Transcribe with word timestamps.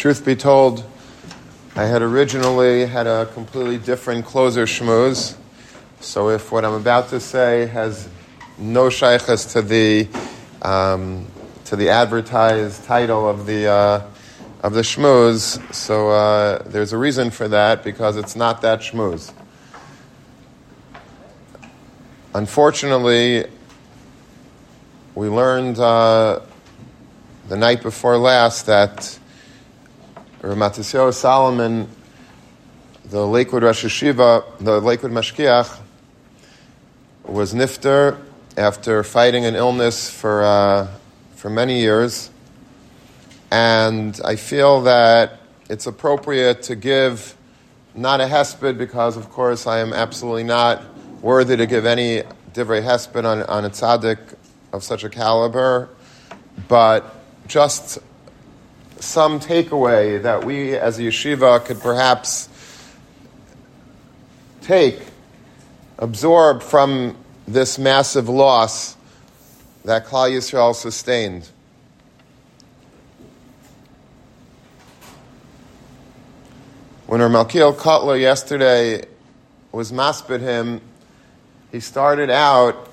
Truth 0.00 0.24
be 0.24 0.34
told, 0.34 0.82
I 1.76 1.84
had 1.84 2.00
originally 2.00 2.86
had 2.86 3.06
a 3.06 3.26
completely 3.34 3.76
different 3.76 4.24
closer 4.24 4.64
shmooze. 4.64 5.36
So 6.00 6.30
if 6.30 6.50
what 6.50 6.64
I'm 6.64 6.72
about 6.72 7.10
to 7.10 7.20
say 7.20 7.66
has 7.66 8.08
no 8.56 8.88
shaykhs 8.88 9.52
to 9.52 9.60
the 9.60 10.08
um, 10.62 11.26
to 11.66 11.76
the 11.76 11.90
advertised 11.90 12.84
title 12.84 13.28
of 13.28 13.44
the 13.44 13.66
uh, 13.66 14.02
of 14.62 14.72
the 14.72 14.80
shmooze, 14.80 15.74
so 15.74 16.08
uh, 16.08 16.62
there's 16.62 16.94
a 16.94 16.96
reason 16.96 17.30
for 17.30 17.48
that 17.48 17.84
because 17.84 18.16
it's 18.16 18.34
not 18.34 18.62
that 18.62 18.80
shmooze. 18.80 19.34
Unfortunately, 22.32 23.44
we 25.14 25.28
learned 25.28 25.78
uh, 25.78 26.40
the 27.50 27.56
night 27.58 27.82
before 27.82 28.16
last 28.16 28.64
that 28.64 29.18
Ramatisyo 30.42 31.12
Salomon, 31.12 31.86
the 33.04 33.26
Lakewood 33.26 33.62
Rosh 33.62 33.84
Hashiva, 33.84 34.42
the 34.58 34.80
Lakewood 34.80 35.12
Mashkiach, 35.12 35.78
was 37.24 37.52
nifter 37.52 38.18
after 38.56 39.04
fighting 39.04 39.44
an 39.44 39.54
illness 39.54 40.08
for, 40.08 40.42
uh, 40.42 40.88
for 41.36 41.50
many 41.50 41.80
years. 41.80 42.30
And 43.50 44.18
I 44.24 44.36
feel 44.36 44.80
that 44.82 45.40
it's 45.68 45.86
appropriate 45.86 46.62
to 46.62 46.74
give 46.74 47.36
not 47.94 48.22
a 48.22 48.24
hesped 48.24 48.78
because, 48.78 49.18
of 49.18 49.28
course, 49.28 49.66
I 49.66 49.80
am 49.80 49.92
absolutely 49.92 50.44
not 50.44 50.82
worthy 51.20 51.58
to 51.58 51.66
give 51.66 51.84
any 51.84 52.22
divrei 52.54 52.82
hesped 52.82 53.26
on, 53.26 53.42
on 53.42 53.66
a 53.66 53.70
tzaddik 53.70 54.18
of 54.72 54.84
such 54.84 55.04
a 55.04 55.10
caliber, 55.10 55.90
but 56.66 57.14
just 57.46 57.98
some 59.00 59.40
takeaway 59.40 60.22
that 60.22 60.44
we 60.44 60.76
as 60.76 60.98
a 60.98 61.02
yeshiva 61.02 61.64
could 61.64 61.80
perhaps 61.80 62.48
take, 64.62 65.00
absorb 65.98 66.62
from 66.62 67.16
this 67.48 67.78
massive 67.78 68.28
loss 68.28 68.96
that 69.84 70.06
Klal 70.06 70.30
Yisrael 70.30 70.74
sustained. 70.74 71.48
When 77.06 77.20
Malkiel 77.20 77.74
Kotler 77.74 78.20
yesterday 78.20 79.04
was 79.72 79.90
maspid 79.90 80.40
him, 80.40 80.80
he 81.72 81.80
started 81.80 82.30
out 82.30 82.88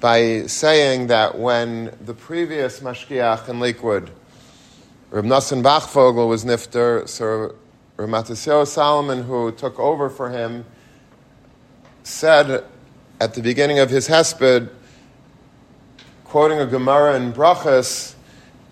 by 0.00 0.46
saying 0.46 1.06
that 1.06 1.38
when 1.38 1.96
the 2.04 2.14
previous 2.14 2.80
Mashkiach 2.80 3.48
in 3.48 3.60
Lakewood, 3.60 4.10
Reb 5.10 5.24
Nassan 5.24 5.64
Wachtfogel 5.64 6.28
was 6.28 6.44
nifter, 6.44 7.08
so 7.08 7.56
Reb 7.96 8.08
Matisyahu 8.08 8.64
Salomon, 8.64 9.24
who 9.24 9.50
took 9.50 9.76
over 9.80 10.08
for 10.08 10.30
him, 10.30 10.64
said 12.04 12.64
at 13.20 13.34
the 13.34 13.42
beginning 13.42 13.80
of 13.80 13.90
his 13.90 14.06
hesped, 14.06 14.70
quoting 16.22 16.60
a 16.60 16.66
Gemara 16.66 17.16
in 17.16 17.32
Brachas, 17.32 18.14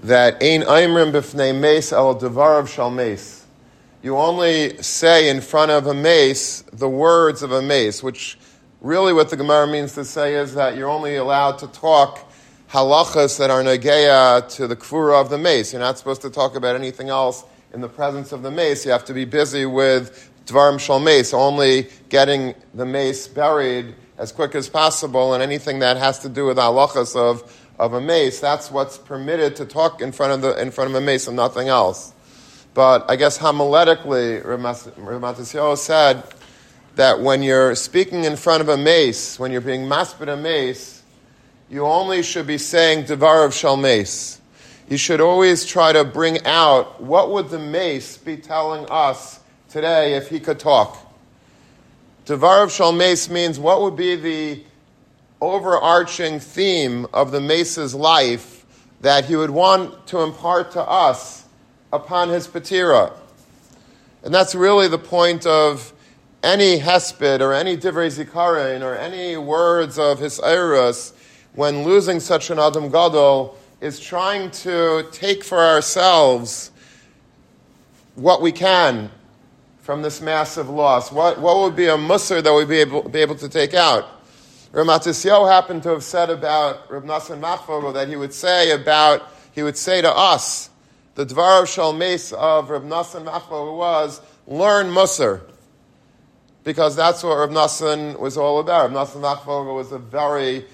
that 0.05 0.35
Ein 0.41 0.63
Aimrim 0.63 1.11
b'fnei 1.11 1.59
mace 1.59 1.93
el 1.93 2.15
devarav 2.15 2.69
shal 2.69 2.91
mace. 2.91 3.45
You 4.05 4.17
only 4.17 4.81
say 4.81 5.29
in 5.29 5.41
front 5.41 5.73
of 5.73 5.89
a 5.89 5.95
mace 5.95 6.63
the 6.73 6.89
words 6.89 7.43
of 7.43 7.51
a 7.51 7.61
mace, 7.61 8.01
which 8.01 8.39
Really, 8.81 9.13
what 9.13 9.29
the 9.29 9.37
Gemara 9.37 9.67
means 9.67 9.95
to 9.95 10.05
say 10.05 10.37
is 10.37 10.55
that 10.55 10.77
you're 10.77 10.89
only 10.89 11.17
allowed 11.17 11.59
to 11.59 11.67
talk 11.67 12.28
halachas 12.71 13.39
that 13.39 13.51
are 13.51 13.63
nageya 13.63 14.47
to 14.57 14.67
the 14.67 14.77
kfura 14.77 15.21
of 15.21 15.31
the 15.31 15.39
mace. 15.39 15.73
You're 15.73 15.81
not 15.81 15.97
supposed 15.97 16.21
to 16.23 16.31
talk 16.31 16.55
about 16.55 16.77
anything 16.77 17.09
else 17.09 17.45
in 17.73 17.81
the 17.81 17.89
presence 17.89 18.33
of 18.33 18.43
the 18.43 18.51
mace. 18.51 18.85
You 18.85 18.93
have 18.93 19.07
to 19.07 19.15
be 19.15 19.25
busy 19.25 19.65
with 19.65 20.31
dvarim 20.45 20.79
shal 20.79 21.01
mace, 21.01 21.33
only 21.33 21.89
getting 22.11 22.55
the 22.75 22.85
mace 22.85 23.27
buried 23.27 23.95
as 24.19 24.33
quick 24.33 24.55
as 24.55 24.69
possible, 24.69 25.33
and 25.33 25.43
anything 25.43 25.79
that 25.79 25.97
has 25.97 26.19
to 26.19 26.29
do 26.29 26.47
with 26.47 26.59
halachas 26.59 27.17
of, 27.17 27.67
of 27.79 27.95
a 27.95 28.01
mace, 28.01 28.41
that's 28.41 28.71
what's 28.71 28.99
permitted 28.99 29.57
to 29.57 29.65
talk 29.65 30.03
in 30.03 30.13
front 30.13 30.33
of, 30.33 30.43
the, 30.43 30.61
in 30.61 30.71
front 30.71 30.91
of 30.91 30.97
a 30.97 31.01
mace 31.01 31.27
and 31.27 31.37
nothing 31.37 31.69
else. 31.69 32.13
But 32.75 33.11
I 33.11 33.17
guess 33.17 33.39
homiletically, 33.39 34.45
Ramat 34.45 35.79
said 35.79 36.23
that 36.97 37.21
when 37.21 37.43
you're 37.43 37.75
speaking 37.75 38.25
in 38.25 38.37
front 38.37 38.61
of 38.61 38.69
a 38.69 38.77
mace, 38.77 39.39
when 39.39 39.53
you're 39.53 39.61
being 39.61 39.83
maspid 39.83 40.29
a 40.29 40.37
mace, 40.37 40.98
you 41.71 41.85
only 41.85 42.23
should 42.23 42.47
be 42.47 42.59
saying 42.59 43.05
devar 43.05 43.45
of 43.45 43.53
shal 43.53 43.77
mace. 43.77 44.41
You 44.89 44.97
should 44.97 45.21
always 45.21 45.67
try 45.67 45.93
to 45.93 46.03
bring 46.03 46.45
out 46.47 47.03
what 47.03 47.31
would 47.31 47.51
the 47.51 47.59
mace 47.59 48.17
be 48.17 48.39
telling 48.39 48.87
us 48.89 49.41
today 49.69 50.15
if 50.15 50.29
he 50.29 50.41
could 50.41 50.59
talk. 50.59 50.97
Devar 52.25 52.63
of 52.63 52.73
shal 52.73 52.93
mace 52.93 53.29
means 53.29 53.59
what 53.59 53.83
would 53.83 53.97
be 53.97 54.17
the 54.17 54.65
overarching 55.43 56.41
theme 56.41 57.07
of 57.13 57.33
the 57.33 57.41
mace's 57.41 57.95
life 57.95 58.65
that 59.03 59.27
he 59.27 59.37
would 59.37 59.51
want 59.51 60.07
to 60.07 60.21
impart 60.21 60.73
to 60.73 60.83
us 60.83 61.45
upon 61.93 62.31
his 62.31 62.49
patira. 62.49 63.13
And 64.23 64.35
that's 64.35 64.55
really 64.55 64.89
the 64.89 64.99
point 64.99 65.47
of 65.47 65.93
any 66.43 66.79
hesped 66.79 67.41
or 67.41 67.53
any 67.53 67.77
divrei 67.77 68.09
zikarin 68.11 68.83
or 68.83 68.95
any 68.97 69.37
words 69.37 69.99
of 69.99 70.19
his 70.19 70.41
eros 70.41 71.13
when 71.59 71.83
losing 71.83 72.21
such 72.21 72.51
an 72.51 72.59
adam 72.61 72.89
gadol 72.89 73.59
is 73.81 73.99
trying 73.99 74.49
to 74.49 75.05
take 75.11 75.43
for 75.43 75.59
ourselves 75.59 76.71
what 78.15 78.41
we 78.41 78.53
can 78.53 79.11
from 79.81 80.01
this 80.01 80.21
massive 80.21 80.71
loss. 80.71 81.11
What, 81.11 81.41
what 81.41 81.57
would 81.57 81.75
be 81.75 81.87
a 81.87 81.97
musr 81.97 82.41
that 82.45 82.55
we'd 82.55 82.69
be 82.69 82.77
able, 82.77 83.09
be 83.09 83.19
able 83.19 83.35
to 83.35 83.49
take 83.49 83.75
out? 83.75 84.07
Ramatisyo 84.71 85.51
happened 85.51 85.83
to 85.83 85.89
have 85.89 86.05
said 86.05 86.31
about 86.31 86.89
Reb 86.93 87.03
Nassan 87.03 87.41
Wachtfogel 87.41 87.93
that 87.93 88.07
he 88.07 88.15
would 88.15 88.33
say 88.33 88.71
about, 88.71 89.29
he 89.51 89.65
would 89.65 89.77
say 89.77 90.01
to 90.01 90.17
us, 90.17 90.71
the 91.17 91.27
Dvar 91.27 91.63
of 91.63 91.69
Shalmes 91.69 92.33
of 92.33 92.71
Reb 92.71 92.85
Nassan 92.85 93.25
Wachtfogel 93.25 93.77
was, 93.77 94.21
learn 94.47 94.87
musr 94.93 95.41
because 96.63 96.95
that's 96.95 97.25
what 97.25 97.37
Rav 97.37 97.51
Nassan 97.51 98.21
was 98.21 98.37
all 98.37 98.61
about. 98.61 98.93
Rav 98.93 99.09
Nassan 99.09 99.23
Wachtfogel 99.23 99.75
was 99.75 99.91
a 99.91 99.99
very 99.99 100.65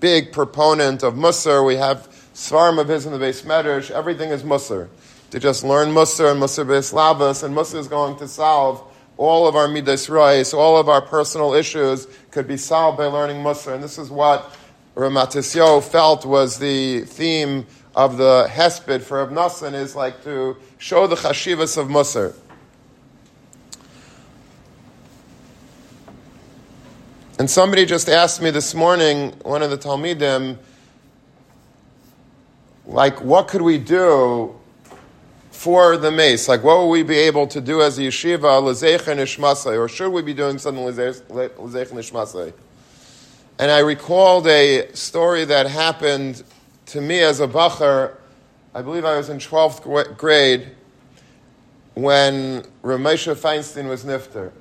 big 0.00 0.32
proponent 0.32 1.02
of 1.02 1.14
Musar. 1.14 1.64
We 1.64 1.76
have 1.76 2.08
Svarim 2.34 2.80
of 2.80 2.88
his 2.88 3.06
in 3.06 3.12
the 3.12 3.18
base 3.18 3.42
Medrash. 3.42 3.90
Everything 3.90 4.30
is 4.30 4.42
Musar. 4.42 4.88
To 5.30 5.38
just 5.38 5.62
learn 5.62 5.90
Musar 5.90 6.32
and 6.32 6.40
Musar 6.40 6.64
Beis 6.66 6.92
Labas, 6.92 7.44
and 7.44 7.54
Musar 7.54 7.76
is 7.76 7.86
going 7.86 8.16
to 8.16 8.26
solve 8.26 8.82
all 9.16 9.46
of 9.46 9.54
our 9.54 9.68
Midas 9.68 10.08
Reis, 10.08 10.54
all 10.54 10.78
of 10.78 10.88
our 10.88 11.02
personal 11.02 11.52
issues 11.52 12.08
could 12.30 12.48
be 12.48 12.56
solved 12.56 12.96
by 12.98 13.04
learning 13.04 13.36
Musar. 13.36 13.74
And 13.74 13.84
this 13.84 13.98
is 13.98 14.10
what 14.10 14.56
Ramatisyo 14.96 15.82
felt 15.82 16.24
was 16.24 16.58
the 16.58 17.02
theme 17.02 17.66
of 17.94 18.16
the 18.16 18.46
Hesped 18.50 19.02
for 19.02 19.18
Rav 19.18 19.30
Nassan 19.30 19.74
is 19.74 19.94
like 19.94 20.24
to 20.24 20.56
show 20.78 21.06
the 21.06 21.16
chashivas 21.16 21.76
of 21.76 21.88
Musar. 21.88 22.34
And 27.40 27.48
somebody 27.50 27.86
just 27.86 28.10
asked 28.10 28.42
me 28.42 28.50
this 28.50 28.74
morning, 28.74 29.30
one 29.44 29.62
of 29.62 29.70
the 29.70 29.78
Talmidim, 29.78 30.58
like, 32.84 33.22
what 33.22 33.48
could 33.48 33.62
we 33.62 33.78
do 33.78 34.54
for 35.50 35.96
the 35.96 36.10
mace? 36.10 36.48
Like, 36.48 36.62
what 36.62 36.76
will 36.76 36.90
we 36.90 37.02
be 37.02 37.16
able 37.16 37.46
to 37.46 37.62
do 37.62 37.80
as 37.80 37.98
a 37.98 38.02
yeshiva, 38.02 38.40
lezecha 38.40 39.16
nishmasai, 39.16 39.78
or 39.78 39.88
should 39.88 40.10
we 40.10 40.20
be 40.20 40.34
doing 40.34 40.58
something 40.58 40.84
lezecha 40.84 41.22
nishmasai? 41.30 42.52
And 43.58 43.70
I 43.70 43.78
recalled 43.78 44.46
a 44.46 44.92
story 44.92 45.46
that 45.46 45.66
happened 45.66 46.42
to 46.88 47.00
me 47.00 47.20
as 47.20 47.40
a 47.40 47.48
bacher. 47.48 48.16
I 48.74 48.82
believe 48.82 49.06
I 49.06 49.16
was 49.16 49.30
in 49.30 49.38
12th 49.38 50.18
grade 50.18 50.72
when 51.94 52.66
Ramesha 52.82 53.34
Feinstein 53.34 53.88
was 53.88 54.04
nifter. 54.04 54.52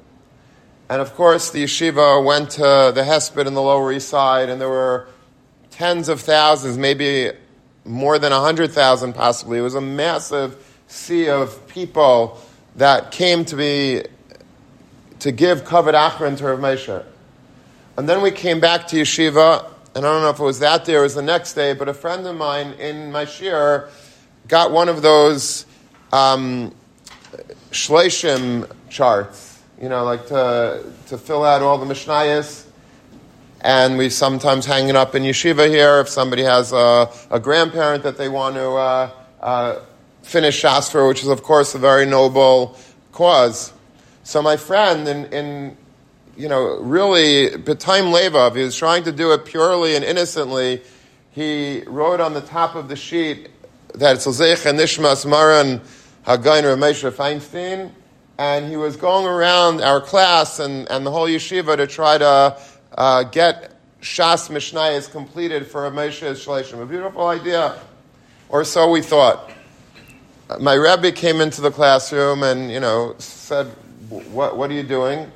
And 0.90 1.04
of 1.04 1.14
course, 1.14 1.52
the 1.52 1.64
yeshiva 1.66 2.24
went 2.24 2.52
to 2.52 2.92
the 2.96 3.04
Hesped 3.04 3.46
in 3.46 3.54
the 3.54 3.62
Lower 3.62 3.92
East 3.92 4.10
Side, 4.10 4.50
and 4.50 4.60
there 4.60 4.70
were 4.70 5.08
tens 5.70 6.10
of 6.10 6.20
thousands, 6.20 6.80
maybe 6.80 7.32
more 7.86 8.18
than 8.18 8.32
100,000 8.32 9.14
possibly. 9.14 9.60
It 9.60 9.62
was 9.62 9.76
a 9.76 9.82
massive 9.82 10.82
sea 10.88 11.30
of 11.30 11.68
people 11.68 12.42
that 12.76 13.12
came 13.12 13.46
to 13.46 13.56
be 13.56 14.04
to 15.20 15.32
give 15.32 15.64
kavod 15.64 15.94
achron 15.94 16.38
to 16.38 16.46
Rav 16.46 16.60
Moshe. 16.60 17.06
And 17.98 18.10
then 18.10 18.24
we 18.24 18.32
came 18.32 18.60
back 18.60 18.88
to 18.88 18.96
yeshiva, 18.96 19.66
and 19.94 20.06
I 20.06 20.12
don't 20.12 20.24
know 20.24 20.30
if 20.30 20.40
it 20.40 20.44
was 20.44 20.60
that 20.60 20.86
day 20.86 20.96
or 20.96 21.02
it 21.02 21.04
was 21.04 21.16
the 21.16 21.22
next 21.22 21.54
day, 21.54 21.74
but 21.74 21.88
a 21.88 21.94
friend 21.94 22.26
of 22.26 22.36
mine 22.36 22.74
in 22.80 23.12
my 23.12 23.26
shir 23.26 23.90
got 24.48 24.72
one 24.72 24.90
of 24.90 25.04
those 25.04 25.68
um, 26.12 26.74
shleishim 27.72 28.72
charts 28.90 29.49
you 29.82 29.88
know, 29.88 30.04
like 30.04 30.28
to, 30.28 30.84
to 31.08 31.18
fill 31.18 31.44
out 31.44 31.62
all 31.62 31.78
the 31.78 31.92
Mishnayos. 31.92 32.66
And 33.62 33.98
we 33.98 34.10
sometimes 34.10 34.66
hang 34.66 34.90
it 34.90 34.96
up 34.96 35.16
in 35.16 35.24
yeshiva 35.24 35.68
here 35.70 36.00
if 36.00 36.10
somebody 36.10 36.44
has 36.44 36.72
a, 36.72 37.10
a 37.30 37.40
grandparent 37.40 38.04
that 38.04 38.18
they 38.18 38.30
want 38.30 38.56
to 38.56 38.70
uh, 38.70 39.12
uh, 39.42 39.80
finish 40.22 40.58
Shastra, 40.58 41.08
which 41.08 41.24
is, 41.24 41.28
of 41.28 41.44
course, 41.44 41.76
a 41.76 41.78
very 41.78 42.06
noble 42.06 42.78
cause. 43.12 43.74
So 44.24 44.42
my 44.42 44.58
friend, 44.58 45.08
in, 45.08 45.26
in 45.34 45.78
you 46.38 46.48
know, 46.48 46.78
really, 46.80 47.50
B'taim 47.50 48.14
Levav, 48.14 48.56
he 48.56 48.64
was 48.64 48.78
trying 48.78 49.04
to 49.04 49.12
do 49.12 49.34
it 49.34 49.46
purely 49.46 49.96
and 49.96 50.06
innocently. 50.06 50.82
He 51.32 51.84
wrote 51.88 52.22
on 52.22 52.34
the 52.34 52.42
top 52.42 52.76
of 52.76 52.88
the 52.88 52.96
sheet 52.96 53.50
that 53.96 54.16
it's 54.16 54.28
Lzeich 54.28 54.66
and 54.66 54.80
Nishmas 54.80 55.26
Maran 55.26 55.80
Hagain 56.26 56.64
Ramesha 56.64 57.12
Feinstein, 57.12 57.92
and 58.40 58.70
he 58.70 58.78
was 58.78 58.96
going 58.96 59.28
around 59.28 59.82
our 59.82 60.00
class 60.00 60.60
and, 60.60 60.90
and 60.90 61.06
the 61.06 61.12
whole 61.12 61.28
yeshiva 61.28 61.76
to 61.76 61.86
try 61.86 62.18
to 62.18 62.58
uh, 62.98 63.24
get 63.24 63.76
Shas 64.02 64.50
Mishnayos 64.50 65.12
completed 65.12 65.68
for 65.68 65.88
a 65.88 65.92
Moshe 65.92 66.22
Shalishim. 66.22 66.82
A 66.82 66.86
beautiful 66.86 67.28
idea, 67.28 67.78
or 68.48 68.64
so 68.64 68.90
we 68.90 69.02
thought. 69.02 69.52
My 70.58 70.78
rabbi 70.78 71.12
came 71.12 71.42
into 71.42 71.60
the 71.60 71.70
classroom 71.70 72.44
and, 72.44 72.72
you 72.72 72.80
know, 72.80 73.14
said, 73.18 73.68
what, 74.08 74.56
what 74.56 74.70
are 74.70 74.74
you 74.74 74.84
doing? 74.84 75.30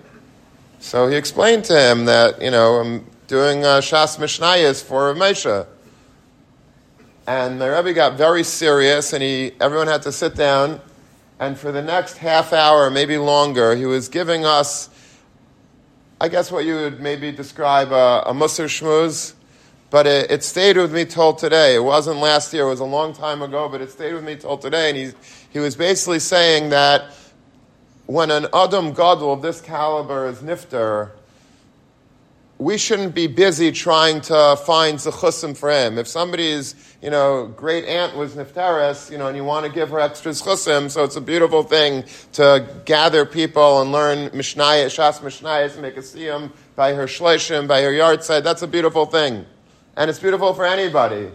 So 0.80 1.08
he 1.08 1.18
explained 1.18 1.66
to 1.66 1.78
him 1.78 2.06
that, 2.06 2.42
you 2.42 2.52
know, 2.52 2.76
I'm 2.76 3.06
doing 3.28 3.66
uh, 3.66 3.82
Shas 3.82 4.18
Mishnayos 4.18 4.82
for 4.82 5.14
Moshe. 5.14 5.68
And 7.28 7.60
my 7.60 7.68
rabbi 7.68 7.92
got 7.92 8.18
very 8.18 8.44
serious 8.44 9.12
and 9.12 9.22
he, 9.22 9.52
everyone 9.60 9.88
had 9.88 10.04
to 10.04 10.12
sit 10.14 10.36
down. 10.36 10.80
And 11.44 11.58
for 11.58 11.72
the 11.74 11.82
next 11.82 12.18
half 12.18 12.54
hour, 12.54 12.90
maybe 12.90 13.18
longer, 13.18 13.76
he 13.76 13.86
was 13.86 14.08
giving 14.08 14.46
us 14.46 14.90
I 16.22 16.30
guess 16.30 16.50
what 16.50 16.64
you 16.64 16.76
would 16.76 17.02
maybe 17.02 17.34
describe 17.34 17.92
a, 17.92 18.24
a 18.26 18.34
Musar 18.34 18.68
Shmuz, 18.68 19.34
but 19.90 20.08
it, 20.08 20.32
it, 20.32 20.42
stayed 20.42 20.78
with 20.78 20.94
me 20.94 21.04
till 21.04 21.34
today. 21.34 21.76
It 21.76 21.84
wasn't 21.84 22.20
last 22.20 22.54
year, 22.54 22.64
it 22.64 22.70
was 22.70 22.80
a 22.80 22.86
long 22.86 23.12
time 23.12 23.42
ago, 23.42 23.68
but 23.68 23.82
it 23.82 23.92
stayed 23.92 24.14
with 24.14 24.24
me 24.24 24.38
till 24.38 24.58
today. 24.58 24.88
And 24.88 24.98
he, 24.98 25.12
he 25.50 25.60
was 25.60 25.76
basically 25.76 26.20
saying 26.20 26.70
that 26.70 27.14
when 28.06 28.32
an 28.32 28.48
Adam 28.54 28.94
Gadol 28.94 29.34
of 29.34 29.42
this 29.42 29.60
caliber 29.60 30.28
is 30.28 30.38
nifter, 30.38 31.12
we 32.60 32.78
shouldn't 32.78 33.16
be 33.16 33.28
busy 33.28 33.72
trying 33.72 34.22
to 34.22 34.56
find 34.66 35.00
zechusim 35.00 35.58
for 35.58 35.72
him. 35.72 35.98
If 35.98 36.08
somebody's, 36.08 36.76
you 37.02 37.10
know, 37.10 37.48
great 37.48 37.86
aunt 37.86 38.16
was 38.16 38.36
nifteres, 38.36 39.12
you 39.12 39.18
know, 39.18 39.28
and 39.28 39.36
you 39.36 39.44
want 39.44 39.66
to 39.66 39.72
give 39.72 39.90
her 39.90 40.00
extra 40.00 40.32
zechusim, 40.32 40.90
so 40.90 41.04
it's 41.04 41.16
a 41.16 41.22
beautiful 41.22 41.64
thing 41.64 42.04
to 42.34 42.66
gather 42.86 43.26
people 43.26 43.82
and 43.82 43.92
learn 43.92 44.30
mishnayot, 44.30 44.86
shas 44.86 45.20
mishnayot, 45.20 45.80
make 45.82 45.98
a 45.98 46.02
siyum 46.02 46.52
by 46.76 46.94
her 46.94 47.06
shleishim, 47.06 47.68
by 47.68 47.82
her 47.82 47.92
yahrzeit. 47.92 48.44
That's 48.44 48.62
a 48.62 48.68
beautiful 48.68 49.08
thing, 49.08 49.46
and 49.98 50.10
it's 50.10 50.20
beautiful 50.20 50.54
for 50.54 50.66
anybody. 50.66 51.30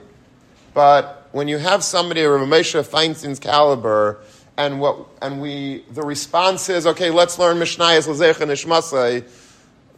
But 0.73 1.29
when 1.33 1.49
you 1.49 1.59
have 1.59 1.83
somebody 1.83 2.23
of 2.23 2.31
Moshe 2.31 2.87
Feinstein's 2.87 3.41
caliber, 3.41 4.21
and 4.57 4.81
what, 4.81 5.07
and 5.21 5.41
we, 5.41 5.85
the 5.91 6.03
response 6.03 6.69
is, 6.69 6.87
okay, 6.87 7.11
let's 7.11 7.39
learn 7.39 7.59
mishnayot, 7.59 8.07
l'zech 8.07 8.41
and 8.41 8.51
ishmasai 8.51 9.25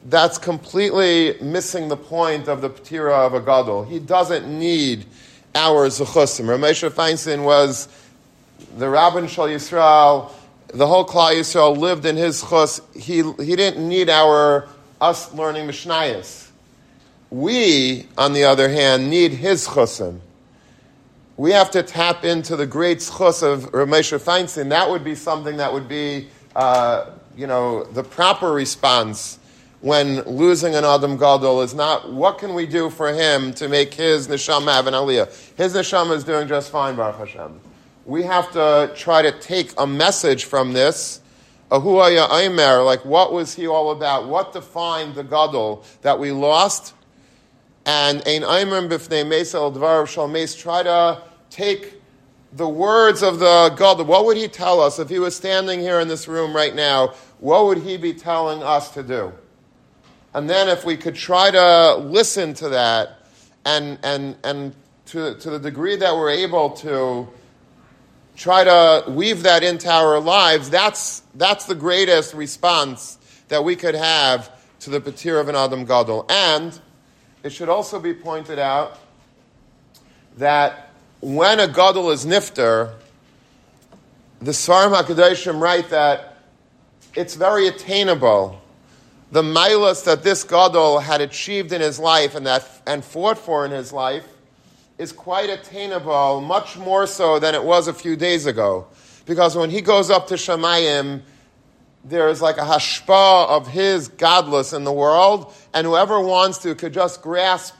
that's 0.06 0.38
completely 0.38 1.36
missing 1.42 1.88
the 1.88 1.96
point 1.96 2.48
of 2.48 2.60
the 2.60 2.70
Ptira 2.70 3.26
of 3.26 3.34
a 3.34 3.40
Gadol. 3.40 3.84
He 3.84 3.98
doesn't 3.98 4.46
need 4.46 5.04
our 5.54 5.88
Zechusim. 5.88 6.46
Ramesha 6.46 6.90
Feinstein 6.90 7.44
was 7.44 7.88
the 8.78 8.88
Rabbin 8.88 9.26
Shal 9.26 9.48
Yisrael, 9.48 10.32
the 10.68 10.86
whole 10.86 11.04
Klal 11.04 11.32
Yisrael 11.32 11.76
lived 11.76 12.06
in 12.06 12.16
his 12.16 12.40
chus. 12.42 12.80
He, 12.94 13.22
he 13.42 13.56
didn't 13.56 13.86
need 13.86 14.08
our, 14.08 14.68
us 15.00 15.32
learning 15.34 15.66
Mishnayos. 15.66 16.48
We, 17.30 18.06
on 18.16 18.32
the 18.32 18.44
other 18.44 18.68
hand, 18.68 19.10
need 19.10 19.32
his 19.32 19.66
chusim. 19.66 20.20
We 21.36 21.52
have 21.52 21.70
to 21.72 21.82
tap 21.82 22.24
into 22.24 22.54
the 22.54 22.66
great 22.66 23.00
chus 23.00 23.42
of 23.42 23.72
Ramesha 23.72 24.20
Feinstein. 24.20 24.68
That 24.68 24.88
would 24.88 25.04
be 25.04 25.14
something 25.14 25.56
that 25.56 25.72
would 25.72 25.88
be, 25.88 26.28
uh, 26.54 27.10
you 27.36 27.46
know, 27.46 27.84
the 27.84 28.04
proper 28.04 28.52
response 28.52 29.39
when 29.80 30.20
losing 30.22 30.74
an 30.74 30.84
Adam 30.84 31.16
Gadol 31.16 31.62
is 31.62 31.74
not 31.74 32.12
what 32.12 32.38
can 32.38 32.54
we 32.54 32.66
do 32.66 32.90
for 32.90 33.12
him 33.12 33.52
to 33.54 33.68
make 33.68 33.94
his 33.94 34.28
neshama 34.28 34.72
have 34.72 34.86
an 34.86 34.94
aliyah. 34.94 35.26
His 35.56 35.74
neshama 35.74 36.14
is 36.14 36.24
doing 36.24 36.48
just 36.48 36.70
fine, 36.70 36.96
Baruch 36.96 37.16
Hashem. 37.16 37.60
We 38.04 38.22
have 38.24 38.52
to 38.52 38.92
try 38.94 39.22
to 39.22 39.32
take 39.40 39.72
a 39.78 39.86
message 39.86 40.44
from 40.44 40.72
this. 40.72 41.20
Ahuaya 41.70 42.28
Aimer, 42.30 42.82
like 42.82 43.04
what 43.04 43.32
was 43.32 43.54
he 43.54 43.66
all 43.68 43.92
about? 43.92 44.28
What 44.28 44.52
defined 44.52 45.14
the 45.14 45.22
Gadol 45.22 45.84
that 46.02 46.18
we 46.18 46.32
lost? 46.32 46.94
And 47.86 48.22
Ein 48.26 48.42
Aimer 48.42 48.86
Bifnei 48.88 49.24
Mesel 49.24 49.74
Dvar 49.74 50.06
Shalmes, 50.06 50.58
try 50.58 50.82
to 50.82 51.22
take 51.48 51.94
the 52.52 52.68
words 52.68 53.22
of 53.22 53.38
the 53.38 53.74
Gadol. 53.78 54.04
What 54.04 54.26
would 54.26 54.36
he 54.36 54.48
tell 54.48 54.80
us 54.80 54.98
if 54.98 55.08
he 55.08 55.20
was 55.20 55.34
standing 55.34 55.80
here 55.80 56.00
in 56.00 56.08
this 56.08 56.28
room 56.28 56.54
right 56.54 56.74
now? 56.74 57.14
What 57.38 57.66
would 57.66 57.78
he 57.78 57.96
be 57.96 58.12
telling 58.12 58.62
us 58.62 58.90
to 58.90 59.02
do? 59.02 59.32
And 60.32 60.48
then 60.48 60.68
if 60.68 60.84
we 60.84 60.96
could 60.96 61.14
try 61.14 61.50
to 61.50 61.96
listen 61.96 62.54
to 62.54 62.68
that 62.70 63.18
and, 63.64 63.98
and, 64.02 64.36
and 64.44 64.74
to, 65.06 65.34
to 65.34 65.50
the 65.50 65.58
degree 65.58 65.96
that 65.96 66.14
we're 66.14 66.30
able 66.30 66.70
to 66.70 67.28
try 68.36 68.62
to 68.64 69.10
weave 69.10 69.42
that 69.42 69.64
into 69.64 69.90
our 69.90 70.20
lives, 70.20 70.70
that's, 70.70 71.22
that's 71.34 71.66
the 71.66 71.74
greatest 71.74 72.32
response 72.34 73.18
that 73.48 73.64
we 73.64 73.74
could 73.74 73.96
have 73.96 74.50
to 74.80 74.90
the 74.90 75.00
Patir 75.00 75.40
of 75.40 75.48
an 75.48 75.56
Adam 75.56 75.84
Gadol. 75.84 76.26
And 76.28 76.78
it 77.42 77.50
should 77.50 77.68
also 77.68 77.98
be 77.98 78.14
pointed 78.14 78.58
out 78.58 78.98
that 80.36 80.90
when 81.20 81.58
a 81.58 81.66
Gadol 81.66 82.12
is 82.12 82.24
nifter, 82.24 82.94
the 84.40 84.52
Svarim 84.52 84.94
HaKadoshim 84.94 85.60
write 85.60 85.90
that 85.90 86.36
it's 87.14 87.34
very 87.34 87.66
attainable 87.66 88.59
the 89.32 89.42
milas 89.42 90.04
that 90.04 90.22
this 90.22 90.42
gadol 90.44 90.98
had 90.98 91.20
achieved 91.20 91.72
in 91.72 91.80
his 91.80 91.98
life 91.98 92.34
and 92.34 92.46
that 92.46 92.66
and 92.86 93.04
fought 93.04 93.38
for 93.38 93.64
in 93.64 93.70
his 93.70 93.92
life 93.92 94.26
is 94.98 95.12
quite 95.12 95.48
attainable, 95.48 96.40
much 96.40 96.76
more 96.76 97.06
so 97.06 97.38
than 97.38 97.54
it 97.54 97.64
was 97.64 97.88
a 97.88 97.94
few 97.94 98.16
days 98.16 98.46
ago. 98.46 98.86
Because 99.24 99.56
when 99.56 99.70
he 99.70 99.80
goes 99.80 100.10
up 100.10 100.26
to 100.26 100.34
Shemayim, 100.34 101.22
there 102.04 102.28
is 102.28 102.42
like 102.42 102.58
a 102.58 102.62
hashpa 102.62 103.48
of 103.48 103.66
his 103.66 104.08
godless 104.08 104.72
in 104.72 104.84
the 104.84 104.92
world, 104.92 105.54
and 105.72 105.86
whoever 105.86 106.20
wants 106.20 106.58
to 106.58 106.74
could 106.74 106.92
just 106.92 107.22
grasp 107.22 107.74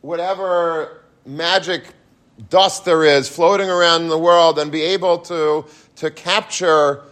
whatever 0.00 1.02
magic 1.24 1.94
dust 2.48 2.84
there 2.84 3.04
is 3.04 3.28
floating 3.28 3.68
around 3.68 4.02
in 4.02 4.08
the 4.08 4.18
world 4.18 4.58
and 4.58 4.72
be 4.72 4.82
able 4.82 5.18
to, 5.18 5.64
to 5.96 6.10
capture 6.10 7.02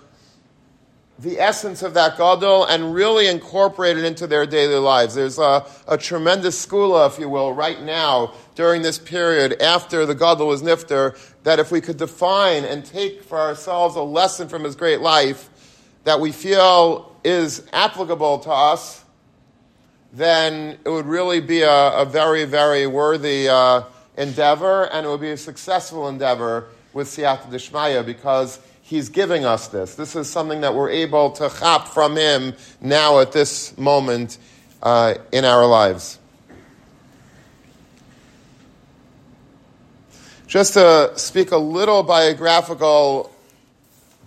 the 1.19 1.41
essence 1.41 1.83
of 1.83 1.95
that 1.95 2.17
gadol 2.17 2.65
and 2.67 2.95
really 2.95 3.27
incorporate 3.27 3.99
it 3.99 4.05
into 4.05 4.27
their 4.27 4.47
daily 4.47 4.77
lives. 4.77 5.17
There's 5.17 5.39
a, 5.39 5.67
a 5.89 5.99
tremendous 5.99 6.59
school, 6.59 7.05
if 7.05 7.19
you 7.19 7.29
will, 7.29 7.53
right 7.53 7.83
now 7.83 8.35
during 8.55 8.83
this 8.83 8.99
period 8.99 9.61
after 9.61 10.07
the 10.07 10.15
gadol 10.15 10.47
was 10.47 10.63
nifter, 10.63 11.19
that 11.43 11.59
if 11.59 11.73
we 11.73 11.81
could 11.81 11.97
define 11.97 12.65
and 12.65 12.85
take 12.85 13.25
for 13.25 13.39
ourselves 13.39 13.97
a 13.97 14.03
lesson 14.03 14.49
from 14.49 14.63
his 14.63 14.77
great 14.77 15.01
life 15.01 15.51
that 16.05 16.21
we 16.21 16.31
feel 16.31 17.17
is 17.25 17.67
applicable 17.73 18.39
to 18.39 18.51
us, 18.51 19.05
then 20.13 20.79
it 20.85 20.89
would 20.89 21.07
really 21.07 21.41
be 21.41 21.63
a, 21.63 21.93
a 21.95 22.05
very, 22.05 22.45
very 22.45 22.87
worthy 22.87 23.49
uh, 23.49 23.83
endeavor, 24.17 24.85
and 24.85 25.05
it 25.05 25.09
would 25.09 25.21
be 25.21 25.33
a 25.33 25.37
successful 25.37 26.09
endeavor 26.09 26.69
with 26.93 27.09
Siyata 27.09 27.51
Dishmaya 27.51 28.07
because 28.07 28.61
He's 28.89 29.11
giving 29.11 29.45
us 29.45 29.69
this. 29.69 29.97
This 29.97 30.17
is 30.17 30.31
something 30.31 30.63
that 30.63 30.75
we're 30.75 30.89
able 30.89 31.33
to 31.33 31.51
chop 31.51 31.89
from 31.89 32.17
Him 32.17 32.55
now 32.81 33.19
at 33.21 33.33
this 33.33 33.77
moment 33.77 34.39
uh, 34.83 35.17
in 35.31 35.45
our 35.45 35.67
lives. 35.67 36.19
Just 40.47 40.73
to 40.73 41.13
speak 41.17 41.51
a 41.51 41.59
little 41.59 42.03
biographical 42.03 43.31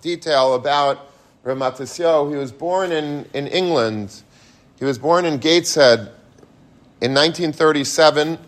detail 0.00 0.54
about 0.54 1.10
Ramatisyo, 1.44 2.30
he 2.30 2.36
was 2.36 2.52
born 2.52 2.92
in, 2.92 3.28
in 3.34 3.48
England. 3.48 4.22
He 4.78 4.84
was 4.84 4.96
born 4.96 5.24
in 5.24 5.38
Gateshead 5.38 5.98
in 7.00 7.12
1937, 7.14 8.38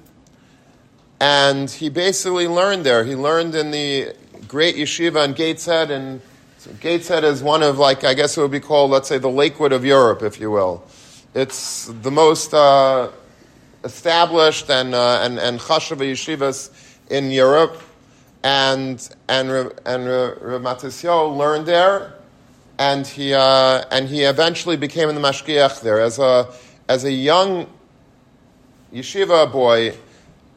and 1.18 1.68
he 1.68 1.88
basically 1.88 2.47
learned 2.47 2.87
there. 2.87 3.02
He 3.02 3.16
learned 3.16 3.56
in 3.56 3.73
the 3.73 4.14
great 4.49 4.77
yeshiva 4.77 5.25
in 5.25 5.33
Gateshead, 5.33 5.91
and 5.91 6.21
so 6.59 6.71
Gateshead 6.81 7.25
is 7.25 7.43
one 7.43 7.63
of, 7.63 7.79
like, 7.79 8.05
I 8.05 8.15
guess 8.15 8.37
it 8.37 8.41
would 8.41 8.51
be 8.51 8.61
called, 8.61 8.91
let's 8.91 9.09
say, 9.09 9.19
the 9.19 9.29
Lakewood 9.29 9.73
of 9.73 9.85
Europe, 9.85 10.23
if 10.23 10.41
you 10.41 10.51
will. 10.51 10.83
It's 11.35 11.87
the 11.87 12.11
most 12.11 12.55
uh, 12.55 13.11
established 13.83 14.71
and, 14.71 14.95
uh, 14.95 15.21
and, 15.23 15.39
and 15.39 15.61
chashava 15.61 16.11
yeshivas 16.11 16.71
in 17.11 17.31
Europe, 17.31 17.81
and, 18.43 19.07
and, 19.29 19.51
and 19.51 20.07
Ramatisyo 20.07 21.37
learned 21.37 21.67
there, 21.67 22.15
and 22.79 23.07
he, 23.07 23.35
uh, 23.35 23.85
and 23.91 24.09
he 24.09 24.23
eventually 24.23 24.77
became 24.77 25.09
the 25.09 25.21
mashgiach 25.21 25.81
there. 25.81 26.01
As 26.01 26.19
a, 26.19 26.53
as 26.89 27.05
a 27.05 27.13
young 27.13 27.67
yeshiva 28.93 29.51
boy, 29.51 29.97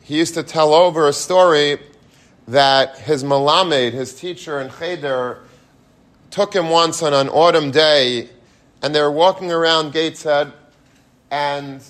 he 0.03 0.17
used 0.17 0.35
to 0.35 0.43
tell 0.43 0.73
over 0.73 1.07
a 1.07 1.13
story 1.13 1.79
that 2.47 2.97
his 2.97 3.23
malamed, 3.23 3.93
his 3.93 4.15
teacher 4.15 4.59
in 4.59 4.71
Cheder, 4.71 5.39
took 6.31 6.53
him 6.53 6.69
once 6.69 7.03
on 7.03 7.13
an 7.13 7.29
autumn 7.29 7.71
day, 7.71 8.29
and 8.81 8.93
they 8.93 9.01
were 9.01 9.11
walking 9.11 9.51
around 9.51 9.91
Gateshead, 9.91 10.51
and 11.29 11.83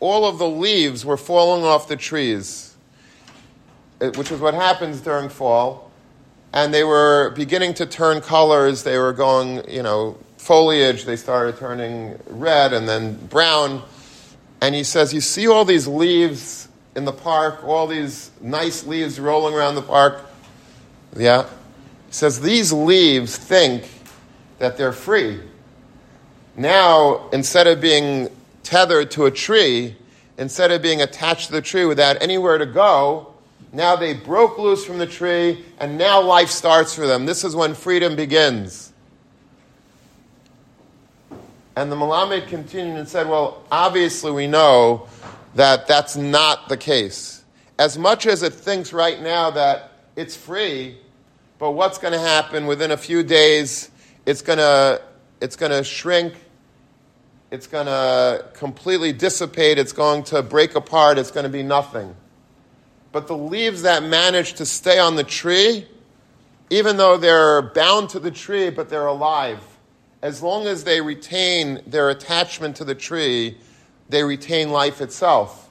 all 0.00 0.24
of 0.24 0.38
the 0.38 0.48
leaves 0.48 1.04
were 1.04 1.16
falling 1.16 1.64
off 1.64 1.88
the 1.88 1.96
trees, 1.96 2.74
which 4.00 4.30
is 4.30 4.40
what 4.40 4.54
happens 4.54 5.00
during 5.00 5.28
fall. 5.28 5.90
And 6.52 6.72
they 6.72 6.84
were 6.84 7.30
beginning 7.36 7.74
to 7.74 7.86
turn 7.86 8.20
colors. 8.20 8.82
They 8.82 8.96
were 8.96 9.12
going, 9.12 9.68
you 9.68 9.82
know, 9.82 10.16
foliage. 10.38 11.04
They 11.04 11.16
started 11.16 11.58
turning 11.58 12.18
red 12.26 12.72
and 12.72 12.88
then 12.88 13.16
brown. 13.26 13.82
And 14.60 14.74
he 14.74 14.82
says, 14.82 15.12
You 15.12 15.20
see 15.20 15.46
all 15.46 15.64
these 15.64 15.86
leaves 15.86 16.67
in 16.98 17.04
the 17.04 17.12
park, 17.12 17.62
all 17.62 17.86
these 17.86 18.32
nice 18.40 18.84
leaves 18.84 19.20
rolling 19.20 19.54
around 19.54 19.76
the 19.76 19.82
park? 19.82 20.28
Yeah. 21.16 21.44
He 21.44 22.12
says, 22.12 22.40
These 22.40 22.72
leaves 22.72 23.36
think 23.36 23.88
that 24.58 24.76
they're 24.76 24.92
free. 24.92 25.38
Now, 26.56 27.30
instead 27.32 27.68
of 27.68 27.80
being 27.80 28.28
tethered 28.64 29.12
to 29.12 29.26
a 29.26 29.30
tree, 29.30 29.94
instead 30.38 30.72
of 30.72 30.82
being 30.82 31.00
attached 31.00 31.46
to 31.46 31.52
the 31.52 31.62
tree 31.62 31.86
without 31.86 32.20
anywhere 32.20 32.58
to 32.58 32.66
go, 32.66 33.32
now 33.72 33.94
they 33.94 34.14
broke 34.14 34.58
loose 34.58 34.84
from 34.84 34.98
the 34.98 35.06
tree, 35.06 35.64
and 35.78 35.98
now 35.98 36.20
life 36.20 36.50
starts 36.50 36.94
for 36.94 37.06
them. 37.06 37.26
This 37.26 37.44
is 37.44 37.54
when 37.54 37.74
freedom 37.74 38.16
begins. 38.16 38.92
And 41.76 41.92
the 41.92 41.96
Malamed 41.96 42.48
continued 42.48 42.98
and 42.98 43.08
said, 43.08 43.28
Well, 43.28 43.62
obviously 43.70 44.32
we 44.32 44.48
know 44.48 45.06
that 45.58 45.86
that's 45.86 46.16
not 46.16 46.68
the 46.68 46.76
case. 46.76 47.44
As 47.78 47.98
much 47.98 48.26
as 48.26 48.42
it 48.42 48.52
thinks 48.52 48.92
right 48.92 49.20
now 49.20 49.50
that 49.50 49.92
it's 50.16 50.34
free, 50.34 50.98
but 51.58 51.72
what's 51.72 51.98
going 51.98 52.12
to 52.12 52.18
happen 52.18 52.66
within 52.66 52.90
a 52.90 52.96
few 52.96 53.22
days? 53.22 53.90
It's 54.24 54.42
going 54.42 54.58
to 54.58 55.02
it's 55.40 55.56
going 55.56 55.72
to 55.72 55.84
shrink 55.84 56.34
it's 57.50 57.66
going 57.66 57.86
to 57.86 58.44
completely 58.52 59.12
dissipate, 59.12 59.78
it's 59.78 59.92
going 59.92 60.22
to 60.24 60.42
break 60.42 60.74
apart, 60.74 61.18
it's 61.18 61.30
going 61.30 61.44
to 61.44 61.50
be 61.50 61.62
nothing. 61.62 62.14
But 63.10 63.26
the 63.26 63.36
leaves 63.36 63.82
that 63.82 64.02
manage 64.02 64.54
to 64.54 64.66
stay 64.66 64.98
on 64.98 65.16
the 65.16 65.24
tree, 65.24 65.88
even 66.68 66.98
though 66.98 67.16
they're 67.16 67.62
bound 67.62 68.10
to 68.10 68.18
the 68.20 68.30
tree, 68.30 68.68
but 68.68 68.90
they're 68.90 69.06
alive, 69.06 69.60
as 70.20 70.42
long 70.42 70.66
as 70.66 70.84
they 70.84 71.00
retain 71.00 71.80
their 71.86 72.10
attachment 72.10 72.76
to 72.76 72.84
the 72.84 72.94
tree, 72.94 73.56
they 74.08 74.22
retain 74.22 74.70
life 74.70 75.00
itself. 75.00 75.68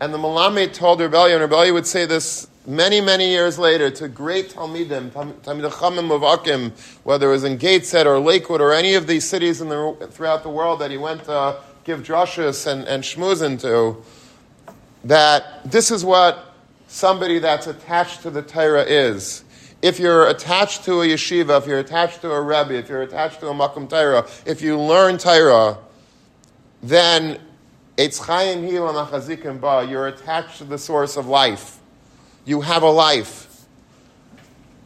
And 0.00 0.12
the 0.12 0.18
Malamed 0.18 0.72
told 0.72 1.00
Rebellion, 1.00 1.40
Rebellion 1.40 1.74
would 1.74 1.86
say 1.86 2.04
this 2.04 2.48
many, 2.66 3.00
many 3.00 3.30
years 3.30 3.58
later 3.58 3.90
to 3.90 4.08
great 4.08 4.50
Talmidim, 4.50 5.10
Talmid 5.10 5.70
Chamim 5.70 6.10
of 6.10 6.22
Akim, 6.22 6.72
whether 7.04 7.28
it 7.28 7.32
was 7.32 7.44
in 7.44 7.56
Gateshead 7.58 8.06
or 8.06 8.18
Lakewood 8.18 8.60
or 8.60 8.72
any 8.72 8.94
of 8.94 9.06
these 9.06 9.28
cities 9.28 9.60
in 9.60 9.68
the, 9.68 10.08
throughout 10.10 10.42
the 10.42 10.48
world 10.48 10.80
that 10.80 10.90
he 10.90 10.96
went 10.96 11.24
to 11.24 11.56
give 11.84 12.00
drushes 12.00 12.66
and, 12.66 12.86
and 12.88 13.02
shmuzin 13.02 13.60
to, 13.60 14.02
that 15.04 15.70
this 15.70 15.90
is 15.90 16.04
what 16.04 16.54
somebody 16.88 17.38
that's 17.38 17.66
attached 17.66 18.22
to 18.22 18.30
the 18.30 18.42
Torah 18.42 18.84
is. 18.84 19.44
If 19.82 19.98
you're 19.98 20.28
attached 20.28 20.84
to 20.84 21.02
a 21.02 21.06
yeshiva, 21.06 21.58
if 21.60 21.66
you're 21.66 21.78
attached 21.78 22.22
to 22.22 22.32
a 22.32 22.40
rebbe, 22.40 22.74
if 22.74 22.88
you're 22.88 23.02
attached 23.02 23.40
to 23.40 23.48
a 23.48 23.54
makom 23.54 23.88
Torah, 23.88 24.26
if 24.46 24.62
you 24.62 24.80
learn 24.80 25.18
Torah, 25.18 25.76
then 26.88 27.40
it's 27.96 28.20
chayim 28.20 28.68
hilam 28.68 29.60
ba. 29.60 29.86
You're 29.88 30.08
attached 30.08 30.58
to 30.58 30.64
the 30.64 30.78
source 30.78 31.16
of 31.16 31.26
life 31.26 31.80
you 32.44 32.60
have 32.60 32.82
a 32.82 32.90
life. 32.90 33.66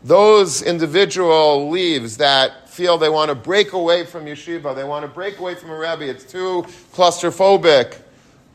Those 0.05 0.63
individual 0.63 1.71
leaves 1.71 2.19
that 2.19 2.69
feel 2.69 2.99
they 2.99 3.09
want 3.09 3.31
to 3.31 3.35
break 3.35 3.73
away 3.73 4.07
from 4.07 4.27
yeshiva, 4.27 4.75
they 4.75 4.85
want 4.85 5.03
to 5.03 5.09
break 5.09 5.39
away 5.39 5.57
from 5.57 5.71
a 5.71 5.77
rebbe, 5.77 6.09
it's 6.09 6.25
too 6.25 6.65
claustrophobic, 6.93 8.01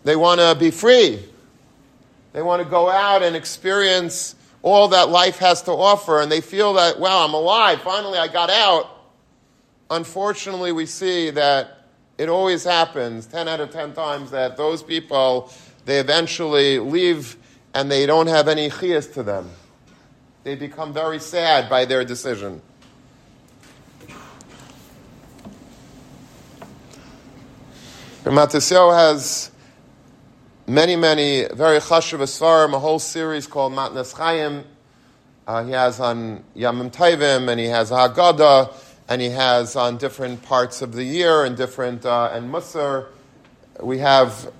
they 0.03 0.15
want 0.15 0.39
to 0.39 0.55
be 0.57 0.71
free. 0.71 1.19
They 2.31 2.41
want 2.41 2.63
to 2.63 2.67
go 2.67 2.89
out 2.89 3.21
and 3.21 3.35
experience 3.35 4.35
all 4.61 4.87
that 4.87 5.09
life 5.09 5.37
has 5.39 5.61
to 5.63 5.71
offer, 5.71 6.21
and 6.21 6.31
they 6.31 6.41
feel 6.41 6.73
that, 6.75 6.97
wow, 6.97 7.25
I'm 7.25 7.33
alive, 7.33 7.81
finally 7.81 8.17
I 8.17 8.27
got 8.27 8.49
out. 8.49 8.89
Unfortunately, 9.91 10.71
we 10.71 10.85
see 10.85 11.29
that 11.31 11.82
it 12.17 12.29
always 12.29 12.63
happens 12.63 13.25
10 13.25 13.47
out 13.47 13.59
of 13.59 13.71
10 13.71 13.93
times 13.93 14.31
that 14.31 14.57
those 14.57 14.83
people, 14.83 15.51
they 15.85 15.99
eventually 15.99 16.79
leave 16.79 17.37
and 17.73 17.89
they 17.89 18.05
don't 18.05 18.27
have 18.27 18.47
any 18.47 18.69
chias 18.69 19.11
to 19.13 19.23
them. 19.23 19.49
They 20.43 20.55
become 20.55 20.93
very 20.93 21.19
sad 21.19 21.69
by 21.69 21.85
their 21.85 22.03
decision. 22.03 22.61
Matisyo 28.23 28.93
has 28.95 29.51
many, 30.65 30.95
many 30.95 31.45
very 31.53 31.79
chashuv 31.79 32.19
svarim, 32.19 32.73
a 32.73 32.79
whole 32.79 32.99
series 32.99 33.47
called 33.47 33.73
Matnas 33.73 34.13
Chaim. 34.13 34.63
Uh, 35.45 35.63
he 35.65 35.71
has 35.71 35.99
on 35.99 36.41
Yamim 36.55 36.89
Taivim, 36.89 37.49
and 37.49 37.59
he 37.59 37.65
has 37.65 37.91
Haggadah, 37.91 38.73
and 39.09 39.21
he 39.21 39.29
has 39.29 39.75
on 39.75 39.97
different 39.97 40.41
parts 40.43 40.81
of 40.81 40.93
the 40.93 41.03
year 41.03 41.43
and 41.43 41.57
different 41.57 42.05
uh, 42.05 42.29
and 42.31 42.51
Musar. 42.51 43.07
We 43.81 43.99
have 43.99 44.51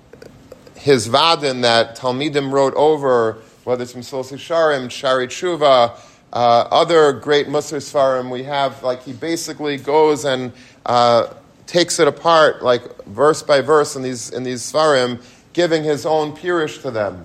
his 0.76 1.08
vadin 1.08 1.62
that 1.62 1.96
Talmidim 1.96 2.52
wrote 2.52 2.74
over, 2.74 3.38
whether 3.64 3.82
it's 3.82 3.92
from 3.92 4.02
Sosi 4.02 4.36
Sharim, 4.36 4.90
Shari 4.90 5.28
Tshuva, 5.28 5.98
uh, 6.32 6.68
other 6.70 7.12
great 7.12 7.46
Musar 7.46 7.78
Svarim 7.78 8.30
we 8.30 8.42
have, 8.42 8.82
like 8.82 9.02
he 9.04 9.12
basically 9.12 9.76
goes 9.76 10.24
and 10.24 10.52
uh, 10.84 11.32
takes 11.66 11.98
it 12.00 12.08
apart, 12.08 12.62
like 12.62 13.04
verse 13.06 13.42
by 13.42 13.60
verse 13.60 13.96
in 13.96 14.02
these, 14.02 14.30
in 14.30 14.42
these 14.42 14.60
Svarim, 14.60 15.22
giving 15.52 15.84
his 15.84 16.04
own 16.04 16.36
pirish 16.36 16.82
to 16.82 16.90
them. 16.90 17.24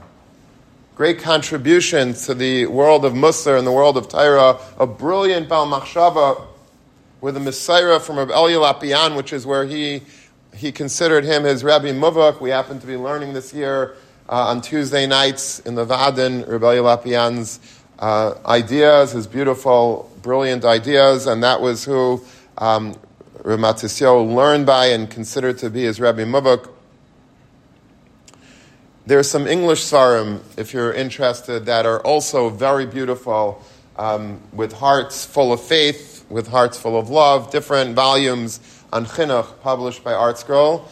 Great 0.95 1.19
contribution 1.19 2.13
to 2.13 2.33
the 2.33 2.67
world 2.67 3.03
of 3.03 3.13
Musar 3.13 3.57
and 3.57 3.65
the 3.65 3.71
world 3.71 3.97
of 3.97 4.09
Torah. 4.09 4.59
A 4.77 4.85
brilliant 4.85 5.49
Bal 5.49 5.65
Machshava 5.65 6.45
with 7.21 7.35
a 7.35 7.39
Messiah 7.39 7.99
from 7.99 8.17
Rabbi 8.17 8.31
Lopian, 8.31 9.15
which 9.15 9.33
is 9.33 9.45
where 9.45 9.65
he 9.65 10.03
he 10.55 10.71
considered 10.71 11.23
him 11.25 11.43
his 11.43 11.63
Rabbi 11.63 11.91
Muvak. 11.91 12.41
We 12.41 12.49
happen 12.49 12.79
to 12.79 12.87
be 12.87 12.97
learning 12.97 13.33
this 13.33 13.53
year 13.53 13.95
uh, 14.27 14.47
on 14.47 14.61
Tuesday 14.61 15.05
nights 15.05 15.59
in 15.59 15.75
the 15.75 15.85
Vadin, 15.85 16.47
Rabbi 16.47 16.77
Lopian's 16.77 17.59
uh, 17.99 18.35
ideas, 18.45 19.11
his 19.11 19.27
beautiful, 19.27 20.11
brilliant 20.21 20.65
ideas, 20.65 21.27
and 21.27 21.43
that 21.43 21.61
was 21.61 21.85
who 21.85 22.23
um, 22.57 22.95
Ramatisyo 23.39 24.33
learned 24.33 24.65
by 24.65 24.87
and 24.87 25.09
considered 25.09 25.57
to 25.59 25.69
be 25.69 25.83
his 25.83 25.99
Rabbi 25.99 26.23
Muvak. 26.23 26.69
There's 29.05 29.29
some 29.29 29.47
English 29.47 29.81
sarim, 29.81 30.41
if 30.55 30.73
you're 30.73 30.93
interested, 30.93 31.65
that 31.65 31.85
are 31.85 31.99
also 32.01 32.49
very 32.49 32.85
beautiful, 32.85 33.63
um, 33.97 34.39
with 34.53 34.71
hearts 34.73 35.25
full 35.25 35.51
of 35.51 35.61
faith, 35.61 36.08
with 36.29 36.47
hearts 36.47 36.77
full 36.77 36.97
of 36.97 37.09
love, 37.09 37.51
different 37.51 37.95
volumes 37.95 38.59
on 38.93 39.05
Chinuch, 39.05 39.59
published 39.61 40.03
by 40.03 40.13
ArtScroll. 40.13 40.83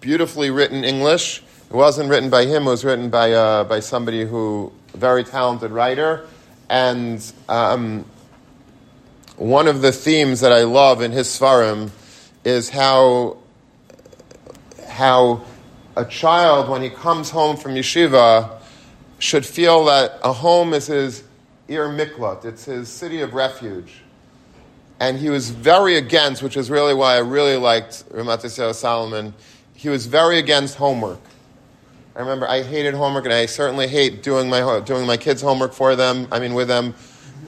Beautifully 0.00 0.50
written 0.50 0.84
English. 0.84 1.42
It 1.70 1.74
wasn't 1.74 2.08
written 2.08 2.30
by 2.30 2.46
him, 2.46 2.66
it 2.66 2.70
was 2.70 2.84
written 2.84 3.10
by, 3.10 3.32
uh, 3.32 3.64
by 3.64 3.80
somebody 3.80 4.24
who, 4.24 4.72
very 4.94 5.22
talented 5.22 5.70
writer. 5.70 6.26
And 6.70 7.24
um, 7.48 8.06
one 9.36 9.68
of 9.68 9.82
the 9.82 9.92
themes 9.92 10.40
that 10.40 10.52
I 10.52 10.62
love 10.62 11.02
in 11.02 11.12
his 11.12 11.28
Svarim 11.28 11.90
is 12.44 12.70
how, 12.70 13.36
how 14.88 15.42
a 15.96 16.06
child, 16.06 16.70
when 16.70 16.80
he 16.80 16.88
comes 16.88 17.28
home 17.28 17.56
from 17.56 17.74
yeshiva, 17.74 18.60
should 19.18 19.44
feel 19.44 19.84
that 19.86 20.18
a 20.22 20.32
home 20.32 20.72
is 20.72 20.86
his 20.86 21.24
ir 21.66 21.88
miklat, 21.88 22.44
it's 22.46 22.64
his 22.64 22.88
city 22.88 23.20
of 23.20 23.34
refuge 23.34 24.02
and 25.00 25.18
he 25.18 25.30
was 25.30 25.50
very 25.50 25.96
against, 25.96 26.42
which 26.42 26.56
is 26.56 26.70
really 26.70 26.94
why 26.94 27.14
I 27.14 27.18
really 27.18 27.56
liked 27.56 28.08
Ramat 28.10 28.74
Salomon. 28.74 29.34
He 29.74 29.88
was 29.88 30.06
very 30.06 30.38
against 30.38 30.76
homework. 30.76 31.20
I 32.16 32.20
remember 32.20 32.48
I 32.48 32.62
hated 32.62 32.94
homework, 32.94 33.24
and 33.24 33.32
I 33.32 33.46
certainly 33.46 33.86
hate 33.86 34.24
doing 34.24 34.48
my 34.50 34.80
doing 34.80 35.06
my 35.06 35.16
kids' 35.16 35.40
homework 35.40 35.72
for 35.72 35.94
them. 35.94 36.26
I 36.32 36.40
mean, 36.40 36.52
with 36.54 36.66
them, 36.66 36.94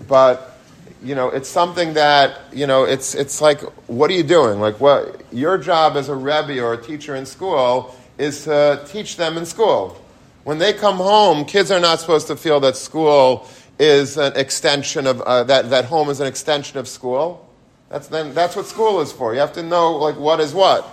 but 0.06 0.58
you 1.02 1.14
know, 1.16 1.28
it's 1.28 1.48
something 1.48 1.94
that 1.94 2.38
you 2.52 2.68
know, 2.68 2.84
it's 2.84 3.16
it's 3.16 3.40
like, 3.40 3.60
what 3.88 4.10
are 4.10 4.14
you 4.14 4.22
doing? 4.22 4.60
Like, 4.60 4.78
what 4.80 5.22
your 5.32 5.58
job 5.58 5.96
as 5.96 6.08
a 6.08 6.14
rebbe 6.14 6.60
or 6.60 6.74
a 6.74 6.80
teacher 6.80 7.16
in 7.16 7.26
school 7.26 7.96
is 8.16 8.44
to 8.44 8.80
teach 8.86 9.16
them 9.16 9.36
in 9.36 9.44
school. 9.44 10.00
When 10.44 10.58
they 10.58 10.72
come 10.72 10.96
home, 10.96 11.44
kids 11.44 11.70
are 11.70 11.80
not 11.80 12.00
supposed 12.00 12.28
to 12.28 12.36
feel 12.36 12.60
that 12.60 12.76
school 12.76 13.48
is 13.80 14.18
an 14.18 14.36
extension 14.36 15.06
of 15.06 15.22
uh, 15.22 15.42
that, 15.44 15.70
that 15.70 15.86
home 15.86 16.10
is 16.10 16.20
an 16.20 16.26
extension 16.26 16.78
of 16.78 16.86
school. 16.86 17.48
That's 17.88 18.08
then 18.08 18.34
that's 18.34 18.54
what 18.54 18.66
school 18.66 19.00
is 19.00 19.10
for. 19.10 19.32
You 19.32 19.40
have 19.40 19.54
to 19.54 19.62
know 19.62 19.96
like 19.96 20.16
what 20.16 20.38
is 20.38 20.52
what. 20.54 20.84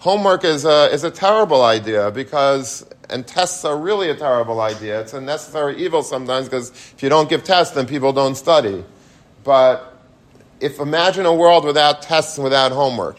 homework 0.00 0.44
is 0.44 0.64
a, 0.64 0.92
is 0.92 1.04
a 1.04 1.10
terrible 1.10 1.62
idea 1.62 2.10
because, 2.10 2.86
and 3.10 3.26
tests 3.26 3.64
are 3.64 3.76
really 3.76 4.10
a 4.10 4.16
terrible 4.16 4.60
idea. 4.60 5.00
It's 5.00 5.12
a 5.14 5.20
necessary 5.20 5.76
evil 5.76 6.02
sometimes 6.02 6.48
because 6.48 6.70
if 6.70 7.02
you 7.02 7.08
don't 7.08 7.28
give 7.28 7.44
tests, 7.44 7.74
then 7.74 7.86
people 7.86 8.12
don't 8.12 8.34
study. 8.34 8.84
But 9.44 9.98
if 10.60 10.78
imagine 10.78 11.26
a 11.26 11.34
world 11.34 11.64
without 11.64 12.02
tests 12.02 12.36
and 12.38 12.44
without 12.44 12.72
homework, 12.72 13.18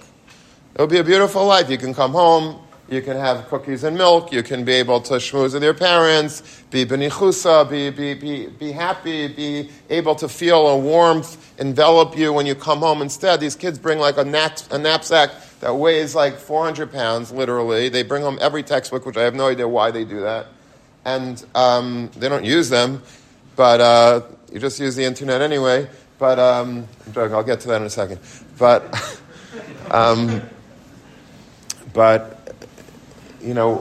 it 0.76 0.82
would 0.82 0.90
be 0.90 0.98
a 0.98 1.04
beautiful 1.04 1.46
life. 1.46 1.70
You 1.70 1.78
can 1.78 1.94
come 1.94 2.12
home, 2.12 2.60
you 2.92 3.02
can 3.02 3.16
have 3.16 3.48
cookies 3.48 3.86
and 3.86 3.98
milk, 3.98 4.34
you 4.34 4.44
can 4.44 4.66
be 4.66 4.74
able 4.74 5.00
to 5.00 5.14
schmooze 5.14 5.54
with 5.54 5.64
your 5.64 5.74
parents, 5.74 6.62
be 6.72 6.86
benichusa, 6.86 7.68
be, 7.70 7.90
be, 7.90 8.14
be, 8.14 8.48
be 8.48 8.74
happy, 8.74 9.30
be 9.30 9.70
able 9.90 10.14
to 10.14 10.28
feel 10.28 10.68
a 10.68 10.78
warmth 10.78 11.58
envelop 11.58 12.18
you 12.18 12.34
when 12.34 12.46
you 12.46 12.54
come 12.54 12.80
home. 12.80 13.02
Instead, 13.02 13.40
these 13.40 13.56
kids 13.56 13.80
bring 13.80 13.98
like 13.98 14.18
a, 14.18 14.26
knap, 14.26 14.70
a 14.74 14.78
knapsack 14.78 15.32
that 15.62 15.74
weighs 15.74 16.16
like 16.16 16.36
400 16.36 16.92
pounds, 16.92 17.32
literally. 17.32 17.88
They 17.88 18.04
bring 18.04 18.24
home 18.24 18.38
every 18.42 18.62
textbook, 18.62 19.06
which 19.06 19.16
I 19.16 19.24
have 19.24 19.36
no 19.36 19.48
idea 19.48 19.70
why 19.70 19.92
they 19.92 20.04
do 20.04 20.20
that. 20.20 20.48
And 21.06 21.44
um, 21.56 22.12
they 22.18 22.28
don't 22.28 22.44
use 22.44 22.68
them, 22.68 23.02
but 23.56 23.80
uh, 23.80 24.22
you 24.52 24.60
just 24.60 24.82
use 24.82 24.98
the 24.98 25.06
internet 25.06 25.40
anyway. 25.40 25.88
But 26.20 26.40
um, 26.40 26.86
I'm 27.06 27.14
joking, 27.14 27.36
I'll 27.36 27.44
get 27.44 27.62
to 27.62 27.70
that 27.70 27.80
in 27.80 27.88
a 27.88 27.90
second. 27.90 28.20
But, 28.58 29.18
um, 29.92 30.42
but, 31.94 32.41
you 33.44 33.54
know, 33.54 33.78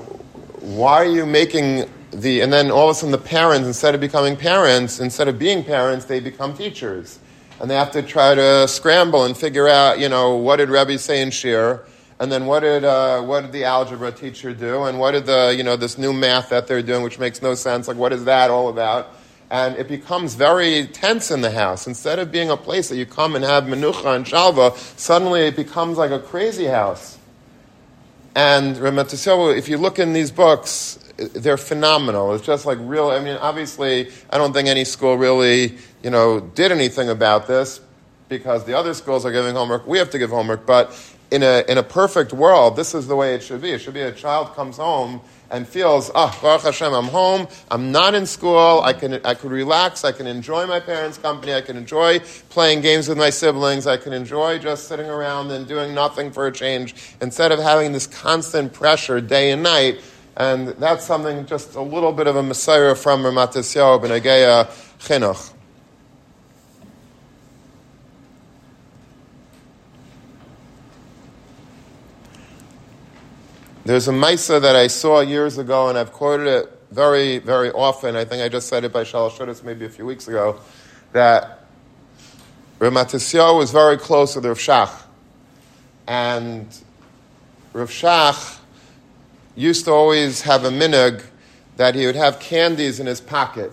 why 0.60 0.94
are 0.94 1.06
you 1.06 1.26
making 1.26 1.88
the, 2.12 2.40
and 2.40 2.52
then 2.52 2.70
all 2.70 2.88
of 2.88 2.90
a 2.90 2.94
sudden 2.94 3.12
the 3.12 3.18
parents, 3.18 3.66
instead 3.66 3.94
of 3.94 4.00
becoming 4.00 4.36
parents, 4.36 5.00
instead 5.00 5.28
of 5.28 5.38
being 5.38 5.64
parents, 5.64 6.06
they 6.06 6.20
become 6.20 6.56
teachers 6.56 7.18
and 7.60 7.70
they 7.70 7.74
have 7.74 7.90
to 7.92 8.02
try 8.02 8.34
to 8.34 8.66
scramble 8.66 9.24
and 9.24 9.36
figure 9.36 9.68
out, 9.68 9.98
you 9.98 10.08
know, 10.08 10.36
what 10.36 10.56
did 10.56 10.70
Rebbe 10.70 10.98
say 10.98 11.20
in 11.20 11.30
Shir, 11.30 11.84
and 12.18 12.32
then 12.32 12.46
what 12.46 12.60
did 12.60 12.84
uh, 12.84 13.22
what 13.22 13.42
did 13.42 13.52
the 13.52 13.64
algebra 13.64 14.12
teacher 14.12 14.52
do, 14.52 14.84
and 14.84 14.98
what 14.98 15.12
did 15.12 15.26
the 15.26 15.54
you 15.56 15.62
know 15.62 15.76
this 15.76 15.98
new 15.98 16.12
math 16.12 16.48
that 16.48 16.66
they're 16.66 16.82
doing, 16.82 17.02
which 17.02 17.18
makes 17.18 17.42
no 17.42 17.54
sense. 17.54 17.86
Like, 17.86 17.98
what 17.98 18.12
is 18.12 18.24
that 18.24 18.50
all 18.50 18.68
about? 18.68 19.14
And 19.50 19.76
it 19.76 19.88
becomes 19.88 20.34
very 20.34 20.86
tense 20.86 21.30
in 21.30 21.40
the 21.40 21.50
house. 21.50 21.86
Instead 21.86 22.18
of 22.18 22.30
being 22.30 22.50
a 22.50 22.56
place 22.56 22.88
that 22.88 22.96
you 22.96 23.04
come 23.04 23.34
and 23.36 23.44
have 23.44 23.64
menucha 23.64 24.14
and 24.14 24.24
shalva, 24.24 24.76
suddenly 24.98 25.42
it 25.42 25.56
becomes 25.56 25.98
like 25.98 26.12
a 26.12 26.20
crazy 26.20 26.66
house. 26.66 27.18
And 28.34 28.76
Ramatasyahu, 28.76 29.56
if 29.56 29.68
you 29.68 29.76
look 29.76 29.98
in 29.98 30.12
these 30.12 30.30
books, 30.30 30.98
they're 31.16 31.56
phenomenal. 31.56 32.34
It's 32.34 32.46
just 32.46 32.64
like 32.64 32.78
real. 32.80 33.10
I 33.10 33.20
mean, 33.20 33.36
obviously, 33.36 34.10
I 34.30 34.38
don't 34.38 34.52
think 34.52 34.68
any 34.68 34.84
school 34.84 35.16
really, 35.16 35.76
you 36.02 36.10
know, 36.10 36.40
did 36.40 36.70
anything 36.72 37.08
about 37.08 37.46
this 37.46 37.80
because 38.28 38.64
the 38.64 38.74
other 38.74 38.94
schools 38.94 39.26
are 39.26 39.32
giving 39.32 39.54
homework. 39.54 39.86
We 39.86 39.98
have 39.98 40.10
to 40.10 40.18
give 40.18 40.30
homework, 40.30 40.64
but 40.64 40.96
in 41.30 41.42
a 41.42 41.64
in 41.68 41.78
a 41.78 41.82
perfect 41.82 42.32
world, 42.32 42.76
this 42.76 42.94
is 42.94 43.06
the 43.06 43.16
way 43.16 43.34
it 43.34 43.42
should 43.42 43.60
be. 43.60 43.70
It 43.70 43.80
should 43.80 43.94
be 43.94 44.00
a 44.00 44.12
child 44.12 44.54
comes 44.54 44.76
home 44.76 45.20
and 45.50 45.66
feels, 45.66 46.10
ah, 46.14 46.32
oh, 46.32 46.42
Baruch 46.42 46.62
Hashem, 46.62 46.92
I'm 46.92 47.08
home. 47.08 47.48
I'm 47.70 47.90
not 47.92 48.14
in 48.14 48.26
school. 48.26 48.80
I 48.82 48.92
can 48.92 49.20
I 49.24 49.34
could 49.34 49.50
relax. 49.50 50.04
I 50.04 50.12
can 50.12 50.26
enjoy 50.26 50.66
my 50.66 50.80
parents' 50.80 51.18
company. 51.18 51.54
I 51.54 51.60
can 51.60 51.76
enjoy 51.76 52.20
playing 52.50 52.80
games 52.82 53.08
with 53.08 53.18
my 53.18 53.30
siblings. 53.30 53.86
I 53.86 53.96
can 53.96 54.12
enjoy 54.12 54.58
just 54.58 54.88
sitting 54.88 55.10
around 55.10 55.50
and 55.50 55.66
doing 55.66 55.94
nothing 55.94 56.30
for 56.30 56.46
a 56.46 56.52
change 56.52 56.94
instead 57.20 57.52
of 57.52 57.58
having 57.58 57.92
this 57.92 58.06
constant 58.06 58.72
pressure 58.72 59.20
day 59.20 59.50
and 59.50 59.62
night 59.62 60.00
and 60.36 60.68
that's 60.68 61.04
something, 61.04 61.44
just 61.44 61.74
a 61.74 61.82
little 61.82 62.12
bit 62.12 62.26
of 62.26 62.36
a 62.36 62.42
Messiah 62.42 62.94
from 62.94 63.22
Ramat 63.22 63.52
Yisrael 63.52 64.00
ben 64.00 64.10
Chinuch. 64.98 65.59
There's 73.90 74.06
a 74.06 74.12
Misa 74.12 74.62
that 74.62 74.76
I 74.76 74.86
saw 74.86 75.18
years 75.18 75.58
ago, 75.58 75.88
and 75.88 75.98
I've 75.98 76.12
quoted 76.12 76.46
it 76.46 76.80
very, 76.92 77.38
very 77.38 77.72
often. 77.72 78.14
I 78.14 78.24
think 78.24 78.40
I 78.40 78.48
just 78.48 78.68
said 78.68 78.84
it 78.84 78.92
by 78.92 79.02
Shalosh 79.02 79.32
Shudas 79.32 79.64
maybe 79.64 79.84
a 79.84 79.88
few 79.88 80.06
weeks 80.06 80.28
ago, 80.28 80.60
that 81.10 81.64
Ramat 82.78 83.56
was 83.56 83.72
very 83.72 83.98
close 83.98 84.34
to 84.34 84.40
the 84.40 84.50
Rav 84.50 84.58
Shach. 84.58 85.02
And 86.06 86.68
Rav 87.72 87.90
Shach 87.90 88.60
used 89.56 89.86
to 89.86 89.90
always 89.90 90.42
have 90.42 90.64
a 90.64 90.70
minig 90.70 91.24
that 91.76 91.96
he 91.96 92.06
would 92.06 92.14
have 92.14 92.38
candies 92.38 93.00
in 93.00 93.08
his 93.08 93.20
pocket. 93.20 93.72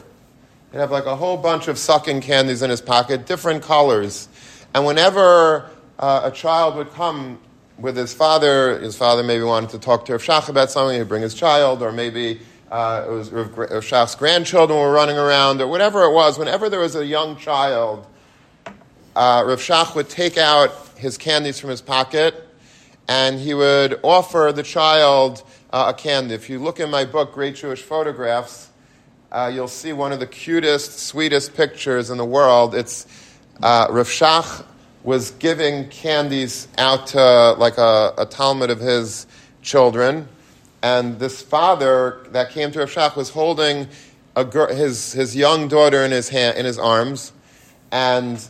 He'd 0.71 0.79
have 0.79 0.89
like 0.89 1.05
a 1.05 1.15
whole 1.15 1.37
bunch 1.37 1.67
of 1.67 1.77
sucking 1.77 2.21
candies 2.21 2.63
in 2.63 2.71
his 2.71 2.81
pocket, 2.81 3.27
different 3.27 3.61
colors. 3.61 4.29
And 4.73 4.83
whenever 4.83 5.69
uh, 5.99 6.21
a 6.23 6.31
child 6.31 6.75
would 6.75 6.91
come 6.93 7.37
with 7.77 7.95
his 7.95 8.13
father, 8.13 8.79
his 8.79 8.97
father 8.97 9.23
maybe 9.23 9.43
wanted 9.43 9.69
to 9.71 9.79
talk 9.79 10.05
to 10.05 10.13
Rav 10.13 10.21
Shach 10.21 10.49
about 10.49 10.71
something, 10.71 10.97
he'd 10.97 11.07
bring 11.07 11.21
his 11.21 11.33
child, 11.33 11.81
or 11.81 11.91
maybe 11.91 12.39
uh, 12.71 13.05
it 13.07 13.11
was 13.11 13.31
Rav 13.31 13.51
Shach's 13.51 14.15
grandchildren 14.15 14.79
were 14.79 14.91
running 14.91 15.17
around, 15.17 15.61
or 15.61 15.67
whatever 15.67 16.03
it 16.03 16.11
was. 16.11 16.39
Whenever 16.39 16.69
there 16.69 16.79
was 16.79 16.95
a 16.95 17.05
young 17.05 17.37
child, 17.37 18.05
uh, 19.15 19.43
Rav 19.45 19.59
Shach 19.59 19.95
would 19.95 20.09
take 20.09 20.37
out 20.37 20.71
his 20.97 21.17
candies 21.17 21.59
from 21.59 21.69
his 21.69 21.81
pocket 21.81 22.43
and 23.07 23.39
he 23.39 23.53
would 23.53 23.99
offer 24.03 24.51
the 24.53 24.63
child 24.63 25.43
uh, 25.71 25.93
a 25.95 25.99
candy. 25.99 26.33
If 26.33 26.49
you 26.49 26.59
look 26.59 26.79
in 26.79 26.89
my 26.89 27.05
book, 27.05 27.33
Great 27.33 27.55
Jewish 27.55 27.81
Photographs, 27.81 28.69
uh, 29.31 29.51
you'll 29.53 29.67
see 29.67 29.93
one 29.93 30.11
of 30.11 30.19
the 30.19 30.27
cutest, 30.27 30.99
sweetest 30.99 31.55
pictures 31.55 32.09
in 32.09 32.17
the 32.17 32.25
world. 32.25 32.75
It's 32.75 33.07
uh, 33.61 33.87
Rav 33.89 34.07
Shach 34.07 34.65
was 35.07 35.31
giving 35.31 35.87
candies 35.87 36.67
out 36.77 37.07
to 37.07 37.53
like 37.53 37.77
a, 37.77 38.13
a 38.17 38.25
Talmud 38.25 38.69
of 38.69 38.81
his 38.81 39.25
children, 39.61 40.27
and 40.83 41.17
this 41.17 41.41
father 41.41 42.27
that 42.31 42.49
came 42.49 42.73
to 42.73 42.79
Rav 42.79 42.89
Shach 42.89 43.15
was 43.15 43.29
holding 43.29 43.87
a 44.35 44.75
his, 44.75 45.13
his 45.13 45.33
young 45.33 45.69
daughter 45.69 46.03
in 46.03 46.11
his, 46.11 46.27
hand, 46.27 46.57
in 46.57 46.65
his 46.65 46.77
arms, 46.77 47.31
and 47.89 48.45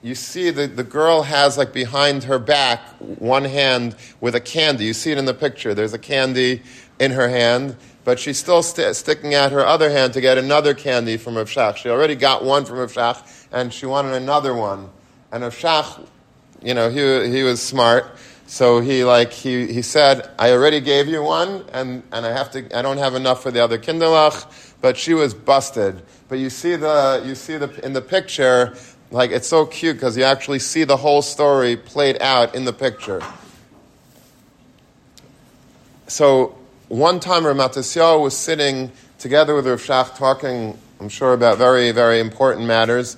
you 0.00 0.14
see 0.14 0.50
the, 0.50 0.68
the 0.68 0.84
girl 0.84 1.22
has 1.22 1.58
like 1.58 1.72
behind 1.72 2.22
her 2.22 2.38
back 2.38 2.86
one 3.00 3.44
hand 3.44 3.96
with 4.20 4.36
a 4.36 4.40
candy. 4.40 4.84
You 4.84 4.94
see 4.94 5.10
it 5.10 5.18
in 5.18 5.24
the 5.24 5.34
picture. 5.34 5.74
There's 5.74 5.92
a 5.92 5.98
candy 5.98 6.62
in 7.00 7.10
her 7.10 7.28
hand, 7.28 7.74
but 8.04 8.20
she's 8.20 8.38
still 8.38 8.62
st- 8.62 8.94
sticking 8.94 9.34
out 9.34 9.50
her 9.50 9.66
other 9.66 9.90
hand 9.90 10.12
to 10.12 10.20
get 10.20 10.38
another 10.38 10.72
candy 10.72 11.16
from 11.16 11.36
Rav 11.36 11.48
Shach. 11.48 11.78
She 11.78 11.88
already 11.88 12.14
got 12.14 12.44
one 12.44 12.64
from 12.64 12.78
Rav 12.78 12.92
Shach, 12.92 13.46
and 13.50 13.74
she 13.74 13.86
wanted 13.86 14.12
another 14.12 14.54
one. 14.54 14.90
And 15.32 15.42
Rav 15.42 15.54
Shach, 15.56 16.06
you 16.62 16.74
know, 16.74 16.88
he, 16.90 17.30
he 17.30 17.42
was 17.42 17.62
smart. 17.62 18.16
So 18.46 18.80
he 18.80 19.04
like 19.04 19.32
he, 19.32 19.72
he 19.72 19.82
said, 19.82 20.30
I 20.38 20.52
already 20.52 20.80
gave 20.80 21.08
you 21.08 21.22
one, 21.22 21.64
and, 21.72 22.04
and 22.12 22.24
I 22.24 22.32
have 22.32 22.50
to 22.52 22.78
I 22.78 22.82
don't 22.82 22.98
have 22.98 23.14
enough 23.14 23.42
for 23.42 23.50
the 23.50 23.62
other 23.62 23.76
kinderlach, 23.76 24.46
but 24.80 24.96
she 24.96 25.14
was 25.14 25.34
busted. 25.34 26.00
But 26.28 26.38
you 26.38 26.48
see 26.48 26.76
the 26.76 27.22
you 27.26 27.34
see 27.34 27.56
the 27.56 27.84
in 27.84 27.92
the 27.92 28.02
picture 28.02 28.76
like, 29.10 29.30
it's 29.30 29.46
so 29.46 29.66
cute 29.66 29.96
because 29.96 30.16
you 30.16 30.24
actually 30.24 30.58
see 30.58 30.84
the 30.84 30.96
whole 30.96 31.22
story 31.22 31.76
played 31.76 32.20
out 32.20 32.54
in 32.54 32.64
the 32.64 32.72
picture. 32.72 33.22
So, 36.08 36.58
one 36.88 37.20
time 37.20 37.44
Ramat 37.44 38.20
was 38.20 38.36
sitting 38.36 38.92
together 39.18 39.54
with 39.54 39.66
Rav 39.66 39.80
Shach 39.80 40.16
talking, 40.16 40.76
I'm 41.00 41.08
sure, 41.08 41.34
about 41.34 41.58
very, 41.58 41.90
very 41.92 42.20
important 42.20 42.66
matters. 42.66 43.16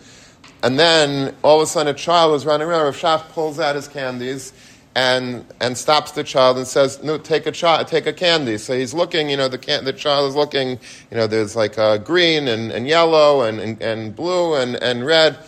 And 0.62 0.78
then 0.78 1.34
all 1.42 1.60
of 1.60 1.62
a 1.62 1.66
sudden 1.66 1.94
a 1.94 1.98
child 1.98 2.34
is 2.34 2.44
running 2.44 2.66
around. 2.66 2.84
Rav 2.84 2.96
Shach 2.96 3.28
pulls 3.28 3.60
out 3.60 3.76
his 3.76 3.86
candies 3.86 4.52
and, 4.94 5.46
and 5.60 5.78
stops 5.78 6.10
the 6.12 6.24
child 6.24 6.56
and 6.56 6.66
says, 6.66 7.02
no, 7.04 7.18
take 7.18 7.46
a, 7.46 7.52
chi- 7.52 7.84
take 7.84 8.06
a 8.06 8.12
candy. 8.12 8.58
So 8.58 8.76
he's 8.76 8.92
looking, 8.92 9.30
you 9.30 9.36
know, 9.36 9.46
the, 9.46 9.58
can- 9.58 9.84
the 9.84 9.92
child 9.92 10.28
is 10.28 10.34
looking, 10.34 10.70
you 10.70 11.16
know, 11.16 11.28
there's 11.28 11.54
like 11.54 11.78
uh, 11.78 11.98
green 11.98 12.48
and, 12.48 12.72
and 12.72 12.88
yellow 12.88 13.42
and, 13.42 13.60
and, 13.60 13.80
and 13.80 14.16
blue 14.16 14.54
and, 14.54 14.74
and 14.82 15.06
red. 15.06 15.38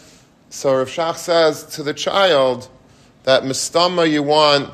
So 0.51 0.77
Rav 0.77 0.89
Shach 0.89 1.17
says 1.17 1.65
to 1.75 1.83
the 1.83 1.95
child 1.95 2.69
that 3.25 3.43
mistama 3.43 4.09
you 4.09 4.23
want 4.23 4.71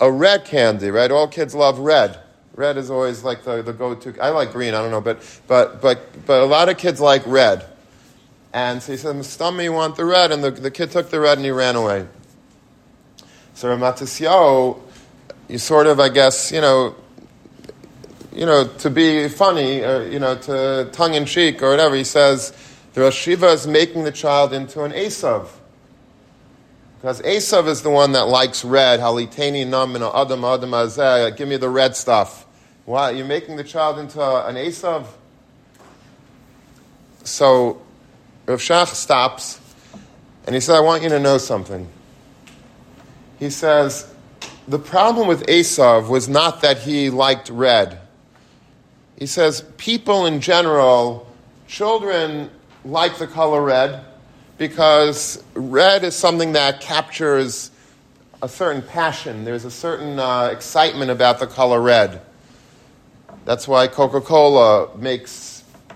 a 0.00 0.10
red 0.10 0.44
candy, 0.44 0.90
right? 0.90 1.10
All 1.10 1.26
kids 1.26 1.54
love 1.54 1.80
red. 1.80 2.20
Red 2.54 2.76
is 2.76 2.90
always 2.90 3.24
like 3.24 3.42
the, 3.42 3.62
the 3.62 3.72
go-to. 3.72 4.14
I 4.20 4.30
like 4.30 4.52
green, 4.52 4.74
I 4.74 4.82
don't 4.82 4.92
know, 4.92 5.00
but, 5.00 5.22
but, 5.48 5.82
but, 5.82 6.26
but 6.26 6.42
a 6.42 6.46
lot 6.46 6.68
of 6.68 6.78
kids 6.78 7.00
like 7.00 7.22
red. 7.26 7.64
And 8.58 8.82
so 8.82 8.90
he 8.90 8.98
said, 8.98 9.14
mistama 9.14 9.62
you 9.62 9.72
want 9.72 9.94
the 9.94 10.04
red, 10.04 10.32
and 10.32 10.42
the, 10.42 10.50
the 10.50 10.72
kid 10.72 10.90
took 10.90 11.10
the 11.10 11.20
red 11.20 11.38
and 11.38 11.44
he 11.44 11.52
ran 11.52 11.76
away. 11.76 12.08
So 13.54 13.68
Ramatisyahu, 13.68 14.80
you 15.48 15.58
sort 15.58 15.86
of, 15.86 16.00
I 16.00 16.08
guess, 16.08 16.50
you 16.50 16.60
know, 16.60 16.96
you 18.34 18.46
know, 18.46 18.66
to 18.66 18.90
be 18.90 19.28
funny, 19.28 19.82
or, 19.82 20.08
you 20.08 20.18
know, 20.18 20.34
to 20.36 20.88
tongue 20.92 21.14
in 21.14 21.24
cheek 21.24 21.62
or 21.62 21.70
whatever, 21.70 21.94
he 21.94 22.02
says, 22.02 22.52
the 22.94 23.02
Rosh 23.02 23.16
Shiva 23.16 23.46
is 23.50 23.68
making 23.68 24.02
the 24.02 24.10
child 24.10 24.52
into 24.52 24.82
an 24.82 24.90
Esav. 24.90 25.46
Because 26.96 27.22
Esav 27.22 27.68
is 27.68 27.82
the 27.82 27.90
one 27.90 28.10
that 28.12 28.26
likes 28.26 28.64
red. 28.64 28.98
Haliteni 28.98 29.64
nam 29.68 29.94
adam 29.94 30.44
adam 30.44 30.70
azeh. 30.72 31.36
Give 31.36 31.46
me 31.46 31.56
the 31.56 31.68
red 31.68 31.94
stuff. 31.94 32.44
Why? 32.86 33.12
You're 33.12 33.24
making 33.24 33.54
the 33.54 33.62
child 33.62 34.00
into 34.00 34.20
an 34.20 34.56
Esav? 34.56 35.06
So 37.22 37.82
Rav 38.48 38.60
Shach 38.60 38.94
stops 38.94 39.60
and 40.46 40.54
he 40.54 40.60
said, 40.62 40.74
I 40.74 40.80
want 40.80 41.02
you 41.02 41.10
to 41.10 41.20
know 41.20 41.36
something. 41.36 41.86
He 43.38 43.50
says, 43.50 44.10
the 44.66 44.78
problem 44.78 45.28
with 45.28 45.46
Esav 45.46 46.08
was 46.08 46.30
not 46.30 46.62
that 46.62 46.78
he 46.78 47.10
liked 47.10 47.50
red. 47.50 48.00
He 49.18 49.26
says 49.26 49.66
people 49.76 50.24
in 50.24 50.40
general, 50.40 51.30
children 51.66 52.48
like 52.86 53.18
the 53.18 53.26
color 53.26 53.60
red 53.60 54.02
because 54.56 55.44
red 55.52 56.02
is 56.02 56.16
something 56.16 56.52
that 56.52 56.80
captures 56.80 57.70
a 58.40 58.48
certain 58.48 58.80
passion. 58.80 59.44
There's 59.44 59.66
a 59.66 59.70
certain 59.70 60.18
uh, 60.18 60.48
excitement 60.50 61.10
about 61.10 61.38
the 61.38 61.46
color 61.46 61.82
red. 61.82 62.22
That's 63.44 63.68
why 63.68 63.88
Coca 63.88 64.22
Cola 64.22 64.96
makes 64.96 65.47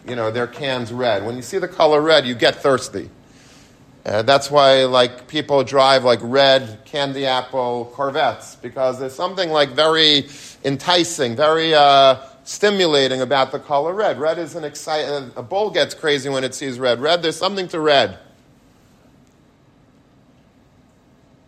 you 0.06 0.16
know, 0.16 0.30
their 0.30 0.46
cans 0.46 0.92
red. 0.92 1.24
When 1.24 1.36
you 1.36 1.42
see 1.42 1.58
the 1.58 1.68
color 1.68 2.00
red, 2.00 2.26
you 2.26 2.34
get 2.34 2.56
thirsty. 2.56 3.10
Uh, 4.04 4.22
that's 4.22 4.50
why, 4.50 4.84
like, 4.84 5.28
people 5.28 5.62
drive 5.62 6.02
like 6.02 6.18
red 6.22 6.80
candy 6.84 7.24
apple 7.24 7.92
Corvettes 7.94 8.56
because 8.56 8.98
there's 8.98 9.14
something 9.14 9.50
like 9.50 9.70
very 9.70 10.26
enticing, 10.64 11.36
very 11.36 11.72
uh, 11.72 12.16
stimulating 12.42 13.20
about 13.20 13.52
the 13.52 13.60
color 13.60 13.94
red. 13.94 14.18
Red 14.18 14.38
is 14.38 14.56
an 14.56 14.64
exciting. 14.64 15.30
A 15.36 15.42
bull 15.42 15.70
gets 15.70 15.94
crazy 15.94 16.28
when 16.28 16.42
it 16.42 16.52
sees 16.52 16.80
red. 16.80 17.00
Red, 17.00 17.22
there's 17.22 17.36
something 17.36 17.68
to 17.68 17.78
red. 17.78 18.18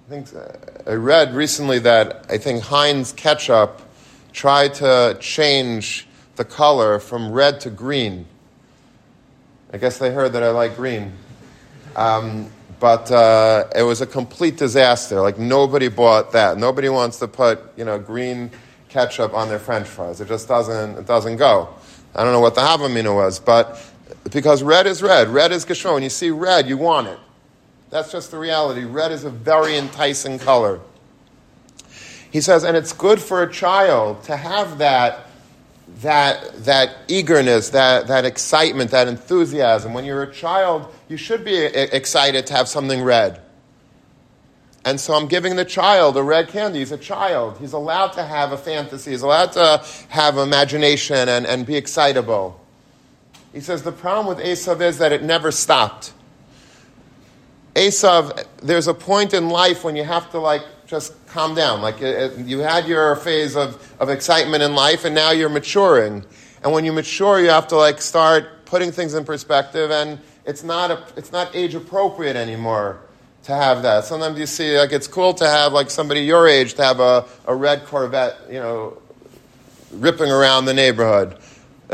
I 0.06 0.10
think 0.10 0.28
uh, 0.32 0.90
I 0.90 0.94
read 0.94 1.34
recently 1.34 1.80
that 1.80 2.26
I 2.28 2.38
think 2.38 2.62
Heinz 2.62 3.10
ketchup 3.12 3.80
tried 4.32 4.74
to 4.74 5.16
change 5.18 6.06
the 6.36 6.44
color 6.44 7.00
from 7.00 7.32
red 7.32 7.58
to 7.60 7.70
green 7.70 8.26
I 9.74 9.76
guess 9.76 9.98
they 9.98 10.12
heard 10.12 10.34
that 10.34 10.44
I 10.44 10.50
like 10.50 10.76
green. 10.76 11.12
Um, 11.96 12.48
but 12.78 13.10
uh, 13.10 13.64
it 13.74 13.82
was 13.82 14.00
a 14.02 14.06
complete 14.06 14.56
disaster. 14.56 15.20
Like 15.20 15.37
nobody 15.37 15.88
bought 15.88 16.30
that. 16.30 16.58
Nobody 16.58 16.88
wants 16.88 17.18
to 17.18 17.26
put 17.26 17.60
you 17.76 17.84
know 17.84 17.98
green 17.98 18.52
ketchup 18.88 19.34
on 19.34 19.48
their 19.48 19.58
French 19.58 19.88
fries. 19.88 20.20
It 20.20 20.28
just 20.28 20.46
doesn't 20.46 20.98
it 20.98 21.06
doesn't 21.08 21.38
go. 21.38 21.74
I 22.14 22.22
don't 22.22 22.32
know 22.32 22.38
what 22.38 22.54
the 22.54 22.60
havamina 22.60 23.12
was, 23.12 23.40
but 23.40 23.84
because 24.30 24.62
red 24.62 24.87
is 24.87 25.02
red, 25.02 25.26
red 25.26 25.50
is 25.50 25.66
gashon. 25.66 25.94
When 25.94 26.04
you 26.04 26.08
see 26.08 26.30
red, 26.30 26.68
you 26.68 26.78
want 26.78 27.08
it. 27.08 27.18
That's 27.90 28.12
just 28.12 28.30
the 28.30 28.38
reality. 28.38 28.84
Red 28.84 29.10
is 29.10 29.24
a 29.24 29.30
very 29.30 29.76
enticing 29.76 30.38
color. 30.38 30.78
He 32.30 32.40
says, 32.40 32.62
and 32.62 32.76
it's 32.76 32.92
good 32.92 33.20
for 33.20 33.42
a 33.42 33.52
child 33.52 34.22
to 34.24 34.37
have 34.37 34.78
that 34.78 35.23
that, 36.01 36.64
that 36.64 36.97
eagerness, 37.09 37.70
that, 37.70 38.07
that 38.07 38.25
excitement, 38.25 38.90
that 38.90 39.09
enthusiasm. 39.09 39.94
When 39.94 40.05
you're 40.05 40.23
a 40.23 40.33
child, 40.33 40.92
you 41.09 41.16
should 41.16 41.44
be 41.44 41.57
excited 41.57 42.47
to 42.47 42.55
have 42.55 42.68
something 42.68 43.03
red. 43.03 43.40
And 44.85 45.01
so 45.01 45.14
I'm 45.14 45.29
giving 45.29 45.57
the 45.57 45.64
child 45.64 46.16
a 46.16 46.23
red 46.23 46.49
candy. 46.49 46.81
He's 46.81 46.92
a 46.92 46.99
child. 46.99 47.57
He's 47.59 47.73
allowed 47.73 48.09
to 48.12 48.23
have 48.23 48.53
a 48.53 48.59
fantasy. 48.59 49.12
He's 49.12 49.23
allowed 49.23 49.53
to 49.53 49.85
have 50.09 50.37
imagination 50.37 51.29
and, 51.29 51.47
and 51.47 51.64
be 51.64 51.77
excitable. 51.77 52.61
He 53.53 53.61
says 53.61 53.83
the 53.83 53.92
problem 53.92 54.27
with 54.27 54.44
Esav 54.44 54.81
is 54.81 54.99
that 54.99 55.12
it 55.12 55.23
never 55.23 55.51
stopped. 55.51 56.12
Esav, 57.75 58.44
there's 58.62 58.88
a 58.88 58.94
point 58.94 59.33
in 59.33 59.49
life 59.49 59.85
when 59.85 59.97
you 59.97 60.05
have 60.05 60.31
to 60.33 60.38
like 60.38 60.62
just 60.87 61.14
calm 61.27 61.55
down. 61.55 61.83
Like 61.83 62.01
it, 62.01 62.38
you 62.38 62.61
had 62.61 62.87
your 62.87 63.16
phase 63.16 63.57
of, 63.57 63.94
of 64.01 64.09
excitement 64.09 64.62
in 64.62 64.75
life, 64.75 65.05
and 65.05 65.14
now 65.14 65.31
you're 65.31 65.49
maturing. 65.49 66.25
And 66.62 66.73
when 66.73 66.85
you 66.85 66.92
mature, 66.92 67.40
you 67.40 67.51
have 67.51 67.68
to 67.68 67.77
like 67.77 68.01
start 68.01 68.64
putting 68.66 68.90
things 68.90 69.14
in 69.14 69.25
perspective, 69.25 69.90
and 69.90 70.18
it's 70.44 70.62
not 70.62 70.90
a, 70.90 71.05
it's 71.16 71.33
not 71.33 71.55
age 71.55 71.75
appropriate 71.75 72.37
anymore 72.37 73.01
to 73.44 73.55
have 73.55 73.83
that. 73.83 74.05
Sometimes 74.05 74.38
you 74.38 74.47
see 74.47 74.79
like 74.79 74.92
it's 74.92 75.07
cool 75.07 75.35
to 75.35 75.47
have 75.47 75.73
like 75.73 75.90
somebody 75.90 76.20
your 76.20 76.49
age 76.49 76.75
to 76.75 76.85
have 76.85 77.01
a, 77.01 77.27
a 77.47 77.55
red 77.55 77.85
Corvette, 77.85 78.37
you 78.49 78.59
know, 78.59 78.99
ripping 79.92 80.31
around 80.31 80.64
the 80.64 80.75
neighborhood. 80.75 81.38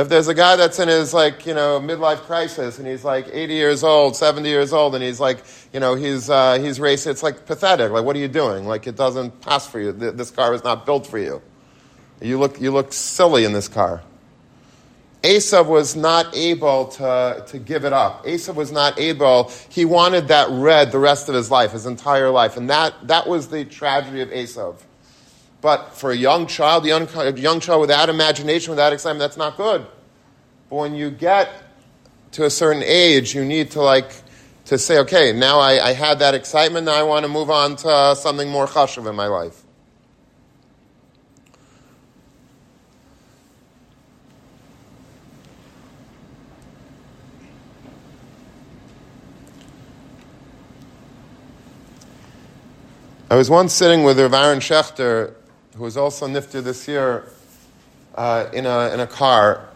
If 0.00 0.08
there's 0.08 0.28
a 0.28 0.34
guy 0.34 0.56
that's 0.56 0.78
in 0.78 0.88
his 0.88 1.12
like 1.12 1.44
you 1.44 1.52
know 1.52 1.78
midlife 1.78 2.20
crisis 2.20 2.78
and 2.78 2.88
he's 2.88 3.04
like 3.04 3.26
80 3.30 3.52
years 3.52 3.84
old, 3.84 4.16
70 4.16 4.48
years 4.48 4.72
old, 4.72 4.94
and 4.94 5.04
he's 5.04 5.20
like 5.20 5.44
you 5.74 5.80
know 5.80 5.94
he's 5.94 6.30
uh, 6.30 6.58
he's 6.58 6.80
racing, 6.80 7.12
it's 7.12 7.22
like 7.22 7.44
pathetic. 7.44 7.92
Like 7.92 8.04
what 8.04 8.16
are 8.16 8.18
you 8.18 8.28
doing? 8.28 8.66
Like 8.66 8.86
it 8.86 8.96
doesn't 8.96 9.42
pass 9.42 9.66
for 9.66 9.78
you. 9.78 9.92
This 9.92 10.30
car 10.30 10.54
is 10.54 10.64
not 10.64 10.86
built 10.86 11.06
for 11.06 11.18
you. 11.18 11.42
You 12.22 12.38
look 12.38 12.58
you 12.58 12.70
look 12.70 12.94
silly 12.94 13.44
in 13.44 13.52
this 13.52 13.68
car. 13.68 14.02
Esav 15.22 15.66
was 15.66 15.94
not 15.94 16.34
able 16.34 16.86
to, 16.86 17.44
to 17.48 17.58
give 17.58 17.84
it 17.84 17.92
up. 17.92 18.24
Esav 18.24 18.54
was 18.54 18.72
not 18.72 18.98
able, 18.98 19.52
he 19.68 19.84
wanted 19.84 20.28
that 20.28 20.48
red 20.50 20.92
the 20.92 20.98
rest 20.98 21.28
of 21.28 21.34
his 21.34 21.50
life, 21.50 21.72
his 21.72 21.84
entire 21.84 22.30
life. 22.30 22.56
And 22.56 22.70
that, 22.70 22.94
that 23.06 23.26
was 23.26 23.48
the 23.48 23.66
tragedy 23.66 24.22
of 24.22 24.30
Esav. 24.30 24.76
But 25.60 25.94
for 25.94 26.10
a 26.10 26.16
young 26.16 26.46
child, 26.46 26.86
young, 26.86 27.06
a 27.14 27.32
young 27.32 27.60
child 27.60 27.82
without 27.82 28.08
imagination, 28.08 28.70
without 28.70 28.92
excitement, 28.92 29.20
that's 29.20 29.36
not 29.36 29.56
good. 29.56 29.86
But 30.70 30.76
when 30.76 30.94
you 30.94 31.10
get 31.10 31.50
to 32.32 32.44
a 32.44 32.50
certain 32.50 32.82
age, 32.82 33.34
you 33.34 33.44
need 33.44 33.72
to 33.72 33.82
like 33.82 34.10
to 34.66 34.78
say, 34.78 34.98
okay, 35.00 35.32
now 35.32 35.58
I, 35.58 35.88
I 35.88 35.92
had 35.92 36.20
that 36.20 36.34
excitement, 36.34 36.86
now 36.86 36.94
I 36.94 37.02
want 37.02 37.24
to 37.24 37.28
move 37.28 37.50
on 37.50 37.76
to 37.76 38.14
something 38.16 38.48
more 38.48 38.66
chashuv 38.66 39.08
in 39.08 39.16
my 39.16 39.26
life. 39.26 39.62
I 53.28 53.36
was 53.36 53.48
once 53.48 53.72
sitting 53.72 54.02
with 54.02 54.18
Rav 54.18 54.34
Aaron 54.34 54.58
Schechter 54.58 55.34
who 55.76 55.84
was 55.84 55.96
also 55.96 56.26
nifter 56.26 56.62
this 56.62 56.88
year, 56.88 57.30
uh, 58.14 58.46
in, 58.52 58.66
a, 58.66 58.92
in 58.92 59.00
a 59.00 59.06
car. 59.06 59.68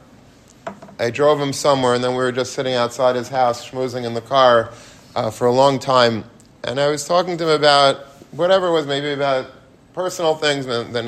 I 0.99 1.11
drove 1.11 1.41
him 1.41 1.53
somewhere, 1.53 1.95
and 1.95 2.03
then 2.03 2.13
we 2.13 2.19
were 2.19 2.33
just 2.33 2.53
sitting 2.53 2.75
outside 2.75 3.17
his 3.17 3.29
house, 3.29 3.69
schmoozing 3.69 4.05
in 4.05 4.15
the 4.15 4.21
car 4.21 4.71
uh, 5.15 5.31
for 5.31 5.47
a 5.47 5.53
long 5.53 5.79
time. 5.79 6.25
And 6.63 6.81
I 6.81 6.89
was 6.89 7.07
talking 7.07 7.37
to 7.39 7.45
him 7.45 7.61
about 7.61 8.07
whatever 8.33 8.69
it 8.69 8.73
was, 8.73 8.87
maybe 8.87 9.13
about 9.13 9.51
personal 9.93 10.35
things, 10.35 10.67
and 10.67 10.95
then 10.95 11.07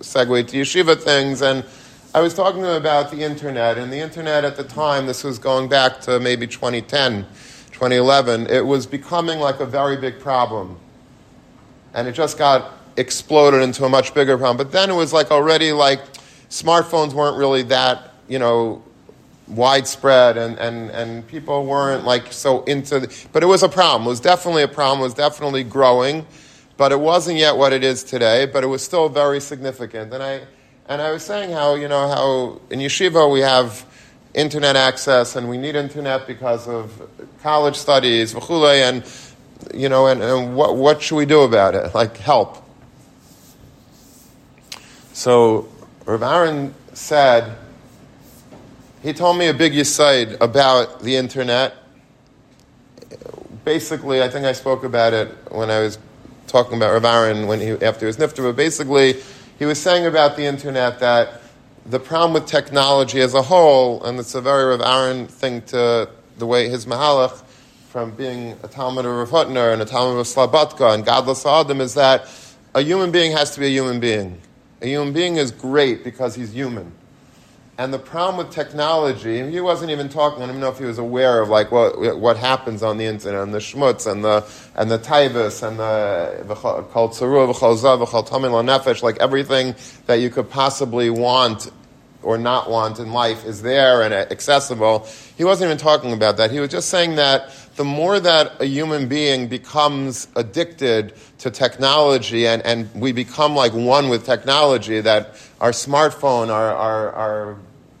segue 0.00 0.48
to 0.48 0.56
yeshiva 0.56 1.00
things. 1.00 1.42
And 1.42 1.64
I 2.14 2.20
was 2.20 2.34
talking 2.34 2.62
to 2.62 2.70
him 2.70 2.76
about 2.76 3.10
the 3.10 3.22
internet. 3.22 3.76
And 3.76 3.92
the 3.92 3.98
internet 3.98 4.44
at 4.44 4.56
the 4.56 4.64
time, 4.64 5.06
this 5.06 5.24
was 5.24 5.38
going 5.38 5.68
back 5.68 6.00
to 6.02 6.20
maybe 6.20 6.46
2010, 6.46 7.26
2011, 7.72 8.46
it 8.46 8.64
was 8.64 8.86
becoming 8.86 9.40
like 9.40 9.60
a 9.60 9.66
very 9.66 9.96
big 9.96 10.20
problem. 10.20 10.78
And 11.92 12.08
it 12.08 12.12
just 12.12 12.38
got 12.38 12.72
exploded 12.96 13.62
into 13.62 13.84
a 13.84 13.88
much 13.88 14.14
bigger 14.14 14.36
problem. 14.38 14.56
But 14.56 14.72
then 14.72 14.90
it 14.90 14.94
was 14.94 15.12
like 15.12 15.30
already 15.30 15.72
like 15.72 16.00
smartphones 16.48 17.12
weren't 17.12 17.36
really 17.36 17.62
that, 17.62 18.14
you 18.28 18.38
know, 18.38 18.82
widespread 19.48 20.36
and, 20.36 20.58
and, 20.58 20.90
and 20.90 21.26
people 21.26 21.66
weren't 21.66 22.04
like 22.04 22.32
so 22.32 22.62
into 22.64 23.00
the, 23.00 23.26
but 23.32 23.42
it 23.42 23.46
was 23.46 23.62
a 23.62 23.68
problem. 23.68 24.06
It 24.06 24.10
was 24.10 24.20
definitely 24.20 24.62
a 24.62 24.68
problem. 24.68 25.00
It 25.00 25.04
was 25.04 25.14
definitely 25.14 25.64
growing, 25.64 26.26
but 26.76 26.92
it 26.92 27.00
wasn't 27.00 27.38
yet 27.38 27.56
what 27.56 27.72
it 27.72 27.84
is 27.84 28.04
today, 28.04 28.46
but 28.46 28.64
it 28.64 28.68
was 28.68 28.82
still 28.82 29.08
very 29.08 29.40
significant. 29.40 30.14
And 30.14 30.22
I, 30.22 30.42
and 30.88 31.02
I 31.02 31.10
was 31.10 31.22
saying 31.22 31.50
how, 31.50 31.74
you 31.74 31.88
know, 31.88 32.08
how 32.08 32.60
in 32.70 32.80
yeshiva 32.80 33.30
we 33.30 33.40
have 33.40 33.84
internet 34.32 34.76
access 34.76 35.36
and 35.36 35.48
we 35.48 35.58
need 35.58 35.76
internet 35.76 36.26
because 36.26 36.66
of 36.66 37.08
college 37.42 37.76
studies, 37.76 38.34
and, 38.34 39.04
you 39.74 39.88
know, 39.88 40.06
and, 40.06 40.22
and 40.22 40.56
what, 40.56 40.76
what 40.76 41.02
should 41.02 41.16
we 41.16 41.26
do 41.26 41.42
about 41.42 41.74
it? 41.74 41.94
Like 41.94 42.16
help. 42.16 42.63
So 45.14 45.68
Rav 46.06 46.24
Aaron 46.24 46.74
said, 46.92 47.56
he 49.00 49.12
told 49.12 49.38
me 49.38 49.46
a 49.46 49.54
big 49.54 49.78
aside 49.78 50.36
about 50.40 51.02
the 51.02 51.14
internet. 51.14 51.72
Basically, 53.64 54.24
I 54.24 54.28
think 54.28 54.44
I 54.44 54.52
spoke 54.52 54.82
about 54.82 55.12
it 55.12 55.28
when 55.52 55.70
I 55.70 55.78
was 55.78 56.00
talking 56.48 56.76
about 56.76 56.92
Rav 56.94 57.04
Aaron 57.04 57.46
when 57.46 57.60
he, 57.60 57.70
after 57.70 58.08
his 58.08 58.16
nifter, 58.16 58.42
but 58.42 58.56
basically, 58.56 59.14
he 59.56 59.66
was 59.66 59.80
saying 59.80 60.04
about 60.04 60.36
the 60.36 60.46
internet 60.46 60.98
that 60.98 61.42
the 61.86 62.00
problem 62.00 62.32
with 62.32 62.46
technology 62.46 63.20
as 63.20 63.34
a 63.34 63.42
whole, 63.42 64.02
and 64.02 64.18
it's 64.18 64.34
a 64.34 64.40
very 64.40 64.64
Rav 64.64 64.80
Aaron 64.80 65.28
thing 65.28 65.62
to 65.66 66.10
the 66.38 66.46
way 66.46 66.68
his 66.68 66.86
Mahalach, 66.86 67.40
from 67.88 68.10
being 68.10 68.56
a 68.64 68.68
Talmud 68.68 69.06
of 69.06 69.14
Rav 69.14 69.30
Hutner 69.30 69.72
and 69.72 69.80
a 69.80 69.84
Talmud 69.84 70.18
of 70.18 70.26
Slabodka 70.26 70.92
and 70.92 71.06
Gadlus 71.06 71.46
Adam, 71.46 71.80
is 71.80 71.94
that 71.94 72.28
a 72.74 72.80
human 72.80 73.12
being 73.12 73.30
has 73.30 73.52
to 73.52 73.60
be 73.60 73.66
a 73.66 73.70
human 73.70 74.00
being. 74.00 74.40
A 74.84 74.86
human 74.86 75.14
being 75.14 75.36
is 75.36 75.50
great 75.50 76.04
because 76.04 76.34
he's 76.34 76.52
human. 76.52 76.92
And 77.78 77.92
the 77.92 77.98
problem 77.98 78.36
with 78.36 78.54
technology, 78.54 79.40
and 79.40 79.50
he 79.50 79.58
wasn't 79.58 79.90
even 79.90 80.10
talking, 80.10 80.42
I 80.42 80.46
don't 80.46 80.60
know 80.60 80.68
if 80.68 80.78
he 80.78 80.84
was 80.84 80.98
aware 80.98 81.40
of 81.40 81.48
like 81.48 81.72
what, 81.72 82.20
what 82.20 82.36
happens 82.36 82.82
on 82.82 82.98
the 82.98 83.06
internet, 83.06 83.42
and 83.42 83.54
the 83.54 83.60
schmutz, 83.60 84.06
and 84.06 84.22
the, 84.22 84.46
and 84.76 84.90
the 84.90 84.98
taivas, 84.98 85.66
and 85.66 85.78
the 85.78 86.44
v'chol 86.54 87.10
nefesh, 87.14 89.02
like 89.02 89.16
everything 89.20 89.74
that 90.04 90.16
you 90.16 90.28
could 90.28 90.50
possibly 90.50 91.08
want 91.08 91.70
or 92.22 92.36
not 92.36 92.68
want 92.70 92.98
in 92.98 93.10
life 93.14 93.46
is 93.46 93.62
there 93.62 94.02
and 94.02 94.12
accessible. 94.12 95.08
He 95.38 95.44
wasn't 95.44 95.68
even 95.68 95.78
talking 95.78 96.12
about 96.12 96.36
that. 96.36 96.50
He 96.50 96.60
was 96.60 96.68
just 96.68 96.90
saying 96.90 97.14
that 97.14 97.50
the 97.76 97.84
more 97.84 98.20
that 98.20 98.60
a 98.60 98.66
human 98.66 99.08
being 99.08 99.48
becomes 99.48 100.28
addicted 100.36 101.14
to 101.38 101.50
technology 101.50 102.46
and, 102.46 102.62
and 102.62 102.92
we 102.94 103.12
become 103.12 103.54
like 103.56 103.72
one 103.72 104.08
with 104.08 104.24
technology, 104.24 105.00
that 105.00 105.36
our 105.60 105.72
smartphone, 105.72 106.50
our, 106.50 106.72
our, 106.74 107.12
our 107.12 107.56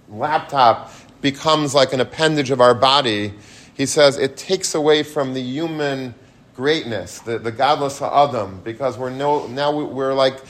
laptop 0.08 0.92
becomes 1.20 1.74
like 1.74 1.92
an 1.92 2.00
appendage 2.00 2.50
of 2.50 2.60
our 2.60 2.74
body, 2.74 3.32
he 3.74 3.86
says 3.86 4.16
it 4.16 4.36
takes 4.36 4.74
away 4.74 5.02
from 5.02 5.34
the 5.34 5.40
human 5.40 6.14
greatness, 6.54 7.18
the, 7.20 7.38
the 7.38 7.50
godless 7.50 8.00
Adam, 8.00 8.60
because 8.62 8.96
we're 8.96 9.10
no, 9.10 9.46
now 9.48 9.76
we're 9.76 10.14
like 10.14 10.40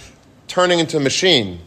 turning 0.49 0.79
into 0.79 0.99
a 0.99 1.01
machine. 1.01 1.61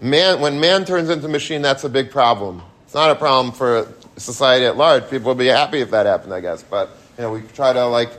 Man, 0.00 0.40
when 0.40 0.58
man 0.58 0.84
turns 0.84 1.10
into 1.10 1.28
machine, 1.28 1.62
that's 1.62 1.84
a 1.84 1.88
big 1.88 2.10
problem. 2.10 2.62
It's 2.84 2.94
not 2.94 3.10
a 3.10 3.14
problem 3.14 3.54
for 3.54 3.92
society 4.18 4.66
at 4.66 4.76
large. 4.76 5.08
People 5.10 5.28
would 5.28 5.38
be 5.38 5.46
happy 5.46 5.80
if 5.80 5.90
that 5.90 6.06
happened, 6.06 6.34
I 6.34 6.40
guess. 6.40 6.62
But 6.62 6.90
you 7.16 7.22
know, 7.22 7.32
we 7.32 7.42
try 7.42 7.72
to 7.72 7.86
like, 7.86 8.10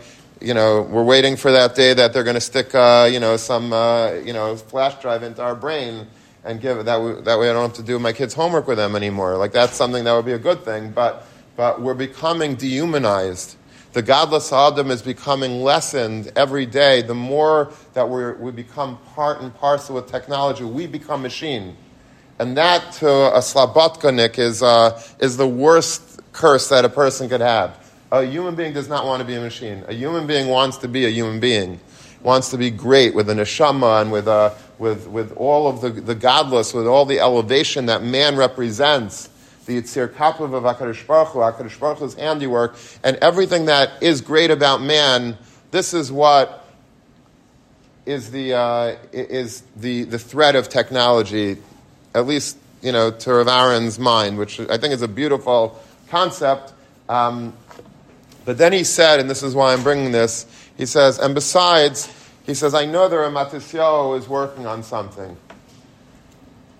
you 0.41 0.53
know, 0.53 0.81
we're 0.81 1.03
waiting 1.03 1.35
for 1.35 1.51
that 1.51 1.75
day 1.75 1.93
that 1.93 2.13
they're 2.13 2.23
going 2.23 2.35
to 2.35 2.41
stick, 2.41 2.73
uh, 2.73 3.09
you 3.12 3.19
know, 3.19 3.38
some, 3.38 3.73
uh, 3.73 4.13
you 4.13 4.33
know, 4.33 4.55
flash 4.55 4.99
drive 5.01 5.23
into 5.23 5.41
our 5.41 5.55
brain 5.55 6.07
and 6.43 6.62
give 6.62 6.77
it 6.77 6.85
that. 6.85 7.01
Way, 7.01 7.21
that 7.21 7.39
way, 7.39 7.49
I 7.49 7.53
don't 7.53 7.69
have 7.69 7.77
to 7.77 7.83
do 7.83 7.99
my 7.99 8.13
kids' 8.13 8.33
homework 8.33 8.67
with 8.67 8.77
them 8.77 8.95
anymore. 8.95 9.38
Like 9.38 9.51
that's 9.51 9.75
something 9.75 10.03
that 10.03 10.13
would 10.13 10.25
be 10.25 10.33
a 10.33 10.39
good 10.39 10.63
thing. 10.63 10.91
But 10.91 11.25
but 11.55 11.81
we're 11.81 11.93
becoming 11.93 12.55
dehumanized. 12.55 13.57
The 13.91 14.01
godless 14.01 14.53
Adam 14.53 14.91
is 14.91 15.01
becoming 15.01 15.63
lessened 15.63 16.31
every 16.35 16.65
day. 16.65 17.01
The 17.01 17.15
more 17.15 17.71
that 17.93 18.07
we 18.07 18.31
we 18.33 18.51
become 18.51 18.97
part 19.15 19.41
and 19.41 19.53
parcel 19.55 19.95
with 19.95 20.07
technology, 20.07 20.63
we 20.63 20.88
become 20.88 21.21
machine. 21.21 21.75
And 22.39 22.56
that 22.56 22.93
to 22.93 23.10
a 23.10 23.39
slabotkanik 23.39 24.39
is, 24.39 24.63
uh, 24.63 25.02
is 25.19 25.36
the 25.36 25.47
worst 25.47 26.21
curse 26.32 26.69
that 26.69 26.86
a 26.86 26.89
person 26.89 27.28
could 27.28 27.41
have. 27.41 27.78
A 28.13 28.23
human 28.23 28.56
being 28.56 28.71
does 28.71 28.88
not 28.88 29.06
want 29.06 29.19
to 29.19 29.25
be 29.25 29.36
a 29.36 29.41
machine. 29.41 29.84
A 29.88 29.93
human 29.93 30.25
being 30.25 30.47
wants 30.47 30.78
to 30.78 30.88
be 30.88 31.06
a 31.06 31.10
human 31.10 31.41
being, 31.41 31.82
wants 32.23 32.49
to 32.52 32.58
be 32.58 32.71
great 32.71 33.13
with 33.13 33.30
a 33.30 33.34
neshama 33.34 34.02
and 34.02 34.12
with, 34.12 34.30
uh, 34.30 34.54
with, 34.80 35.08
with 35.08 35.34
all 35.36 35.67
of 35.67 35.82
the, 35.82 35.89
the 35.89 36.15
godless, 36.15 36.73
with 36.73 36.88
all 36.88 37.06
the 37.06 37.19
elevation 37.19 37.88
that 37.88 38.04
man 38.04 38.38
represents 38.38 39.30
the 39.65 39.82
Yitzir 39.82 40.08
Kapav 40.08 40.54
of 40.54 40.63
HaKadosh 40.63 41.06
Baruch 41.06 41.28
Hu, 41.28 41.39
HaKadosh 41.39 41.78
Baruch 41.78 41.99
Hu's 41.99 42.15
handiwork, 42.15 42.78
and 43.04 43.17
everything 43.17 43.65
that 43.65 44.02
is 44.02 44.21
great 44.21 44.49
about 44.49 44.82
man, 44.82 45.38
this 45.71 45.93
is 45.93 46.10
what 46.10 46.65
is 48.06 48.32
the, 48.32 48.54
uh, 48.54 48.95
is 49.12 49.62
the, 49.75 50.06
the 50.06 50.17
threat 50.17 50.56
of 50.56 50.69
technology 50.69 51.58
at 52.13 52.28
least 52.28 52.58
you 52.82 52.91
know 52.91 53.12
to 53.12 53.34
Rav 53.34 53.48
Aaron's 53.48 54.00
mind, 54.00 54.38
which 54.38 54.60
I 54.60 54.78
think 54.78 54.93
is 54.93 55.02
a 55.02 55.08
beautiful 55.08 55.82
concept. 56.10 56.74
Um, 57.08 57.54
but 58.45 58.58
then 58.58 58.74
he 58.74 58.84
said, 58.84 59.19
and 59.19 59.30
this 59.30 59.43
is 59.43 59.54
why 59.54 59.74
I'm 59.74 59.84
bringing 59.84 60.12
this. 60.12 60.45
He 60.78 60.86
says, 60.86 61.19
and 61.19 61.36
besides, 61.36 62.12
he 62.45 62.54
says, 62.54 62.74
I 62.74 62.86
know 62.86 63.08
that 63.08 63.15
Ramatisyo 63.15 64.17
is 64.17 64.28
working 64.28 64.65
on 64.65 64.82
something. 64.82 65.38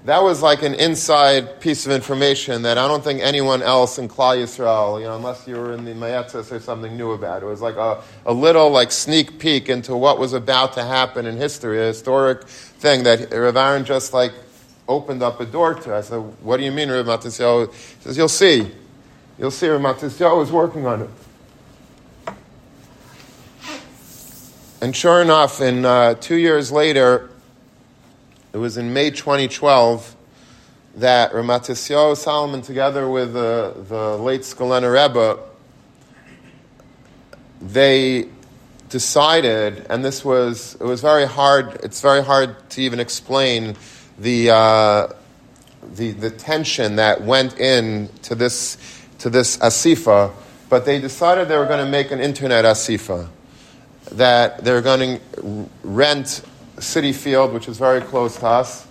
That 0.06 0.24
was 0.24 0.42
like 0.42 0.64
an 0.64 0.74
inside 0.76 1.60
piece 1.60 1.86
of 1.86 1.92
information 1.92 2.62
that 2.62 2.78
I 2.78 2.88
don't 2.88 3.04
think 3.04 3.22
anyone 3.22 3.62
else 3.62 4.00
in 4.00 4.08
Klal 4.08 4.42
Yisrael, 4.42 5.00
you 5.00 5.06
know, 5.06 5.18
unless 5.18 5.46
you 5.46 5.56
were 5.58 5.74
in 5.74 5.84
the 5.84 5.92
Mayetzes 5.92 6.52
or 6.54 6.60
something, 6.62 6.96
knew 6.96 7.12
about. 7.12 7.44
It 7.44 7.46
was 7.46 7.62
like 7.62 7.76
a, 7.76 8.02
a 8.26 8.32
little 8.32 8.70
like 8.70 8.94
sneak 8.94 9.40
peek 9.40 9.68
into 9.68 9.98
what 9.98 10.18
was 10.18 10.32
about 10.32 10.74
to 10.74 10.86
happen 10.86 11.26
in 11.26 11.36
history, 11.36 11.82
a 11.84 11.88
historic 11.88 12.44
thing 12.48 13.04
that 13.04 13.32
Rav 13.34 13.58
Aaron 13.58 13.84
just 13.84 14.14
like 14.14 14.32
opened 14.90 15.22
up 15.22 15.40
a 15.40 15.46
door 15.46 15.76
to. 15.76 15.96
I 15.96 16.02
said, 16.02 16.18
What 16.18 16.58
do 16.58 16.64
you 16.64 16.72
mean, 16.72 16.90
Rav 16.90 17.06
Matisyahu? 17.06 17.72
He 17.72 18.02
says, 18.02 18.18
You'll 18.18 18.28
see. 18.28 18.72
You'll 19.38 19.52
see, 19.52 19.70
Rav 19.70 19.80
Matisyahu 19.80 20.44
is 20.44 20.52
working 20.52 20.86
on 20.86 21.04
it. 21.04 21.10
And 24.82 24.96
sure 24.96 25.22
enough, 25.22 25.62
in 25.62 25.86
uh, 25.86 26.16
two 26.16 26.38
years 26.38 26.72
later, 26.72 27.30
it 28.52 28.58
was 28.58 28.78
in 28.78 28.94
May 28.94 29.12
2012 29.12 30.16
that 30.96 31.32
Ramatisyahu 31.34 32.18
Salomon, 32.18 32.62
together 32.62 33.08
with 33.08 33.34
the, 33.34 33.76
the 33.88 34.18
late 34.18 34.42
Skulener 34.42 34.92
Rebbe, 34.92 35.40
they 37.62 38.28
decided, 38.90 39.86
and 39.90 40.04
this 40.04 40.26
was, 40.26 40.76
it 40.76 40.84
was 40.84 41.02
very 41.02 41.28
hard, 41.28 41.80
it's 41.84 42.02
very 42.02 42.24
hard 42.24 42.70
to 42.72 42.82
even 42.82 43.00
explain 43.00 43.76
the, 44.20 44.52
uh, 44.52 45.08
the, 45.96 46.12
the 46.12 46.30
tension 46.30 46.98
that 46.98 47.22
went 47.22 47.60
in 47.60 48.10
to 48.24 48.36
this, 48.36 48.78
to 49.20 49.30
this 49.30 49.58
asifa, 49.58 50.32
but 50.70 50.86
they 50.86 51.00
decided 51.00 51.48
they 51.48 51.58
were 51.58 51.66
going 51.66 51.84
to 51.84 51.90
make 51.90 52.12
an 52.12 52.20
internet 52.20 52.66
asifa. 52.66 53.28
That 54.12 54.64
they 54.64 54.72
were 54.72 54.82
going 54.82 55.20
to 55.34 55.70
rent 55.84 56.44
Citi 56.78 57.14
Field, 57.14 57.54
which 57.54 57.68
is 57.68 57.78
very 57.78 58.02
close 58.02 58.38
to 58.38 58.48
us. 58.48 58.88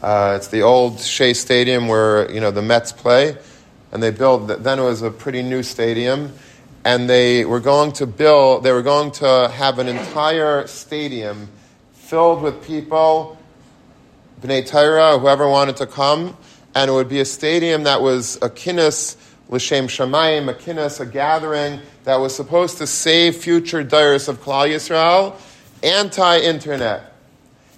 Uh, 0.00 0.34
it's 0.36 0.48
the 0.48 0.62
old 0.62 1.00
Shea 1.00 1.34
Stadium 1.34 1.88
where 1.88 2.30
you 2.30 2.40
know 2.40 2.50
the 2.50 2.62
Mets 2.62 2.92
play, 2.92 3.36
and 3.90 4.02
they 4.02 4.10
built. 4.10 4.62
Then 4.62 4.78
it 4.78 4.82
was 4.82 5.02
a 5.02 5.10
pretty 5.10 5.42
new 5.42 5.62
stadium, 5.62 6.32
and 6.84 7.10
they 7.10 7.44
were 7.44 7.58
going 7.58 7.92
to 7.92 8.06
build. 8.06 8.62
They 8.62 8.72
were 8.72 8.82
going 8.82 9.10
to 9.12 9.50
have 9.52 9.78
an 9.78 9.88
entire 9.88 10.66
stadium 10.68 11.48
filled 11.92 12.42
with 12.42 12.64
people 12.64 13.36
Bnei 14.40 14.66
Torah, 14.66 15.18
whoever 15.18 15.48
wanted 15.48 15.76
to 15.76 15.86
come, 15.86 16.36
and 16.74 16.90
it 16.90 16.94
would 16.94 17.08
be 17.08 17.20
a 17.20 17.24
stadium 17.24 17.82
that 17.82 18.00
was 18.00 18.36
a 18.36 18.48
kinnis 18.48 19.16
l'shem 19.50 19.86
shamayim, 19.86 20.48
a 20.48 20.54
kinnis, 20.54 21.00
a 21.00 21.06
gathering 21.06 21.80
that 22.04 22.16
was 22.16 22.34
supposed 22.34 22.78
to 22.78 22.86
save 22.86 23.36
future 23.36 23.84
dayers 23.84 24.28
of 24.28 24.40
Klal 24.40 24.68
Yisrael, 24.68 25.36
anti-internet. 25.82 27.12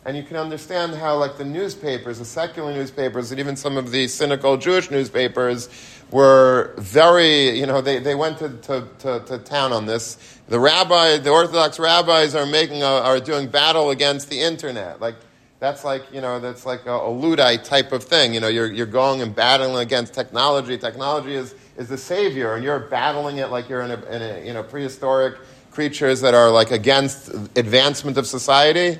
And 0.04 0.16
you 0.16 0.22
can 0.22 0.36
understand 0.36 0.94
how, 0.94 1.16
like 1.16 1.38
the 1.38 1.44
newspapers, 1.44 2.18
the 2.18 2.24
secular 2.24 2.72
newspapers, 2.72 3.30
and 3.30 3.40
even 3.40 3.56
some 3.56 3.76
of 3.76 3.90
the 3.90 4.08
cynical 4.08 4.56
Jewish 4.56 4.90
newspapers 4.90 5.68
were 6.10 6.74
very, 6.76 7.58
you 7.58 7.66
know, 7.66 7.80
they, 7.80 7.98
they 7.98 8.14
went 8.14 8.38
to, 8.38 8.50
to, 8.50 8.88
to, 8.98 9.20
to 9.26 9.38
town 9.38 9.72
on 9.72 9.86
this. 9.86 10.38
The 10.48 10.60
rabbi, 10.60 11.18
the 11.18 11.30
Orthodox 11.30 11.78
rabbis 11.78 12.34
are 12.34 12.46
making 12.46 12.82
a, 12.82 12.86
are 12.86 13.20
doing 13.20 13.48
battle 13.48 13.90
against 13.90 14.28
the 14.28 14.40
internet. 14.40 15.00
Like, 15.00 15.14
that's 15.62 15.84
like, 15.84 16.02
you 16.12 16.20
know, 16.20 16.40
that's 16.40 16.66
like 16.66 16.86
a, 16.86 16.90
a 16.90 17.08
Luddite 17.08 17.62
type 17.62 17.92
of 17.92 18.02
thing. 18.02 18.34
You 18.34 18.40
know, 18.40 18.48
you're, 18.48 18.72
you're 18.72 18.84
going 18.84 19.22
and 19.22 19.32
battling 19.32 19.76
against 19.76 20.12
technology. 20.12 20.76
Technology 20.76 21.34
is, 21.36 21.54
is 21.76 21.88
the 21.88 21.96
savior, 21.96 22.56
and 22.56 22.64
you're 22.64 22.80
battling 22.80 23.36
it 23.36 23.48
like 23.48 23.68
you're 23.68 23.82
in 23.82 23.92
a, 23.92 24.04
in 24.06 24.22
a 24.22 24.44
you 24.44 24.52
know, 24.54 24.64
prehistoric 24.64 25.36
creatures 25.70 26.20
that 26.22 26.34
are 26.34 26.50
like 26.50 26.72
against 26.72 27.28
advancement 27.54 28.16
of 28.18 28.26
society. 28.26 28.98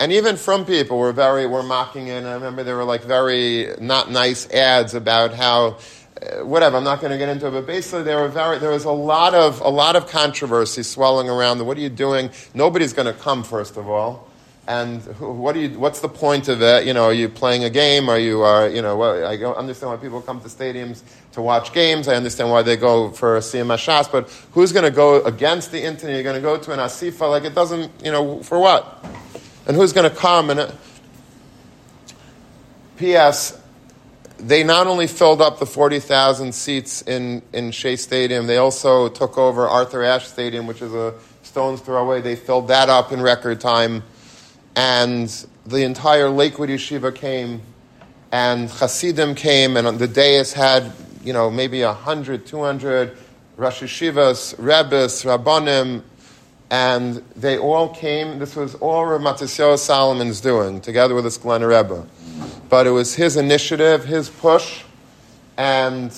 And 0.00 0.10
even 0.10 0.36
from 0.36 0.64
people 0.64 0.98
were 0.98 1.12
very, 1.12 1.46
were 1.46 1.62
mocking 1.62 2.08
it. 2.08 2.16
And 2.16 2.26
I 2.26 2.32
remember 2.32 2.64
there 2.64 2.74
were 2.74 2.82
like 2.82 3.04
very 3.04 3.68
not 3.80 4.10
nice 4.10 4.50
ads 4.50 4.94
about 4.94 5.32
how, 5.32 5.78
uh, 6.20 6.44
whatever, 6.44 6.76
I'm 6.76 6.82
not 6.82 7.00
going 7.00 7.12
to 7.12 7.18
get 7.18 7.28
into 7.28 7.46
it, 7.46 7.52
but 7.52 7.68
basically 7.68 8.02
there 8.02 8.18
were 8.20 8.28
very, 8.28 8.58
there 8.58 8.70
was 8.70 8.84
a 8.84 8.90
lot 8.90 9.32
of, 9.32 9.60
a 9.60 9.68
lot 9.68 9.94
of 9.94 10.08
controversy 10.08 10.82
swelling 10.82 11.28
around 11.28 11.58
the, 11.58 11.64
what 11.64 11.78
are 11.78 11.82
you 11.82 11.88
doing? 11.88 12.30
Nobody's 12.52 12.92
going 12.92 13.06
to 13.06 13.12
come, 13.12 13.44
first 13.44 13.76
of 13.76 13.88
all 13.88 14.28
and 14.66 15.02
what 15.18 15.52
do 15.52 15.60
you, 15.60 15.78
what's 15.78 16.00
the 16.00 16.08
point 16.08 16.48
of 16.48 16.62
it? 16.62 16.86
You 16.86 16.94
know, 16.94 17.04
are 17.04 17.12
you 17.12 17.28
playing 17.28 17.64
a 17.64 17.70
game? 17.70 18.08
Are 18.08 18.18
you, 18.18 18.40
are, 18.40 18.66
you 18.66 18.80
know, 18.80 19.02
I 19.02 19.36
understand 19.36 19.92
why 19.92 19.98
people 19.98 20.22
come 20.22 20.40
to 20.40 20.48
stadiums 20.48 21.02
to 21.32 21.42
watch 21.42 21.74
games. 21.74 22.08
I 22.08 22.14
understand 22.14 22.50
why 22.50 22.62
they 22.62 22.76
go 22.76 23.10
for 23.10 23.36
a 23.36 23.40
CMS 23.40 24.10
but 24.10 24.30
who's 24.52 24.72
going 24.72 24.86
to 24.86 24.90
go 24.90 25.22
against 25.24 25.70
the 25.70 25.82
internet? 25.82 26.14
You're 26.14 26.22
going 26.22 26.36
to 26.36 26.40
go 26.40 26.56
to 26.56 26.72
an 26.72 26.78
asifa, 26.78 27.28
like 27.28 27.44
it 27.44 27.54
doesn't, 27.54 27.92
you 28.02 28.10
know, 28.10 28.42
for 28.42 28.58
what? 28.58 29.04
And 29.66 29.76
who's 29.76 29.92
going 29.92 30.10
to 30.10 30.16
come? 30.16 30.48
And 30.48 30.60
uh, 30.60 30.72
P.S. 32.96 33.60
They 34.38 34.64
not 34.64 34.86
only 34.86 35.06
filled 35.06 35.42
up 35.42 35.58
the 35.58 35.66
40,000 35.66 36.54
seats 36.54 37.02
in, 37.02 37.42
in 37.52 37.70
Shea 37.70 37.96
Stadium, 37.96 38.46
they 38.46 38.56
also 38.56 39.08
took 39.08 39.36
over 39.36 39.68
Arthur 39.68 40.02
Ashe 40.02 40.26
Stadium, 40.26 40.66
which 40.66 40.80
is 40.80 40.94
a 40.94 41.14
stone's 41.42 41.80
throw 41.80 42.02
away. 42.02 42.22
They 42.22 42.34
filled 42.34 42.68
that 42.68 42.88
up 42.88 43.12
in 43.12 43.20
record 43.20 43.60
time 43.60 44.02
and 44.76 45.46
the 45.66 45.82
entire 45.84 46.28
Lakewood 46.28 46.68
Yeshiva 46.68 47.14
came, 47.14 47.62
and 48.32 48.68
Hasidim 48.68 49.34
came, 49.34 49.76
and 49.76 49.98
the 49.98 50.08
dais 50.08 50.52
had, 50.52 50.92
you 51.22 51.32
know, 51.32 51.50
maybe 51.50 51.82
100, 51.82 52.46
200 52.46 53.16
Rosh 53.56 53.82
Yeshivas, 53.82 54.54
Rebbes, 54.58 55.22
Rabbanim, 55.22 56.02
and 56.70 57.22
they 57.36 57.56
all 57.56 57.88
came. 57.88 58.40
This 58.40 58.56
was 58.56 58.74
all 58.76 59.04
Rav 59.06 59.38
Salomon's 59.78 60.40
doing, 60.40 60.80
together 60.80 61.14
with 61.14 61.24
his 61.24 61.38
Skulener 61.38 61.68
Rebbe. 61.68 62.06
But 62.68 62.88
it 62.88 62.90
was 62.90 63.14
his 63.14 63.36
initiative, 63.36 64.04
his 64.04 64.28
push, 64.28 64.82
and 65.56 66.12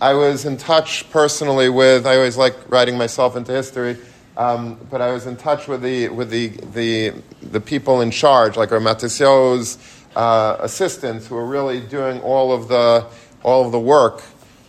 I 0.00 0.14
was 0.14 0.44
in 0.44 0.56
touch 0.56 1.08
personally 1.10 1.68
with, 1.68 2.06
I 2.06 2.16
always 2.16 2.36
like 2.36 2.56
writing 2.68 2.98
myself 2.98 3.36
into 3.36 3.52
history, 3.52 3.96
um, 4.36 4.78
but 4.90 5.00
I 5.00 5.12
was 5.12 5.26
in 5.26 5.36
touch 5.36 5.68
with 5.68 5.82
the, 5.82 6.08
with 6.08 6.30
the, 6.30 6.48
the, 6.48 7.14
the 7.42 7.60
people 7.60 8.00
in 8.00 8.10
charge, 8.10 8.56
like 8.56 8.72
our 8.72 8.80
Matisyo's 8.80 9.78
uh, 10.14 10.56
assistants, 10.60 11.26
who 11.26 11.36
are 11.36 11.46
really 11.46 11.80
doing 11.80 12.20
all 12.20 12.52
of 12.52 12.68
the, 12.68 13.06
all 13.42 13.64
of 13.64 13.72
the 13.72 13.80
work. 13.80 14.22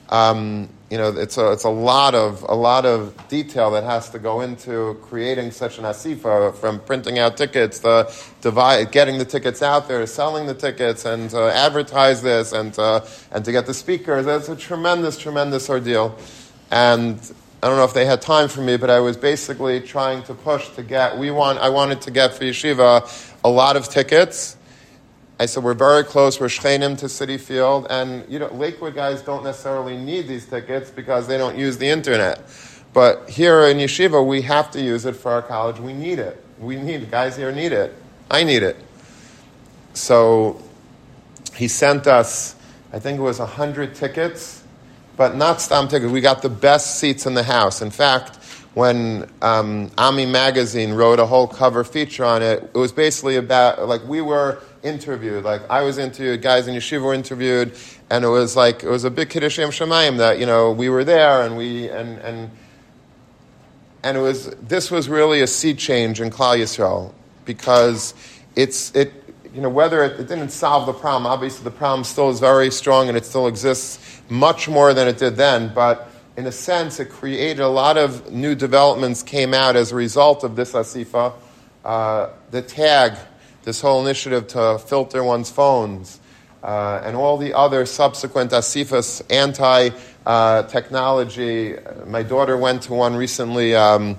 Um, 0.09 0.69
you 0.89 0.97
know, 0.97 1.09
it's 1.09 1.37
a, 1.37 1.51
it's 1.51 1.65
a 1.65 1.69
lot 1.69 2.15
of 2.15 2.43
a 2.43 2.55
lot 2.55 2.85
of 2.85 3.13
detail 3.27 3.71
that 3.71 3.83
has 3.83 4.09
to 4.11 4.19
go 4.19 4.39
into 4.39 4.97
creating 5.01 5.51
such 5.51 5.79
an 5.79 5.83
asifa, 5.83 6.55
from 6.55 6.79
printing 6.79 7.19
out 7.19 7.35
tickets, 7.35 7.79
the 7.79 8.09
divide, 8.39 8.93
getting 8.93 9.17
the 9.17 9.25
tickets 9.25 9.61
out 9.61 9.89
there, 9.89 10.07
selling 10.07 10.47
the 10.47 10.53
tickets, 10.53 11.03
and 11.03 11.33
advertise 11.33 12.21
this, 12.21 12.53
and 12.53 12.77
and 13.31 13.43
to 13.43 13.51
get 13.51 13.65
the 13.65 13.73
speakers. 13.73 14.27
It's 14.27 14.47
a 14.47 14.55
tremendous, 14.55 15.17
tremendous 15.17 15.69
ordeal. 15.69 16.17
And 16.71 17.19
I 17.61 17.67
don't 17.67 17.77
know 17.77 17.85
if 17.85 17.93
they 17.93 18.05
had 18.05 18.21
time 18.21 18.49
for 18.49 18.61
me, 18.61 18.77
but 18.77 18.89
I 18.89 18.99
was 18.99 19.17
basically 19.17 19.81
trying 19.81 20.23
to 20.23 20.33
push 20.33 20.69
to 20.69 20.83
get. 20.83 21.17
We 21.17 21.31
want. 21.31 21.59
I 21.59 21.69
wanted 21.69 22.01
to 22.01 22.11
get 22.11 22.33
for 22.33 22.43
yeshiva 22.43 23.33
a 23.43 23.49
lot 23.49 23.75
of 23.75 23.89
tickets 23.89 24.57
I 25.39 25.45
said, 25.45 25.63
we're 25.63 25.75
very 25.75 26.03
close, 26.03 26.39
we're 26.39 26.47
shchenim 26.47 26.97
to 26.97 27.05
Citi 27.05 27.39
Field, 27.39 27.85
and 27.91 28.25
you 28.27 28.39
know, 28.39 28.47
Lakewood 28.47 28.95
guys 28.95 29.21
don't 29.21 29.43
necessarily 29.43 29.95
need 29.95 30.27
these 30.27 30.47
tickets 30.47 30.89
because 30.89 31.27
they 31.27 31.37
don't 31.37 31.55
use 31.55 31.77
the 31.77 31.87
internet. 31.87 32.41
But 32.91 33.29
here 33.29 33.65
in 33.65 33.77
Yeshiva, 33.77 34.25
we 34.25 34.41
have 34.41 34.71
to 34.71 34.81
use 34.81 35.05
it 35.05 35.15
for 35.15 35.31
our 35.31 35.43
college. 35.43 35.79
We 35.79 35.93
need 35.93 36.17
it. 36.17 36.43
We 36.57 36.75
need, 36.75 37.11
guys 37.11 37.37
here 37.37 37.51
need 37.51 37.71
it. 37.71 37.93
I 38.31 38.43
need 38.43 38.63
it. 38.63 38.77
So 39.93 40.59
he 41.53 41.67
sent 41.67 42.07
us, 42.07 42.55
I 42.91 42.97
think 42.97 43.19
it 43.19 43.21
was 43.21 43.37
100 43.37 43.93
tickets, 43.93 44.56
but 45.17 45.35
not 45.35 45.59
stam 45.59 45.87
tickets. 45.87 46.11
We 46.11 46.21
got 46.21 46.41
the 46.41 46.49
best 46.49 46.99
seats 46.99 47.25
in 47.25 47.33
the 47.33 47.43
house. 47.43 47.81
In 47.81 47.91
fact, 47.91 48.37
when 48.73 49.29
um, 49.41 49.91
Ami 49.97 50.25
Magazine 50.25 50.93
wrote 50.93 51.19
a 51.19 51.25
whole 51.25 51.47
cover 51.47 51.83
feature 51.83 52.23
on 52.23 52.43
it, 52.43 52.63
it 52.63 52.77
was 52.77 52.91
basically 52.91 53.35
about, 53.35 53.87
like, 53.87 54.03
we 54.07 54.21
were 54.21 54.61
interviewed. 54.83 55.43
Like 55.43 55.61
I 55.69 55.81
was 55.83 55.97
interviewed, 55.97 56.41
guys 56.41 56.67
in 56.67 56.75
yeshiva 56.75 57.01
were 57.01 57.13
interviewed, 57.13 57.73
and 58.09 58.23
it 58.23 58.29
was 58.29 58.55
like 58.55 58.83
it 58.83 58.89
was 58.89 59.03
a 59.03 59.11
big 59.11 59.29
kiddush 59.29 59.57
yom 59.57 59.71
shemayim 59.71 60.17
that 60.17 60.39
you 60.39 60.45
know 60.45 60.71
we 60.71 60.89
were 60.89 61.03
there 61.03 61.41
and 61.43 61.57
we 61.57 61.89
and 61.89 62.17
and 62.19 62.49
and 64.03 64.17
it 64.17 64.21
was 64.21 64.49
this 64.61 64.89
was 64.89 65.09
really 65.09 65.41
a 65.41 65.47
sea 65.47 65.73
change 65.73 66.21
in 66.21 66.29
Klal 66.29 66.57
Yisrael 66.57 67.13
because 67.45 68.13
it's 68.55 68.95
it 68.95 69.11
you 69.57 69.61
know 69.61 69.69
whether 69.69 70.03
it, 70.05 70.19
it 70.19 70.29
didn't 70.29 70.51
solve 70.51 70.85
the 70.85 70.93
problem. 70.93 71.25
Obviously, 71.25 71.65
the 71.65 71.71
problem 71.71 72.05
still 72.05 72.29
is 72.29 72.39
very 72.39 72.71
strong 72.71 73.09
and 73.09 73.17
it 73.17 73.25
still 73.25 73.47
exists 73.47 74.21
much 74.29 74.69
more 74.69 74.93
than 74.93 75.07
it 75.07 75.17
did 75.17 75.35
then, 75.35 75.73
but. 75.73 76.11
In 76.37 76.45
a 76.45 76.51
sense, 76.51 76.99
it 76.99 77.05
created 77.05 77.61
a 77.61 77.67
lot 77.67 77.97
of 77.97 78.31
new 78.31 78.53
developments 78.53 79.23
came 79.23 79.55
out 79.55 79.75
as 79.75 79.91
a 79.91 79.95
result 79.95 80.43
of 80.43 80.55
this 80.55 80.73
asifa. 80.73 81.33
Uh, 81.83 82.29
the 82.51 82.61
tag 82.61 83.17
this 83.67 83.81
whole 83.81 83.99
initiative 83.99 84.47
to 84.47 84.79
filter 84.79 85.21
one's 85.21 85.51
phones, 85.51 86.21
uh, 86.63 87.01
and 87.03 87.17
all 87.17 87.37
the 87.37 87.53
other 87.53 87.85
subsequent 87.85 88.51
asifas, 88.51 89.21
anti 89.29 89.89
uh, 90.25 90.63
technology. 90.63 91.75
My 92.05 92.23
daughter 92.23 92.55
went 92.55 92.83
to 92.83 92.93
one 92.93 93.17
recently, 93.17 93.75
um, 93.75 94.15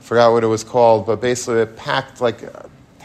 forgot 0.00 0.32
what 0.32 0.42
it 0.42 0.48
was 0.48 0.64
called, 0.64 1.06
but 1.06 1.20
basically 1.20 1.60
it 1.60 1.76
packed 1.76 2.20
like 2.20 2.42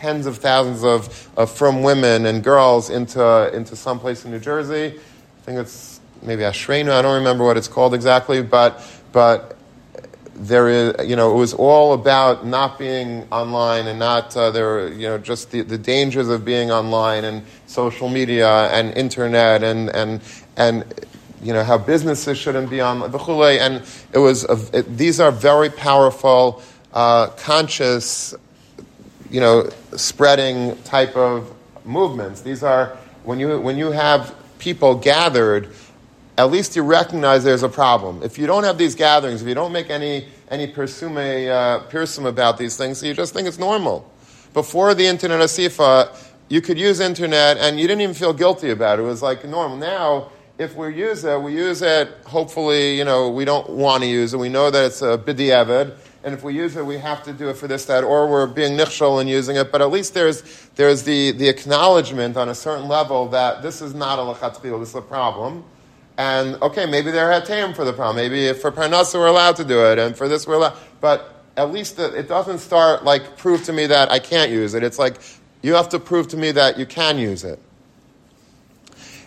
tens 0.03 0.25
of 0.25 0.37
thousands 0.37 0.83
of, 0.83 1.29
of 1.37 1.49
from 1.49 1.81
women 1.81 2.25
and 2.25 2.43
girls 2.43 2.89
into, 2.89 3.49
into 3.55 3.73
some 3.73 4.01
place 4.01 4.25
in 4.25 4.31
New 4.31 4.39
Jersey. 4.39 4.87
I 4.87 5.45
think 5.45 5.57
it's 5.59 6.01
maybe 6.21 6.41
Ashrenu, 6.41 6.91
I 6.91 7.01
don't 7.01 7.15
remember 7.15 7.45
what 7.45 7.55
it's 7.55 7.69
called 7.69 7.93
exactly, 7.93 8.41
but, 8.41 8.83
but 9.13 9.55
there 10.35 10.67
is, 10.67 11.07
you 11.07 11.15
know, 11.15 11.31
it 11.31 11.37
was 11.37 11.53
all 11.53 11.93
about 11.93 12.45
not 12.45 12.77
being 12.77 13.25
online 13.31 13.87
and 13.87 13.97
not, 13.97 14.35
uh, 14.35 14.51
there, 14.51 14.89
you 14.89 15.07
know, 15.07 15.17
just 15.17 15.51
the, 15.51 15.61
the 15.61 15.77
dangers 15.77 16.27
of 16.27 16.43
being 16.43 16.69
online 16.69 17.23
and 17.23 17.41
social 17.67 18.09
media 18.09 18.67
and 18.73 18.97
internet 18.97 19.63
and, 19.63 19.89
and, 19.91 20.19
and, 20.57 20.83
you 21.41 21.53
know, 21.53 21.63
how 21.63 21.77
businesses 21.77 22.37
shouldn't 22.37 22.69
be 22.69 22.81
on, 22.81 23.03
and 23.03 23.83
it 24.11 24.17
was, 24.17 24.43
a, 24.43 24.59
it, 24.73 24.97
these 24.97 25.21
are 25.21 25.31
very 25.31 25.69
powerful, 25.69 26.61
uh, 26.93 27.27
conscious, 27.37 28.35
you 29.34 29.39
know, 29.39 29.67
spreading 29.98 30.78
type 30.84 31.15
of 31.15 31.52
movements. 31.84 32.41
These 32.41 32.62
are, 32.62 32.96
when 33.24 33.39
you, 33.39 33.60
when 33.60 33.80
you 33.80 33.89
have 33.89 34.36
people 34.60 34.93
gathered, 34.93 35.69
at 36.38 36.52
least 36.52 36.76
you 36.76 36.84
recognize 36.84 37.43
there's 37.43 37.63
a 37.63 37.69
problem. 37.69 38.22
If 38.22 38.38
you 38.38 38.46
don't 38.46 38.63
have 38.63 38.78
these 38.78 38.93
gatherings, 38.93 39.41
if 39.41 39.48
you 39.48 39.56
don't 39.56 39.72
make 39.72 39.89
any, 39.89 40.28
any 40.50 40.67
persume, 40.67 41.17
uh, 41.17 41.80
about 42.28 42.60
these 42.60 42.78
things, 42.78 43.02
you 43.02 43.15
just 43.15 43.34
think 43.34 43.48
it's 43.48 43.58
normal. 43.58 44.08
Before 44.54 44.93
the 44.93 45.08
internet 45.08 45.39
asifa, 45.39 46.15
you 46.48 46.62
could 46.62 46.78
use 46.78 47.00
internet 47.00 47.58
and 47.58 47.80
you 47.80 47.88
didn't 47.88 48.02
even 48.02 48.13
feel 48.13 48.34
guilty 48.34 48.69
about 48.69 49.00
it. 49.00 49.02
It 49.02 49.06
was 49.06 49.24
like 49.24 49.43
normal. 49.46 49.78
Now, 49.78 50.30
if 50.60 50.76
we 50.76 50.93
use 50.93 51.24
it, 51.24 51.41
we 51.41 51.56
use 51.56 51.82
it, 51.82 52.08
hopefully, 52.28 52.96
you 53.00 53.04
know, 53.04 53.32
we 53.32 53.46
don't 53.46 53.67
want 53.72 54.04
to 54.04 54.08
use 54.08 54.36
it. 54.36 54.38
We 54.38 54.50
know 54.50 54.69
that 54.69 54.86
it's 54.86 55.02
a 55.02 55.17
b'diavad. 55.17 55.98
And 56.23 56.33
if 56.33 56.41
we 56.41 56.53
use 56.53 56.77
it, 56.77 56.86
we 56.86 56.97
have 56.99 57.21
to 57.23 57.33
do 57.33 57.49
it 57.49 57.57
for 57.57 57.67
this, 57.67 57.86
that, 57.86 58.03
or 58.03 58.27
we're 58.27 58.47
being 58.47 58.77
nichshol 58.77 59.21
in 59.21 59.27
using 59.27 59.57
it. 59.57 59.71
But 59.71 59.81
at 59.81 59.91
least 59.91 60.13
there's, 60.13 60.41
there's 60.75 61.03
the, 61.03 61.31
the 61.31 61.49
acknowledgement 61.49 62.38
on 62.38 62.47
a 62.47 62.55
certain 62.55 62.88
level 62.88 63.27
that 63.29 63.62
this 63.62 63.81
is 63.81 63.93
not 63.93 64.19
a 64.19 64.21
lechatchil, 64.21 64.79
this 64.79 64.89
is 64.89 64.95
a 64.95 65.01
problem. 65.01 65.65
And 66.17 66.55
okay, 66.62 66.86
maybe 66.86 67.12
they're 67.12 67.29
hatam 67.29 67.75
for 67.75 67.83
the 67.83 67.93
problem. 67.93 68.17
Maybe 68.17 68.57
for 68.57 68.71
parnasa 68.71 69.15
we're 69.15 69.27
allowed 69.27 69.55
to 69.57 69.65
do 69.65 69.86
it, 69.86 69.99
and 69.99 70.15
for 70.15 70.27
this 70.27 70.47
we're 70.47 70.55
allowed. 70.55 70.77
But 71.01 71.43
at 71.57 71.71
least 71.71 71.99
it 71.99 72.27
doesn't 72.27 72.59
start 72.59 73.03
like 73.03 73.38
prove 73.38 73.63
to 73.65 73.73
me 73.73 73.88
that 73.88 74.12
I 74.12 74.19
can't 74.19 74.51
use 74.51 74.75
it. 74.75 74.83
It's 74.83 74.99
like 74.99 75.19
you 75.62 75.73
have 75.73 75.89
to 75.89 75.99
prove 75.99 76.27
to 76.29 76.38
me 76.38 76.51
that 76.51 76.77
you 76.77 76.86
can 76.86 77.17
use 77.17 77.43
it. 77.43 77.59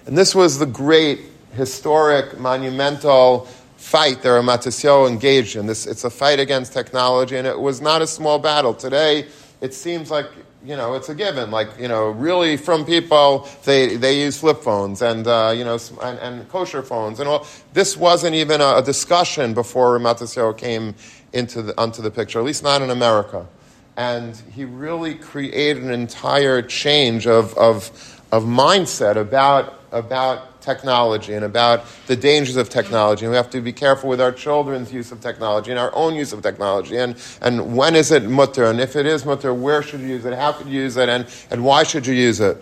And 0.07 0.17
this 0.17 0.35
was 0.35 0.59
the 0.59 0.67
great 0.67 1.21
historic, 1.55 2.39
monumental 2.39 3.49
fight 3.97 4.21
that 4.21 4.29
Matisyahu 4.29 5.09
engaged 5.09 5.57
in. 5.57 5.65
This, 5.65 5.87
it's 5.87 6.05
a 6.05 6.11
fight 6.11 6.39
against 6.39 6.75
technology, 6.75 7.35
and 7.35 7.47
it 7.47 7.59
was 7.59 7.81
not 7.81 8.03
a 8.03 8.07
small 8.07 8.39
battle. 8.39 8.75
Today, 8.75 9.27
it 9.63 9.73
seems 9.73 10.11
like 10.11 10.27
you 10.63 10.77
know, 10.77 10.93
it's 10.95 11.09
a 11.09 11.15
given. 11.15 11.51
Like, 11.51 11.69
you 11.79 11.89
know, 11.89 12.11
really 12.11 12.59
from 12.59 12.85
people, 12.85 13.49
they, 13.65 13.97
they 13.97 14.21
use 14.21 14.37
flip 14.37 14.59
phones 14.59 15.01
and, 15.01 15.27
uh, 15.27 15.55
you 15.57 15.65
know, 15.65 15.79
and, 16.03 16.19
and, 16.19 16.49
kosher 16.49 16.83
phones 16.83 17.21
and 17.21 17.29
all. 17.29 17.47
This 17.73 17.97
wasn't 17.97 18.35
even 18.35 18.61
a, 18.61 18.79
a 18.79 18.83
discussion 18.83 19.55
before 19.55 19.99
Matasio 20.01 20.59
came 20.59 20.97
into 21.33 21.63
the, 21.63 21.81
onto 21.81 22.03
the 22.03 22.11
picture, 22.11 22.41
at 22.41 22.45
least 22.45 22.65
not 22.65 22.83
in 22.83 22.91
America. 22.91 23.47
And 23.97 24.37
he 24.53 24.65
really 24.65 25.15
created 25.15 25.85
an 25.85 25.93
entire 25.93 26.63
change 26.63 27.29
of, 27.29 27.57
of, 27.57 27.91
of 28.33 28.43
mindset 28.43 29.15
about, 29.15 29.81
about 29.93 30.56
technology 30.67 31.33
and 31.33 31.45
about 31.45 31.87
the 32.09 32.17
dangers 32.17 32.57
of 32.57 32.69
technology. 32.69 33.25
And 33.25 33.31
we 33.31 33.37
have 33.37 33.51
to 33.51 33.63
be 33.63 33.73
careful 33.73 34.11
with 34.11 34.21
our 34.21 34.33
children's 34.33 34.93
use 34.93 35.13
of 35.13 35.21
technology 35.21 35.71
and 35.71 35.81
our 35.81 35.95
own 35.95 36.15
use 36.15 36.35
of 36.35 36.43
technology. 36.43 36.99
And, 36.99 37.17
and 37.41 37.77
when 37.77 37.95
is 37.95 38.11
it 38.11 38.25
mutter? 38.25 38.65
And 38.65 38.81
if 38.81 38.97
it 38.97 39.07
is 39.07 39.25
mutter, 39.25 39.55
where 39.55 39.83
should 39.83 40.01
you 40.01 40.09
use 40.09 40.25
it? 40.27 40.35
How 40.35 40.53
could 40.53 40.67
you 40.67 40.83
use 40.83 40.97
it? 40.99 41.09
And, 41.09 41.27
and 41.51 41.65
why 41.65 41.85
should 41.85 42.07
you 42.07 42.15
use 42.15 42.41
it? 42.41 42.59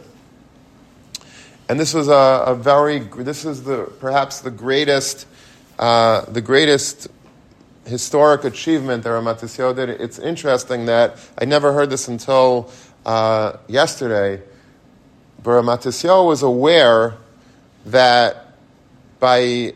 And 1.69 1.81
this 1.81 1.95
was 1.95 2.09
a, 2.09 2.45
a 2.47 2.55
very, 2.55 2.99
this 3.01 3.45
is 3.45 3.65
the, 3.65 3.91
perhaps 3.99 4.41
the 4.41 4.51
greatest, 4.51 5.27
uh, 5.79 6.21
the 6.31 6.43
greatest 6.43 7.09
historic 7.87 8.45
achievement 8.45 9.03
that 9.05 9.11
Ramat 9.11 9.77
did. 9.77 9.89
It's 9.89 10.19
interesting 10.19 10.87
that 10.87 11.17
I 11.39 11.47
never 11.47 11.73
heard 11.73 11.91
this 11.91 12.07
until 12.09 12.71
uh, 13.07 13.57
yesterday. 13.67 14.43
But 15.43 15.51
Ramat 15.51 16.27
was 16.27 16.43
aware 16.43 17.17
that 17.87 18.57
by 19.19 19.73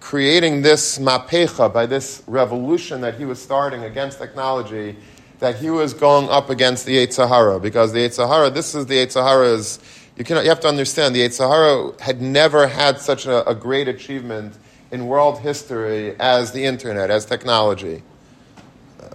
creating 0.00 0.62
this 0.62 0.98
mapecha, 0.98 1.72
by 1.72 1.86
this 1.86 2.22
revolution 2.26 3.00
that 3.00 3.14
he 3.14 3.24
was 3.24 3.40
starting 3.40 3.84
against 3.84 4.18
technology, 4.18 4.96
that 5.38 5.56
he 5.56 5.70
was 5.70 5.94
going 5.94 6.28
up 6.28 6.50
against 6.50 6.86
the 6.86 6.96
Yetzer 6.96 7.28
Hara. 7.28 7.58
Because 7.58 7.92
the 7.92 8.00
Yetzer 8.00 8.28
Hara, 8.28 8.50
this 8.50 8.74
is 8.74 8.86
the 8.86 8.94
Yetzer 8.94 9.26
Hara's, 9.26 9.78
you, 10.16 10.24
can, 10.24 10.42
you 10.42 10.48
have 10.48 10.60
to 10.60 10.68
understand, 10.68 11.14
the 11.14 11.20
Yetzer 11.20 11.48
Hara 11.48 12.02
had 12.02 12.20
never 12.20 12.66
had 12.66 13.00
such 13.00 13.26
a, 13.26 13.48
a 13.48 13.54
great 13.54 13.88
achievement 13.88 14.54
in 14.90 15.06
world 15.06 15.40
history 15.40 16.14
as 16.20 16.52
the 16.52 16.64
internet, 16.64 17.10
as 17.10 17.24
technology. 17.24 18.02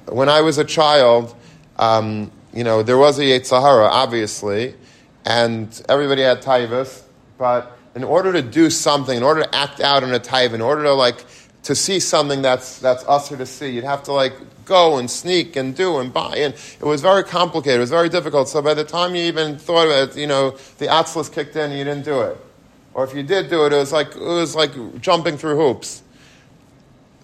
When 0.07 0.29
I 0.29 0.41
was 0.41 0.57
a 0.57 0.65
child, 0.65 1.35
um, 1.77 2.31
you 2.53 2.63
know, 2.63 2.81
there 2.81 2.97
was 2.97 3.19
a 3.19 3.23
Yetzer 3.23 3.61
Hara, 3.61 3.85
obviously, 3.87 4.73
and 5.25 5.81
everybody 5.87 6.23
had 6.23 6.41
taivas, 6.41 7.03
but 7.37 7.76
in 7.97 8.03
order 8.03 8.31
to 8.31 8.43
do 8.43 8.69
something, 8.69 9.17
in 9.17 9.23
order 9.23 9.41
to 9.41 9.55
act 9.55 9.79
out 9.79 10.03
in 10.03 10.13
a 10.13 10.19
type, 10.19 10.53
in 10.53 10.61
order 10.61 10.83
to 10.83 10.93
like 10.93 11.25
to 11.63 11.73
see 11.73 11.99
something 11.99 12.43
that's 12.43 12.77
that's 12.77 13.03
usher 13.07 13.35
to 13.35 13.45
see, 13.47 13.71
you'd 13.71 13.83
have 13.83 14.03
to 14.03 14.13
like 14.13 14.33
go 14.65 14.99
and 14.99 15.09
sneak 15.09 15.55
and 15.55 15.75
do 15.75 15.97
and 15.97 16.13
buy. 16.13 16.37
And 16.37 16.53
it 16.53 16.83
was 16.83 17.01
very 17.01 17.23
complicated. 17.23 17.77
It 17.77 17.81
was 17.81 17.89
very 17.89 18.07
difficult. 18.07 18.49
So 18.49 18.61
by 18.61 18.75
the 18.75 18.83
time 18.83 19.15
you 19.15 19.23
even 19.23 19.57
thought 19.57 19.87
of 19.87 20.11
it, 20.11 20.15
you 20.15 20.27
know, 20.27 20.51
the 20.77 20.85
atzlas 20.85 21.33
kicked 21.33 21.55
in 21.55 21.71
and 21.71 21.79
you 21.79 21.83
didn't 21.85 22.05
do 22.05 22.21
it. 22.21 22.37
Or 22.93 23.03
if 23.03 23.15
you 23.15 23.23
did 23.23 23.49
do 23.49 23.65
it, 23.65 23.73
it 23.73 23.77
was 23.77 23.91
like 23.91 24.15
it 24.15 24.19
was 24.19 24.53
like 24.55 25.01
jumping 25.01 25.35
through 25.35 25.57
hoops. 25.57 26.03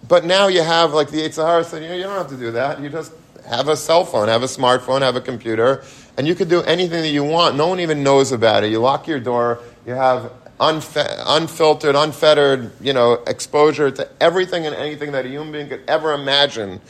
But 0.08 0.24
now 0.24 0.48
you 0.48 0.62
have 0.62 0.92
like 0.92 1.08
the 1.10 1.18
Yetzer 1.18 1.46
Hara 1.46 1.62
said, 1.62 1.84
you, 1.84 1.88
know, 1.88 1.94
you 1.94 2.02
don't 2.02 2.18
have 2.18 2.30
to 2.30 2.36
do 2.36 2.50
that. 2.50 2.80
You 2.80 2.88
just 2.88 3.12
have 3.48 3.68
a 3.68 3.76
cell 3.76 4.04
phone, 4.04 4.26
have 4.26 4.42
a 4.42 4.46
smartphone, 4.46 5.02
have 5.02 5.14
a 5.14 5.20
computer, 5.20 5.84
and 6.18 6.26
you 6.26 6.34
can 6.34 6.48
do 6.48 6.62
anything 6.62 7.02
that 7.02 7.10
you 7.10 7.22
want. 7.22 7.54
No 7.54 7.68
one 7.68 7.78
even 7.78 8.02
knows 8.02 8.32
about 8.32 8.64
it. 8.64 8.72
You 8.72 8.80
lock 8.80 9.06
your 9.06 9.20
door, 9.20 9.60
you 9.86 9.92
have 9.92 10.32
unfe- 10.60 11.22
unfiltered, 11.26 11.94
unfettered, 11.94 12.72
you 12.80 12.92
know, 12.92 13.14
exposure 13.26 13.90
to 13.90 14.08
everything 14.20 14.66
and 14.66 14.74
anything 14.74 15.12
that 15.12 15.26
a 15.26 15.28
human 15.28 15.52
being 15.52 15.68
could 15.68 15.82
ever 15.88 16.12
imagine. 16.12 16.80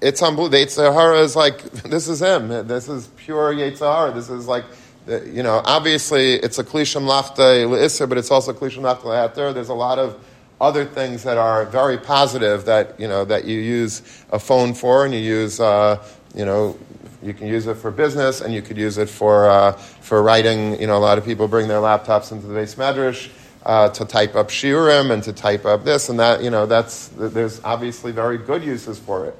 It's 0.00 0.22
unbelievable. 0.22 0.58
Yitzhahara 0.58 1.22
is 1.22 1.36
like, 1.36 1.62
this 1.72 2.08
is 2.08 2.20
him. 2.20 2.48
This 2.66 2.88
is 2.88 3.08
pure 3.16 3.52
Yitzhahara. 3.52 4.14
This 4.14 4.30
is 4.30 4.46
like, 4.46 4.64
you 5.06 5.42
know, 5.42 5.60
obviously 5.64 6.34
it's 6.34 6.58
a 6.58 6.64
klisham 6.64 7.06
lachta 7.06 7.66
le'isr, 7.66 8.08
but 8.08 8.16
it's 8.16 8.30
also 8.30 8.52
klisham 8.52 8.82
lachta 8.82 9.04
le'ater. 9.04 9.52
There's 9.52 9.68
a 9.68 9.74
lot 9.74 9.98
of 9.98 10.18
other 10.60 10.84
things 10.84 11.22
that 11.22 11.38
are 11.38 11.64
very 11.66 11.98
positive 11.98 12.66
that, 12.66 12.98
you 13.00 13.08
know, 13.08 13.24
that 13.24 13.44
you 13.44 13.58
use 13.58 14.02
a 14.30 14.38
phone 14.38 14.74
for 14.74 15.04
and 15.04 15.14
you 15.14 15.20
use, 15.20 15.58
uh, 15.58 16.02
you 16.34 16.44
know, 16.44 16.78
you 17.22 17.34
can 17.34 17.46
use 17.46 17.66
it 17.66 17.74
for 17.74 17.90
business, 17.90 18.40
and 18.40 18.54
you 18.54 18.62
could 18.62 18.78
use 18.78 18.96
it 18.98 19.08
for, 19.08 19.48
uh, 19.48 19.72
for 19.72 20.22
writing. 20.22 20.80
You 20.80 20.86
know, 20.86 20.96
a 20.96 20.98
lot 20.98 21.18
of 21.18 21.24
people 21.24 21.48
bring 21.48 21.68
their 21.68 21.80
laptops 21.80 22.32
into 22.32 22.46
the 22.46 22.54
base 22.54 22.74
medrash 22.76 23.30
uh, 23.64 23.90
to 23.90 24.04
type 24.04 24.34
up 24.34 24.48
shiurim 24.48 25.10
and 25.10 25.22
to 25.24 25.32
type 25.32 25.64
up 25.64 25.84
this 25.84 26.08
and 26.08 26.18
that. 26.18 26.42
You 26.42 26.50
know, 26.50 26.66
that's 26.66 27.08
there's 27.08 27.62
obviously 27.62 28.12
very 28.12 28.38
good 28.38 28.64
uses 28.64 28.98
for 28.98 29.26
it. 29.26 29.36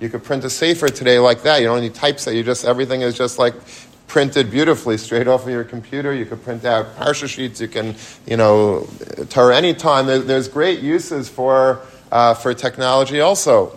You 0.00 0.08
could 0.08 0.22
print 0.22 0.44
a 0.44 0.50
sefer 0.50 0.88
today 0.88 1.18
like 1.18 1.42
that. 1.42 1.60
You 1.60 1.66
don't 1.66 1.80
need 1.80 1.94
typeset. 1.94 2.34
You 2.34 2.42
just 2.42 2.64
everything 2.64 3.00
is 3.00 3.16
just 3.16 3.38
like 3.38 3.54
printed 4.06 4.50
beautifully 4.50 4.96
straight 4.98 5.26
off 5.26 5.44
of 5.44 5.48
your 5.48 5.64
computer. 5.64 6.14
You 6.14 6.26
could 6.26 6.42
print 6.44 6.64
out 6.64 6.96
parsha 6.96 7.28
sheets. 7.28 7.60
You 7.60 7.68
can, 7.68 7.94
you 8.26 8.36
know, 8.36 8.88
Torah 9.30 9.56
anytime. 9.56 10.06
There, 10.06 10.20
there's 10.20 10.48
great 10.48 10.80
uses 10.80 11.28
for 11.28 11.80
uh, 12.12 12.34
for 12.34 12.54
technology 12.54 13.20
also. 13.20 13.76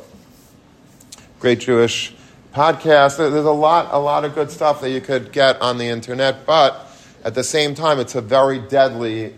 Great 1.40 1.60
Jewish 1.60 2.14
podcasts. 2.54 3.18
There's 3.18 3.34
a 3.34 3.52
lot, 3.52 3.90
a 3.92 4.00
lot 4.00 4.26
of 4.26 4.36
good 4.36 4.52
stuff 4.52 4.82
that 4.82 4.90
you 4.90 5.02
could 5.02 5.32
get 5.32 5.62
on 5.62 5.78
the 5.78 5.86
internet, 5.86 6.46
but 6.46 6.88
at 7.24 7.36
the 7.36 7.44
same 7.44 7.76
time, 7.76 8.00
it's 8.00 8.16
a 8.16 8.22
very 8.22 8.60
deadly 8.60 9.34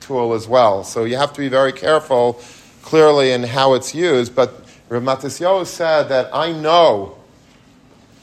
tool 0.00 0.34
as 0.34 0.46
well. 0.46 0.84
So 0.84 1.04
you 1.04 1.16
have 1.16 1.32
to 1.32 1.40
be 1.40 1.48
very 1.48 1.72
careful, 1.72 2.40
clearly, 2.82 3.32
in 3.32 3.42
how 3.42 3.74
it's 3.74 3.94
used. 3.94 4.34
But 4.34 4.64
Rav 4.88 5.02
Matisyahu 5.02 5.66
said 5.66 6.04
that 6.04 6.34
I 6.34 6.52
know, 6.52 7.18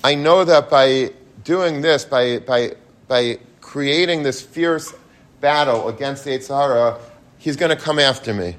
I 0.03 0.15
know 0.15 0.45
that 0.45 0.69
by 0.69 1.11
doing 1.43 1.81
this, 1.81 2.05
by, 2.05 2.39
by, 2.39 2.75
by 3.07 3.39
creating 3.59 4.23
this 4.23 4.41
fierce 4.41 4.93
battle 5.41 5.89
against 5.89 6.23
the 6.23 6.31
Yitzhara, 6.31 6.99
he's 7.37 7.57
going 7.57 7.75
to 7.75 7.81
come 7.81 7.99
after 7.99 8.33
me. 8.33 8.55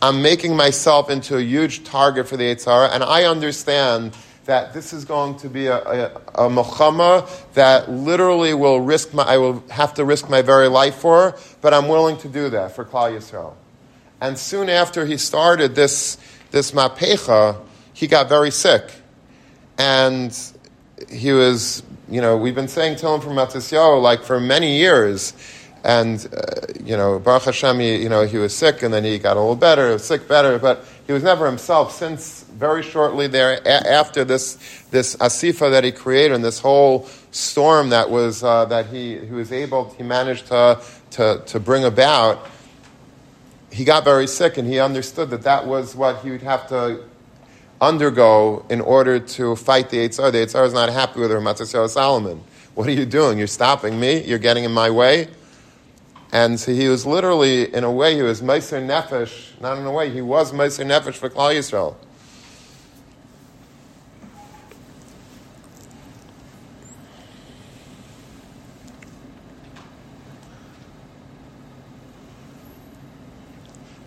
I'm 0.00 0.20
making 0.20 0.56
myself 0.56 1.08
into 1.10 1.36
a 1.36 1.40
huge 1.40 1.84
target 1.84 2.26
for 2.26 2.36
the 2.36 2.44
Yitzhara, 2.44 2.90
and 2.92 3.04
I 3.04 3.22
understand 3.22 4.16
that 4.44 4.72
this 4.72 4.92
is 4.92 5.04
going 5.04 5.36
to 5.36 5.48
be 5.48 5.66
a, 5.66 6.10
a, 6.34 6.46
a 6.46 7.28
that 7.54 7.90
literally 7.90 8.54
will 8.54 8.80
risk 8.80 9.14
my, 9.14 9.22
I 9.22 9.38
will 9.38 9.62
have 9.70 9.94
to 9.94 10.04
risk 10.04 10.28
my 10.28 10.42
very 10.42 10.68
life 10.68 10.96
for, 10.96 11.36
but 11.60 11.72
I'm 11.72 11.88
willing 11.88 12.16
to 12.18 12.28
do 12.28 12.48
that 12.50 12.72
for 12.74 12.84
Klal 12.84 13.16
Yisrael. 13.16 13.54
And 14.20 14.38
soon 14.38 14.68
after 14.68 15.06
he 15.06 15.16
started 15.16 15.74
this, 15.74 16.16
this 16.50 16.72
mapecha, 16.72 17.60
he 17.92 18.06
got 18.06 18.28
very 18.28 18.50
sick. 18.50 18.90
And 19.78 20.36
he 21.08 21.32
was, 21.32 21.82
you 22.08 22.20
know, 22.20 22.36
we've 22.36 22.54
been 22.54 22.68
saying 22.68 22.96
to 22.96 23.08
him 23.08 23.20
from 23.20 23.34
Matisyahu 23.34 24.00
like 24.00 24.22
for 24.22 24.40
many 24.40 24.78
years. 24.78 25.34
And, 25.84 26.24
uh, 26.32 26.72
you 26.84 26.96
know, 26.96 27.18
Baruch 27.18 27.44
Hashem, 27.44 27.80
he, 27.80 27.96
you 28.02 28.08
know, 28.08 28.24
he 28.24 28.38
was 28.38 28.54
sick 28.54 28.82
and 28.82 28.94
then 28.94 29.02
he 29.02 29.18
got 29.18 29.36
a 29.36 29.40
little 29.40 29.56
better, 29.56 29.98
sick 29.98 30.28
better, 30.28 30.58
but 30.58 30.84
he 31.06 31.12
was 31.12 31.24
never 31.24 31.46
himself 31.46 31.92
since 31.92 32.41
very 32.52 32.82
shortly 32.82 33.26
there 33.26 33.66
after 33.66 34.24
this 34.24 34.56
this 34.90 35.16
asifa 35.16 35.70
that 35.70 35.84
he 35.84 35.92
created 35.92 36.34
and 36.34 36.44
this 36.44 36.58
whole 36.58 37.06
storm 37.30 37.90
that 37.90 38.10
was 38.10 38.42
uh, 38.42 38.64
that 38.66 38.86
he, 38.86 39.18
he 39.18 39.32
was 39.32 39.52
able 39.52 39.90
he 39.94 40.02
managed 40.02 40.46
to, 40.46 40.80
to 41.10 41.42
to 41.46 41.60
bring 41.60 41.84
about. 41.84 42.46
He 43.70 43.84
got 43.84 44.04
very 44.04 44.26
sick 44.26 44.58
and 44.58 44.68
he 44.68 44.78
understood 44.78 45.30
that 45.30 45.42
that 45.42 45.66
was 45.66 45.96
what 45.96 46.22
he 46.22 46.30
would 46.30 46.42
have 46.42 46.68
to 46.68 47.04
undergo 47.80 48.64
in 48.68 48.80
order 48.80 49.18
to 49.18 49.56
fight 49.56 49.90
the 49.90 50.08
Eitzar. 50.08 50.30
The 50.30 50.38
Eitzar 50.38 50.66
is 50.66 50.72
not 50.72 50.90
happy 50.90 51.20
with 51.20 51.30
Ramat 51.30 51.88
Salomon. 51.88 52.42
What 52.74 52.86
are 52.86 52.92
you 52.92 53.04
doing? 53.04 53.38
You're 53.38 53.46
stopping 53.46 53.98
me. 53.98 54.22
You're 54.24 54.38
getting 54.38 54.64
in 54.64 54.72
my 54.72 54.90
way. 54.90 55.28
And 56.32 56.58
so 56.58 56.72
he 56.72 56.88
was 56.88 57.04
literally, 57.04 57.72
in 57.74 57.84
a 57.84 57.92
way, 57.92 58.14
he 58.14 58.22
was 58.22 58.40
Meiser 58.40 58.82
Nefesh, 58.82 59.60
not 59.60 59.76
in 59.76 59.84
a 59.84 59.92
way, 59.92 60.08
he 60.08 60.22
was 60.22 60.50
Meiser 60.52 60.86
Nefesh 60.86 61.14
for 61.14 61.28
Klal 61.28 61.54
Yisrael. 61.54 61.94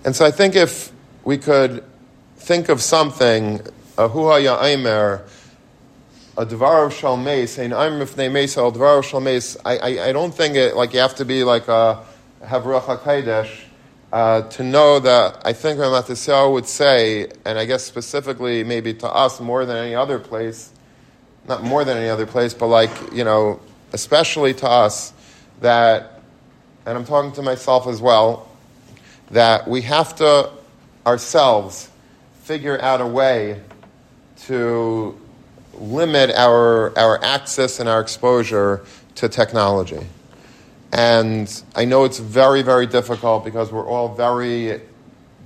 And 0.05 0.15
so 0.15 0.23
I 0.23 0.29
think 0.29 0.55
if 0.55 0.91
we 1.23 1.39
could 1.39 1.83
think 2.37 2.69
of 2.69 2.79
something, 2.79 3.59
a 3.97 4.07
huha 4.07 4.39
ya'aimer, 4.39 5.27
a 6.37 6.45
dvar 6.45 6.85
of 6.85 6.93
shalmeis, 6.93 7.57
ein 7.57 7.71
aimer 7.71 8.05
ifnei 8.05 8.31
mesa, 8.31 8.61
a 8.61 8.71
dvar 8.71 8.99
of 8.99 9.05
shalmeis, 9.05 9.57
I, 9.65 10.09
I, 10.09 10.11
don't 10.11 10.31
think 10.31 10.57
it, 10.57 10.75
like 10.75 10.93
you 10.93 10.99
have 10.99 11.15
to 11.15 11.25
be 11.25 11.43
like 11.43 11.67
a, 11.67 12.03
have 12.45 12.65
Ruach 12.65 12.83
HaKodesh 12.83 13.61
uh, 14.13 14.43
to 14.43 14.63
know 14.63 14.99
that 14.99 15.41
I 15.43 15.53
think 15.53 15.79
Ramatisyahu 15.79 16.53
would 16.53 16.67
say, 16.67 17.31
and 17.43 17.57
I 17.57 17.65
guess 17.65 17.83
specifically 17.83 18.63
maybe 18.63 18.93
to 18.93 19.07
us 19.07 19.39
more 19.39 19.65
than 19.65 19.77
any 19.77 19.95
other 19.95 20.19
place, 20.19 20.71
not 21.47 21.63
more 21.63 21.83
than 21.83 21.97
any 21.97 22.09
other 22.09 22.27
place, 22.27 22.53
but 22.53 22.67
like, 22.67 22.91
you 23.11 23.23
know, 23.23 23.59
especially 23.91 24.53
to 24.53 24.69
us, 24.69 25.13
that, 25.61 26.21
and 26.85 26.95
I'm 26.95 27.05
talking 27.05 27.31
to 27.31 27.41
myself 27.41 27.87
as 27.87 27.99
well, 28.01 28.51
that 29.31 29.67
we 29.67 29.81
have 29.81 30.15
to 30.15 30.49
ourselves 31.05 31.89
figure 32.43 32.79
out 32.81 33.01
a 33.01 33.07
way 33.07 33.61
to 34.37 35.19
limit 35.73 36.31
our, 36.31 36.97
our 36.97 37.23
access 37.23 37.79
and 37.79 37.89
our 37.89 37.99
exposure 37.99 38.85
to 39.15 39.29
technology. 39.29 40.05
And 40.91 41.63
I 41.75 41.85
know 41.85 42.05
it's 42.05 42.19
very, 42.19 42.61
very 42.61 42.87
difficult 42.87 43.43
because 43.43 43.71
we're 43.71 43.87
all 43.87 44.15
very 44.15 44.81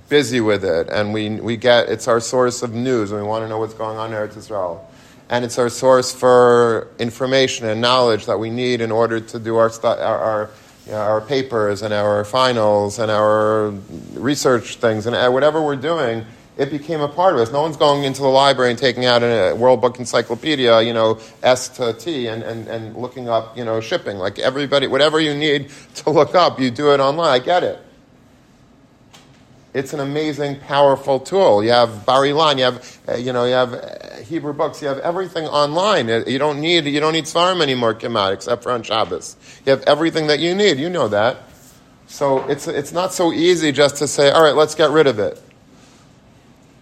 busy 0.08 0.40
with 0.40 0.64
it, 0.64 0.88
and 0.90 1.12
we, 1.14 1.40
we 1.40 1.56
get 1.56 1.88
it's 1.88 2.08
our 2.08 2.20
source 2.20 2.62
of 2.62 2.74
news, 2.74 3.12
and 3.12 3.20
we 3.20 3.26
want 3.26 3.44
to 3.44 3.48
know 3.48 3.58
what's 3.58 3.74
going 3.74 3.96
on 3.96 4.12
in 4.12 4.18
Eretz 4.18 4.36
Israel. 4.36 4.86
And 5.28 5.44
it's 5.44 5.58
our 5.58 5.68
source 5.68 6.12
for 6.12 6.88
information 6.98 7.66
and 7.66 7.80
knowledge 7.80 8.26
that 8.26 8.38
we 8.38 8.50
need 8.50 8.80
in 8.80 8.90
order 8.90 9.20
to 9.20 9.38
do 9.38 9.56
our, 9.56 9.70
our, 9.84 10.18
our, 10.18 10.50
you 10.90 10.96
know, 10.96 11.02
our 11.02 11.20
papers 11.20 11.82
and 11.82 11.94
our 11.94 12.24
finals 12.24 12.98
and 12.98 13.12
our 13.12 13.70
research 14.14 14.76
things 14.76 15.06
and 15.06 15.14
uh, 15.14 15.30
whatever 15.30 15.62
we're 15.62 15.76
doing 15.76 16.26
it 16.56 16.70
became 16.70 17.00
a 17.00 17.08
part 17.08 17.34
of 17.34 17.40
us. 17.40 17.50
No 17.50 17.62
one's 17.62 17.76
going 17.76 18.04
into 18.04 18.20
the 18.20 18.28
library 18.28 18.70
and 18.70 18.78
taking 18.78 19.06
out 19.06 19.22
a 19.22 19.54
World 19.54 19.80
Book 19.80 19.98
Encyclopedia, 19.98 20.82
you 20.82 20.92
know, 20.92 21.18
S 21.42 21.68
to 21.70 21.94
T, 21.94 22.26
and, 22.26 22.42
and, 22.42 22.68
and 22.68 22.94
looking 22.94 23.30
up, 23.30 23.56
you 23.56 23.64
know, 23.64 23.80
shipping. 23.80 24.18
Like 24.18 24.38
everybody, 24.38 24.86
whatever 24.86 25.20
you 25.20 25.34
need 25.34 25.70
to 25.94 26.10
look 26.10 26.34
up, 26.34 26.60
you 26.60 26.70
do 26.70 26.92
it 26.92 27.00
online. 27.00 27.30
I 27.30 27.38
get 27.38 27.62
it. 27.62 27.78
It's 29.72 29.92
an 29.92 30.00
amazing, 30.00 30.58
powerful 30.60 31.20
tool. 31.20 31.62
You 31.62 31.70
have 31.70 32.04
Bar 32.04 32.22
Ilan, 32.22 32.58
you 32.58 32.64
have, 32.64 32.98
uh, 33.08 33.14
you 33.14 33.32
know, 33.32 33.44
you 33.44 33.52
have 33.52 33.74
uh, 33.74 34.16
Hebrew 34.16 34.52
books, 34.52 34.82
you 34.82 34.88
have 34.88 34.98
everything 34.98 35.46
online. 35.46 36.08
You 36.08 36.38
don't 36.38 36.60
need, 36.60 36.86
you 36.86 36.98
don't 36.98 37.12
need 37.12 37.26
Svarim 37.26 37.62
anymore, 37.62 37.94
Kimat, 37.94 38.32
except 38.32 38.64
for 38.64 38.72
on 38.72 38.82
Shabbos. 38.82 39.36
You 39.64 39.70
have 39.70 39.82
everything 39.82 40.26
that 40.26 40.40
you 40.40 40.56
need. 40.56 40.78
You 40.78 40.90
know 40.90 41.06
that. 41.08 41.38
So 42.08 42.40
it's, 42.48 42.66
it's 42.66 42.90
not 42.90 43.12
so 43.12 43.32
easy 43.32 43.70
just 43.70 43.96
to 43.96 44.08
say, 44.08 44.30
all 44.30 44.42
right, 44.42 44.56
let's 44.56 44.74
get 44.74 44.90
rid 44.90 45.06
of 45.06 45.20
it. 45.20 45.40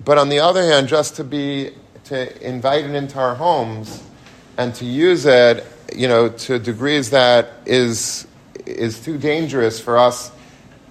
But 0.03 0.17
on 0.17 0.31
the 0.31 0.39
other 0.39 0.63
hand, 0.63 0.89
just 0.89 1.17
to 1.17 1.25
be 1.25 1.73
to 2.05 2.47
invite 2.47 2.87
it 2.87 2.95
into 2.95 3.19
our 3.19 3.35
homes 3.35 4.03
and 4.57 4.75
to 4.77 4.87
use 4.87 5.27
it, 5.27 5.67
you 5.95 6.09
know, 6.09 6.31
to 6.31 6.59
degrees 6.59 7.11
that 7.11 7.51
is 7.67 8.27
is 8.65 9.01
too 9.01 9.19
dangerous 9.19 9.79
for 9.81 9.99
us 9.99 10.31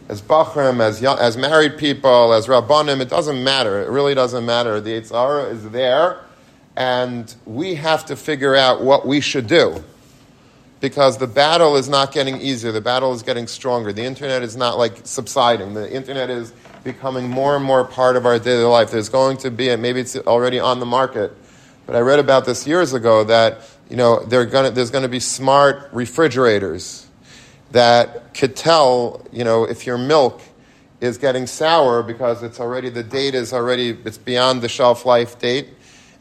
as 0.10 0.22
bachrim, 0.22 0.80
as 0.80 1.02
young, 1.02 1.20
as 1.20 1.36
married 1.38 1.78
people, 1.78 2.34
as 2.34 2.48
rabbanim. 2.48 3.02
It 3.02 3.10
doesn't 3.10 3.44
matter. 3.44 3.82
It 3.82 3.90
really 3.90 4.16
doesn't 4.16 4.46
matter. 4.46 4.80
The 4.80 5.02
Yitzhara 5.02 5.52
is 5.52 5.70
there, 5.70 6.22
and 6.76 7.34
we 7.46 7.76
have 7.76 8.06
to 8.06 8.16
figure 8.16 8.56
out 8.56 8.82
what 8.82 9.06
we 9.06 9.20
should 9.20 9.48
do. 9.48 9.84
Because 10.80 11.18
the 11.18 11.28
battle 11.28 11.76
is 11.76 11.90
not 11.90 12.12
getting 12.12 12.40
easier, 12.40 12.72
the 12.72 12.82
battle 12.82 13.12
is 13.12 13.24
getting 13.24 13.48
stronger. 13.48 13.92
The 13.92 14.04
internet 14.04 14.44
is 14.44 14.56
not 14.56 14.78
like 14.78 15.02
subsiding. 15.06 15.74
The 15.74 15.92
internet 15.92 16.30
is 16.30 16.54
becoming 16.84 17.28
more 17.28 17.56
and 17.56 17.66
more 17.66 17.84
part 17.84 18.16
of 18.16 18.28
our 18.28 18.38
daily 18.38 18.64
life. 18.64 18.92
There's 18.92 19.10
going 19.10 19.38
to 19.38 19.50
be, 19.50 19.70
and 19.70 19.82
maybe 19.82 20.02
it's 20.02 20.16
already 20.16 20.60
on 20.60 20.80
the 20.80 20.86
market, 20.86 21.34
but 21.88 21.96
I 21.96 22.00
read 22.00 22.20
about 22.20 22.46
this 22.46 22.68
years 22.68 22.94
ago 22.94 23.24
that 23.24 23.62
you 23.90 23.98
know 23.98 24.24
gonna, 24.26 24.70
there's 24.70 24.92
going 24.92 25.02
to 25.02 25.10
be 25.10 25.20
smart 25.20 25.90
refrigerators 25.92 27.07
that 27.72 28.34
could 28.34 28.56
tell 28.56 29.26
you 29.32 29.44
know 29.44 29.64
if 29.66 29.86
your 29.86 29.98
milk 29.98 30.42
is 31.02 31.18
getting 31.18 31.46
sour 31.46 32.02
because 32.02 32.42
it's 32.42 32.60
already 32.60 32.90
the 32.90 33.04
date 33.04 33.36
is 33.36 33.54
already 33.54 33.98
it's 34.06 34.18
beyond 34.18 34.62
the 34.62 34.70
shelf 34.70 35.06
life 35.06 35.38
date, 35.40 35.68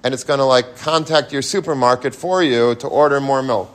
and 0.04 0.12
it's 0.12 0.24
going 0.24 0.38
to 0.38 0.44
like 0.44 0.76
contact 0.76 1.32
your 1.32 1.42
supermarket 1.42 2.14
for 2.14 2.42
you 2.42 2.74
to 2.76 2.86
order 2.86 3.20
more 3.20 3.42
milk. 3.42 3.70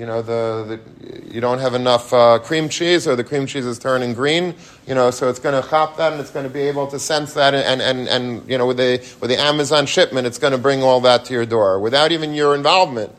you 0.00 0.06
know, 0.06 0.22
the, 0.22 0.80
the 1.02 1.34
you 1.34 1.40
don't 1.40 1.58
have 1.58 1.74
enough 1.74 2.12
uh, 2.12 2.38
cream 2.38 2.68
cheese, 2.68 3.06
or 3.06 3.16
the 3.16 3.24
cream 3.24 3.46
cheese 3.46 3.66
is 3.66 3.78
turning 3.78 4.14
green. 4.14 4.54
You 4.86 4.94
know, 4.94 5.10
so 5.10 5.28
it's 5.28 5.38
going 5.38 5.60
to 5.60 5.68
chop 5.68 5.98
that, 5.98 6.12
and 6.12 6.20
it's 6.20 6.30
going 6.30 6.46
to 6.46 6.52
be 6.52 6.62
able 6.62 6.86
to 6.88 6.98
sense 6.98 7.34
that, 7.34 7.54
and, 7.54 7.82
and, 7.82 8.08
and 8.08 8.48
you 8.48 8.56
know, 8.56 8.66
with 8.66 8.78
the 8.78 8.98
with 9.20 9.30
the 9.30 9.38
Amazon 9.38 9.86
shipment, 9.86 10.26
it's 10.26 10.38
going 10.38 10.52
to 10.52 10.58
bring 10.58 10.82
all 10.82 11.00
that 11.02 11.26
to 11.26 11.34
your 11.34 11.44
door 11.44 11.78
without 11.80 12.12
even 12.12 12.32
your 12.34 12.54
involvement. 12.54 13.12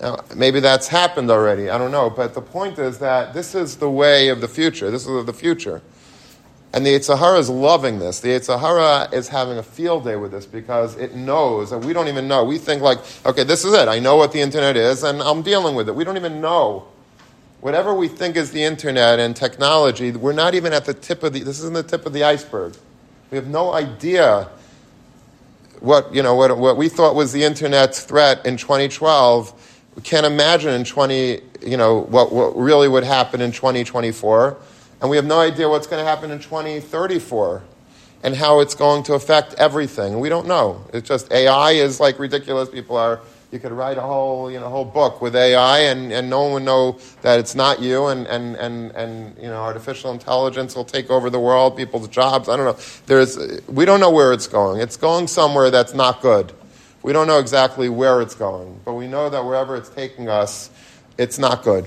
Now, 0.00 0.24
maybe 0.34 0.60
that's 0.60 0.88
happened 0.88 1.30
already. 1.30 1.70
I 1.70 1.78
don't 1.78 1.90
know, 1.92 2.10
but 2.10 2.34
the 2.34 2.42
point 2.42 2.78
is 2.78 2.98
that 2.98 3.32
this 3.32 3.54
is 3.54 3.76
the 3.76 3.90
way 3.90 4.28
of 4.28 4.40
the 4.40 4.48
future. 4.48 4.90
This 4.90 5.06
is 5.06 5.24
the 5.24 5.32
future. 5.32 5.82
And 6.72 6.84
the 6.84 6.90
Yetzer 6.90 7.16
Hara 7.16 7.38
is 7.38 7.48
loving 7.48 8.00
this. 8.00 8.18
The 8.18 8.30
Yetzer 8.30 8.58
Hara 8.58 9.08
is 9.12 9.28
having 9.28 9.58
a 9.58 9.62
field 9.62 10.02
day 10.02 10.16
with 10.16 10.32
this 10.32 10.44
because 10.44 10.96
it 10.96 11.14
knows 11.14 11.70
that 11.70 11.78
we 11.78 11.92
don't 11.92 12.08
even 12.08 12.26
know. 12.26 12.42
We 12.42 12.58
think 12.58 12.82
like, 12.82 12.98
okay, 13.24 13.44
this 13.44 13.64
is 13.64 13.72
it. 13.74 13.86
I 13.86 14.00
know 14.00 14.16
what 14.16 14.32
the 14.32 14.40
internet 14.40 14.76
is 14.76 15.04
and 15.04 15.22
I'm 15.22 15.42
dealing 15.42 15.76
with 15.76 15.88
it. 15.88 15.94
We 15.94 16.02
don't 16.02 16.16
even 16.16 16.40
know. 16.40 16.88
Whatever 17.60 17.94
we 17.94 18.08
think 18.08 18.34
is 18.34 18.50
the 18.50 18.64
internet 18.64 19.20
and 19.20 19.36
technology, 19.36 20.10
we're 20.10 20.32
not 20.32 20.56
even 20.56 20.72
at 20.72 20.84
the 20.84 20.94
tip 20.94 21.22
of 21.22 21.32
the, 21.32 21.44
this 21.44 21.60
isn't 21.60 21.74
the 21.74 21.84
tip 21.84 22.06
of 22.06 22.12
the 22.12 22.24
iceberg. 22.24 22.74
We 23.30 23.36
have 23.36 23.46
no 23.46 23.72
idea 23.72 24.48
what, 25.78 26.12
you 26.12 26.24
know, 26.24 26.34
what, 26.34 26.58
what 26.58 26.76
we 26.76 26.88
thought 26.88 27.14
was 27.14 27.32
the 27.32 27.44
internet's 27.44 28.02
threat 28.02 28.44
in 28.44 28.56
2012. 28.56 29.73
We 29.96 30.02
can't 30.02 30.26
imagine 30.26 30.72
in 30.72 30.84
20, 30.84 31.40
you 31.62 31.76
know, 31.76 32.00
what, 32.00 32.32
what 32.32 32.56
really 32.56 32.88
would 32.88 33.04
happen 33.04 33.40
in 33.40 33.52
2024 33.52 34.56
and 35.04 35.10
we 35.10 35.16
have 35.16 35.26
no 35.26 35.38
idea 35.38 35.68
what's 35.68 35.86
going 35.86 36.02
to 36.02 36.08
happen 36.08 36.30
in 36.30 36.38
2034 36.38 37.62
and 38.22 38.34
how 38.34 38.60
it's 38.60 38.74
going 38.74 39.02
to 39.02 39.12
affect 39.12 39.52
everything. 39.58 40.18
We 40.18 40.30
don't 40.30 40.46
know. 40.46 40.82
It's 40.94 41.06
just 41.06 41.30
AI 41.30 41.72
is 41.72 42.00
like 42.00 42.18
ridiculous. 42.18 42.70
People 42.70 42.96
are, 42.96 43.20
you 43.52 43.58
could 43.58 43.72
write 43.72 43.98
a 43.98 44.00
whole, 44.00 44.50
you 44.50 44.58
know, 44.58 44.70
whole 44.70 44.86
book 44.86 45.20
with 45.20 45.36
AI 45.36 45.80
and, 45.80 46.10
and 46.10 46.30
no 46.30 46.44
one 46.44 46.52
would 46.54 46.62
know 46.62 46.98
that 47.20 47.38
it's 47.38 47.54
not 47.54 47.82
you 47.82 48.06
and, 48.06 48.26
and, 48.28 48.56
and, 48.56 48.92
and, 48.92 49.36
you 49.36 49.48
know, 49.48 49.56
artificial 49.56 50.10
intelligence 50.10 50.74
will 50.74 50.86
take 50.86 51.10
over 51.10 51.28
the 51.28 51.38
world, 51.38 51.76
people's 51.76 52.08
jobs. 52.08 52.48
I 52.48 52.56
don't 52.56 52.64
know. 52.64 52.78
There's, 53.04 53.36
we 53.68 53.84
don't 53.84 54.00
know 54.00 54.10
where 54.10 54.32
it's 54.32 54.46
going. 54.46 54.80
It's 54.80 54.96
going 54.96 55.26
somewhere 55.26 55.70
that's 55.70 55.92
not 55.92 56.22
good. 56.22 56.52
We 57.04 57.12
don't 57.12 57.26
know 57.26 57.38
exactly 57.38 57.90
where 57.90 58.22
it's 58.22 58.34
going, 58.34 58.80
but 58.82 58.94
we 58.94 59.06
know 59.08 59.28
that 59.28 59.44
wherever 59.44 59.76
it's 59.76 59.90
taking 59.90 60.30
us, 60.30 60.70
it's 61.18 61.38
not 61.38 61.62
good. 61.62 61.86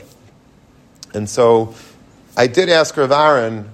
And 1.15 1.27
so 1.27 1.73
I 2.37 2.45
did 2.45 2.69
ask 2.69 2.95
Rav 2.95 3.11
Aaron, 3.11 3.67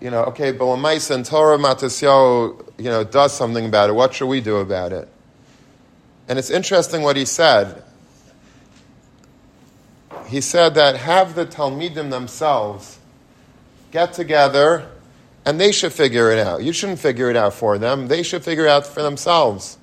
you 0.00 0.08
know, 0.08 0.22
okay, 0.26 0.52
but 0.52 0.68
when 0.68 0.84
and 0.84 1.26
Torah 1.26 1.58
Matisyahu, 1.58 2.64
you 2.78 2.84
know, 2.84 3.02
does 3.02 3.36
something 3.36 3.66
about 3.66 3.90
it, 3.90 3.94
what 3.94 4.14
should 4.14 4.28
we 4.28 4.40
do 4.40 4.58
about 4.58 4.92
it? 4.92 5.08
And 6.28 6.38
it's 6.38 6.48
interesting 6.50 7.02
what 7.02 7.16
he 7.16 7.24
said. 7.24 7.82
He 10.28 10.40
said 10.40 10.76
that 10.76 10.94
have 10.94 11.34
the 11.34 11.44
Talmidim 11.44 12.10
themselves 12.10 13.00
get 13.90 14.12
together 14.12 14.88
and 15.44 15.60
they 15.60 15.72
should 15.72 15.92
figure 15.92 16.30
it 16.30 16.38
out. 16.38 16.62
You 16.62 16.72
shouldn't 16.72 17.00
figure 17.00 17.30
it 17.30 17.36
out 17.36 17.52
for 17.52 17.78
them. 17.78 18.06
They 18.06 18.22
should 18.22 18.44
figure 18.44 18.66
it 18.66 18.70
out 18.70 18.86
for 18.86 19.02
themselves. 19.02 19.76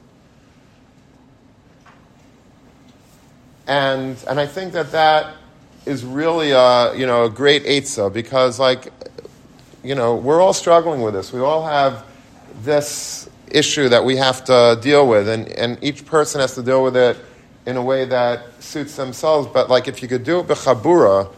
And, 3.68 4.18
and 4.30 4.39
I 4.39 4.47
think 4.47 4.74
that 4.74 4.91
that 4.93 5.36
is 5.86 6.05
really 6.05 6.51
a, 6.51 6.95
you 6.95 7.05
know, 7.05 7.26
a 7.26 7.30
great 7.30 7.65
Eitzah 7.65 8.11
because, 8.11 8.59
like, 8.59 8.91
you 9.84 9.93
know, 9.93 10.15
we're 10.15 10.41
all 10.41 10.53
struggling 10.53 11.01
with 11.01 11.13
this. 11.13 11.34
We 11.34 11.41
all 11.41 11.65
have 11.65 12.05
this 12.63 13.30
issue 13.49 13.89
that 13.89 14.03
we 14.03 14.15
have 14.18 14.43
to 14.45 14.80
deal 14.82 15.07
with, 15.07 15.28
and, 15.28 15.49
and 15.49 15.78
each 15.82 16.05
person 16.05 16.41
has 16.41 16.55
to 16.55 16.63
deal 16.63 16.84
with 16.84 16.95
it 16.95 17.18
in 17.65 17.76
a 17.76 17.82
way 17.82 18.05
that 18.05 18.63
suits 18.63 18.95
themselves. 18.95 19.49
But, 19.53 19.70
like, 19.70 19.88
if 19.88 20.01
you 20.01 20.07
could 20.07 20.24
do 20.24 20.39
it 20.39 20.47
b'chabura, 20.47 21.30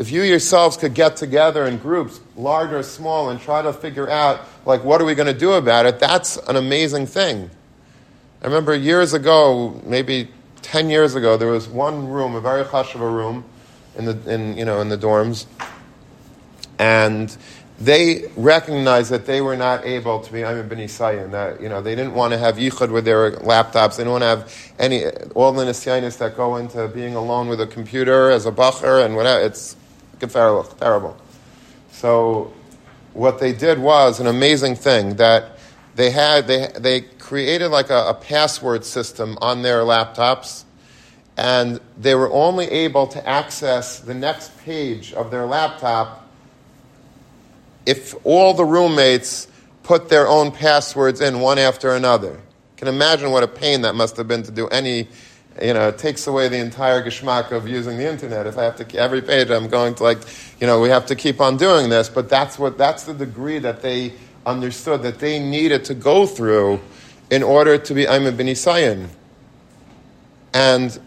if 0.00 0.10
you 0.10 0.22
yourselves 0.22 0.76
could 0.76 0.94
get 0.94 1.16
together 1.16 1.66
in 1.66 1.78
groups, 1.78 2.20
large 2.36 2.72
or 2.72 2.82
small, 2.82 3.30
and 3.30 3.40
try 3.40 3.62
to 3.62 3.72
figure 3.72 4.08
out, 4.10 4.40
like, 4.66 4.82
what 4.82 5.00
are 5.00 5.04
we 5.04 5.14
going 5.14 5.32
to 5.32 5.38
do 5.38 5.52
about 5.52 5.86
it, 5.86 6.00
that's 6.00 6.36
an 6.36 6.56
amazing 6.56 7.06
thing. 7.06 7.48
I 8.42 8.46
remember 8.46 8.74
years 8.74 9.14
ago, 9.14 9.80
maybe 9.84 10.28
10 10.62 10.90
years 10.90 11.14
ago, 11.14 11.36
there 11.36 11.48
was 11.48 11.68
one 11.68 12.08
room, 12.08 12.34
a 12.34 12.40
very 12.40 12.64
chashuva 12.64 13.00
room, 13.00 13.44
in 13.96 14.04
the 14.04 14.32
in 14.32 14.56
you 14.56 14.64
know 14.64 14.80
in 14.80 14.88
the 14.88 14.98
dorms, 14.98 15.46
and 16.78 17.36
they 17.80 18.30
recognized 18.36 19.10
that 19.10 19.24
they 19.24 19.40
were 19.40 19.56
not 19.56 19.84
able 19.86 20.20
to 20.20 20.32
be 20.32 20.44
I'm 20.44 20.68
Ben 20.68 20.78
Isayin, 20.78 21.30
that 21.30 21.60
you 21.60 21.68
know 21.68 21.80
they 21.80 21.94
didn't 21.94 22.14
want 22.14 22.32
to 22.32 22.38
have 22.38 22.56
yichud 22.56 22.90
with 22.90 23.04
their 23.04 23.32
laptops. 23.32 23.96
They 23.96 24.04
didn't 24.04 24.12
want 24.12 24.22
to 24.22 24.28
have 24.28 24.72
any 24.78 25.06
all 25.34 25.52
the 25.52 25.64
nisyanis 25.64 26.18
that 26.18 26.36
go 26.36 26.56
into 26.56 26.88
being 26.88 27.14
alone 27.14 27.48
with 27.48 27.60
a 27.60 27.66
computer 27.66 28.30
as 28.30 28.46
a 28.46 28.52
bacher 28.52 29.04
and 29.04 29.16
whatever. 29.16 29.44
It's 29.44 29.76
terrible. 30.20 31.16
So 31.90 32.52
what 33.14 33.40
they 33.40 33.52
did 33.52 33.78
was 33.78 34.20
an 34.20 34.26
amazing 34.26 34.76
thing 34.76 35.16
that 35.16 35.58
they 36.00 36.10
had 36.10 36.46
they 36.46 36.68
they 36.78 37.00
created 37.02 37.68
like 37.68 37.90
a, 37.90 38.08
a 38.08 38.14
password 38.14 38.84
system 38.84 39.36
on 39.42 39.60
their 39.60 39.80
laptops 39.80 40.64
and 41.36 41.78
they 41.98 42.14
were 42.14 42.30
only 42.32 42.66
able 42.66 43.06
to 43.06 43.28
access 43.28 44.00
the 44.00 44.14
next 44.14 44.56
page 44.64 45.12
of 45.12 45.30
their 45.30 45.44
laptop 45.44 46.26
if 47.84 48.14
all 48.24 48.54
the 48.54 48.64
roommates 48.64 49.46
put 49.82 50.08
their 50.08 50.26
own 50.26 50.52
passwords 50.52 51.20
in 51.20 51.40
one 51.40 51.58
after 51.58 51.94
another. 51.94 52.40
Can 52.76 52.88
imagine 52.88 53.30
what 53.30 53.42
a 53.42 53.48
pain 53.48 53.82
that 53.82 53.94
must 53.94 54.16
have 54.16 54.28
been 54.28 54.42
to 54.44 54.50
do 54.50 54.68
any, 54.68 55.08
you 55.60 55.74
know, 55.74 55.88
it 55.88 55.98
takes 55.98 56.26
away 56.26 56.48
the 56.48 56.58
entire 56.58 57.02
geschmack 57.02 57.52
of 57.52 57.68
using 57.68 57.98
the 57.98 58.08
internet. 58.08 58.46
If 58.46 58.56
I 58.56 58.64
have 58.64 58.76
to, 58.76 58.98
every 58.98 59.22
page 59.22 59.50
I'm 59.50 59.68
going 59.68 59.94
to 59.96 60.02
like, 60.02 60.18
you 60.60 60.66
know, 60.66 60.80
we 60.80 60.90
have 60.90 61.06
to 61.06 61.16
keep 61.16 61.40
on 61.40 61.56
doing 61.56 61.90
this, 61.90 62.08
but 62.08 62.28
that's 62.28 62.58
what, 62.58 62.78
that's 62.78 63.04
the 63.04 63.14
degree 63.14 63.58
that 63.58 63.82
they 63.82 64.12
understood 64.46 65.02
that 65.02 65.18
they 65.18 65.38
needed 65.38 65.84
to 65.86 65.94
go 65.94 66.26
through 66.26 66.80
in 67.30 67.42
order 67.42 67.78
to 67.78 67.94
be 67.94 68.04
Ayman 68.04 68.36
bin 68.36 68.48
Isayin. 68.48 69.08
And 70.52 70.98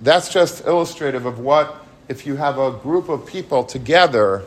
that's 0.00 0.32
just 0.32 0.66
illustrative 0.66 1.26
of 1.26 1.38
what, 1.40 1.84
if 2.08 2.26
you 2.26 2.36
have 2.36 2.58
a 2.58 2.72
group 2.72 3.08
of 3.08 3.26
people 3.26 3.64
together 3.64 4.44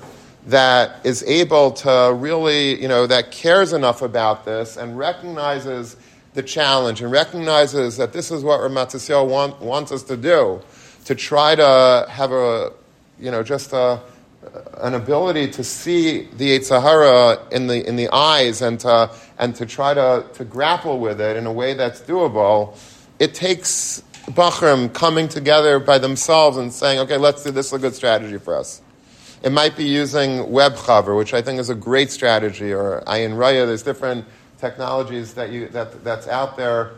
that 0.47 1.05
is 1.05 1.23
able 1.23 1.71
to 1.71 2.13
really, 2.15 2.81
you 2.81 2.87
know, 2.87 3.05
that 3.05 3.31
cares 3.31 3.73
enough 3.73 4.01
about 4.01 4.45
this 4.45 4.77
and 4.77 4.97
recognizes 4.97 5.97
the 6.33 6.41
challenge 6.41 7.01
and 7.01 7.11
recognizes 7.11 7.97
that 7.97 8.13
this 8.13 8.31
is 8.31 8.43
what 8.43 8.59
Ramatasio 8.61 9.27
want, 9.27 9.61
wants 9.61 9.91
us 9.91 10.03
to 10.03 10.17
do, 10.17 10.61
to 11.05 11.13
try 11.13 11.53
to 11.55 12.07
have 12.09 12.31
a, 12.31 12.71
you 13.19 13.29
know, 13.29 13.43
just 13.43 13.73
a, 13.73 13.99
an 14.77 14.93
ability 14.93 15.49
to 15.51 15.63
see 15.63 16.23
the 16.37 16.57
Yetzer 16.57 16.81
Hara 16.81 17.47
in 17.51 17.67
the, 17.67 17.87
in 17.87 17.95
the 17.95 18.09
eyes 18.11 18.61
and 18.61 18.79
to, 18.81 19.11
and 19.37 19.55
to 19.55 19.65
try 19.65 19.93
to, 19.93 20.25
to 20.33 20.45
grapple 20.45 20.99
with 20.99 21.19
it 21.21 21.37
in 21.37 21.45
a 21.45 21.51
way 21.51 21.73
that's 21.73 22.01
doable, 22.01 22.77
it 23.19 23.33
takes 23.33 24.03
Bachrim 24.27 24.93
coming 24.93 25.27
together 25.27 25.79
by 25.79 25.97
themselves 25.97 26.57
and 26.57 26.71
saying, 26.71 26.99
okay, 26.99 27.17
let's 27.17 27.43
do 27.43 27.51
this 27.51 27.67
is 27.67 27.73
a 27.73 27.79
good 27.79 27.95
strategy 27.95 28.37
for 28.37 28.55
us. 28.55 28.81
It 29.43 29.51
might 29.51 29.75
be 29.75 29.83
using 29.83 30.51
web 30.51 30.75
cover, 30.75 31.15
which 31.15 31.33
I 31.33 31.41
think 31.41 31.59
is 31.59 31.69
a 31.69 31.75
great 31.75 32.11
strategy, 32.11 32.71
or 32.71 33.01
Ayin 33.07 33.33
Raya. 33.33 33.65
There's 33.65 33.83
different 33.83 34.25
technologies 34.59 35.33
that 35.33 35.51
you, 35.51 35.67
that, 35.69 36.03
that's 36.03 36.27
out 36.27 36.55
there 36.55 36.91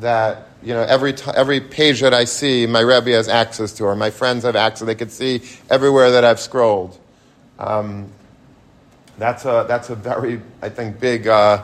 that, 0.00 0.48
you 0.62 0.74
know, 0.74 0.82
every, 0.82 1.12
t- 1.12 1.30
every 1.34 1.60
page 1.60 2.00
that 2.00 2.14
I 2.14 2.24
see, 2.24 2.66
my 2.66 2.80
Rebbe 2.80 3.10
has 3.10 3.28
access 3.28 3.72
to, 3.74 3.84
or 3.84 3.96
my 3.96 4.10
friends 4.10 4.44
have 4.44 4.56
access. 4.56 4.86
They 4.86 4.94
could 4.94 5.12
see 5.12 5.42
everywhere 5.70 6.10
that 6.12 6.24
I've 6.24 6.40
scrolled. 6.40 6.98
Um, 7.58 8.10
that's, 9.18 9.44
a, 9.44 9.64
that's 9.68 9.90
a 9.90 9.94
very, 9.94 10.40
I 10.62 10.68
think, 10.68 11.00
big, 11.00 11.26
uh, 11.26 11.62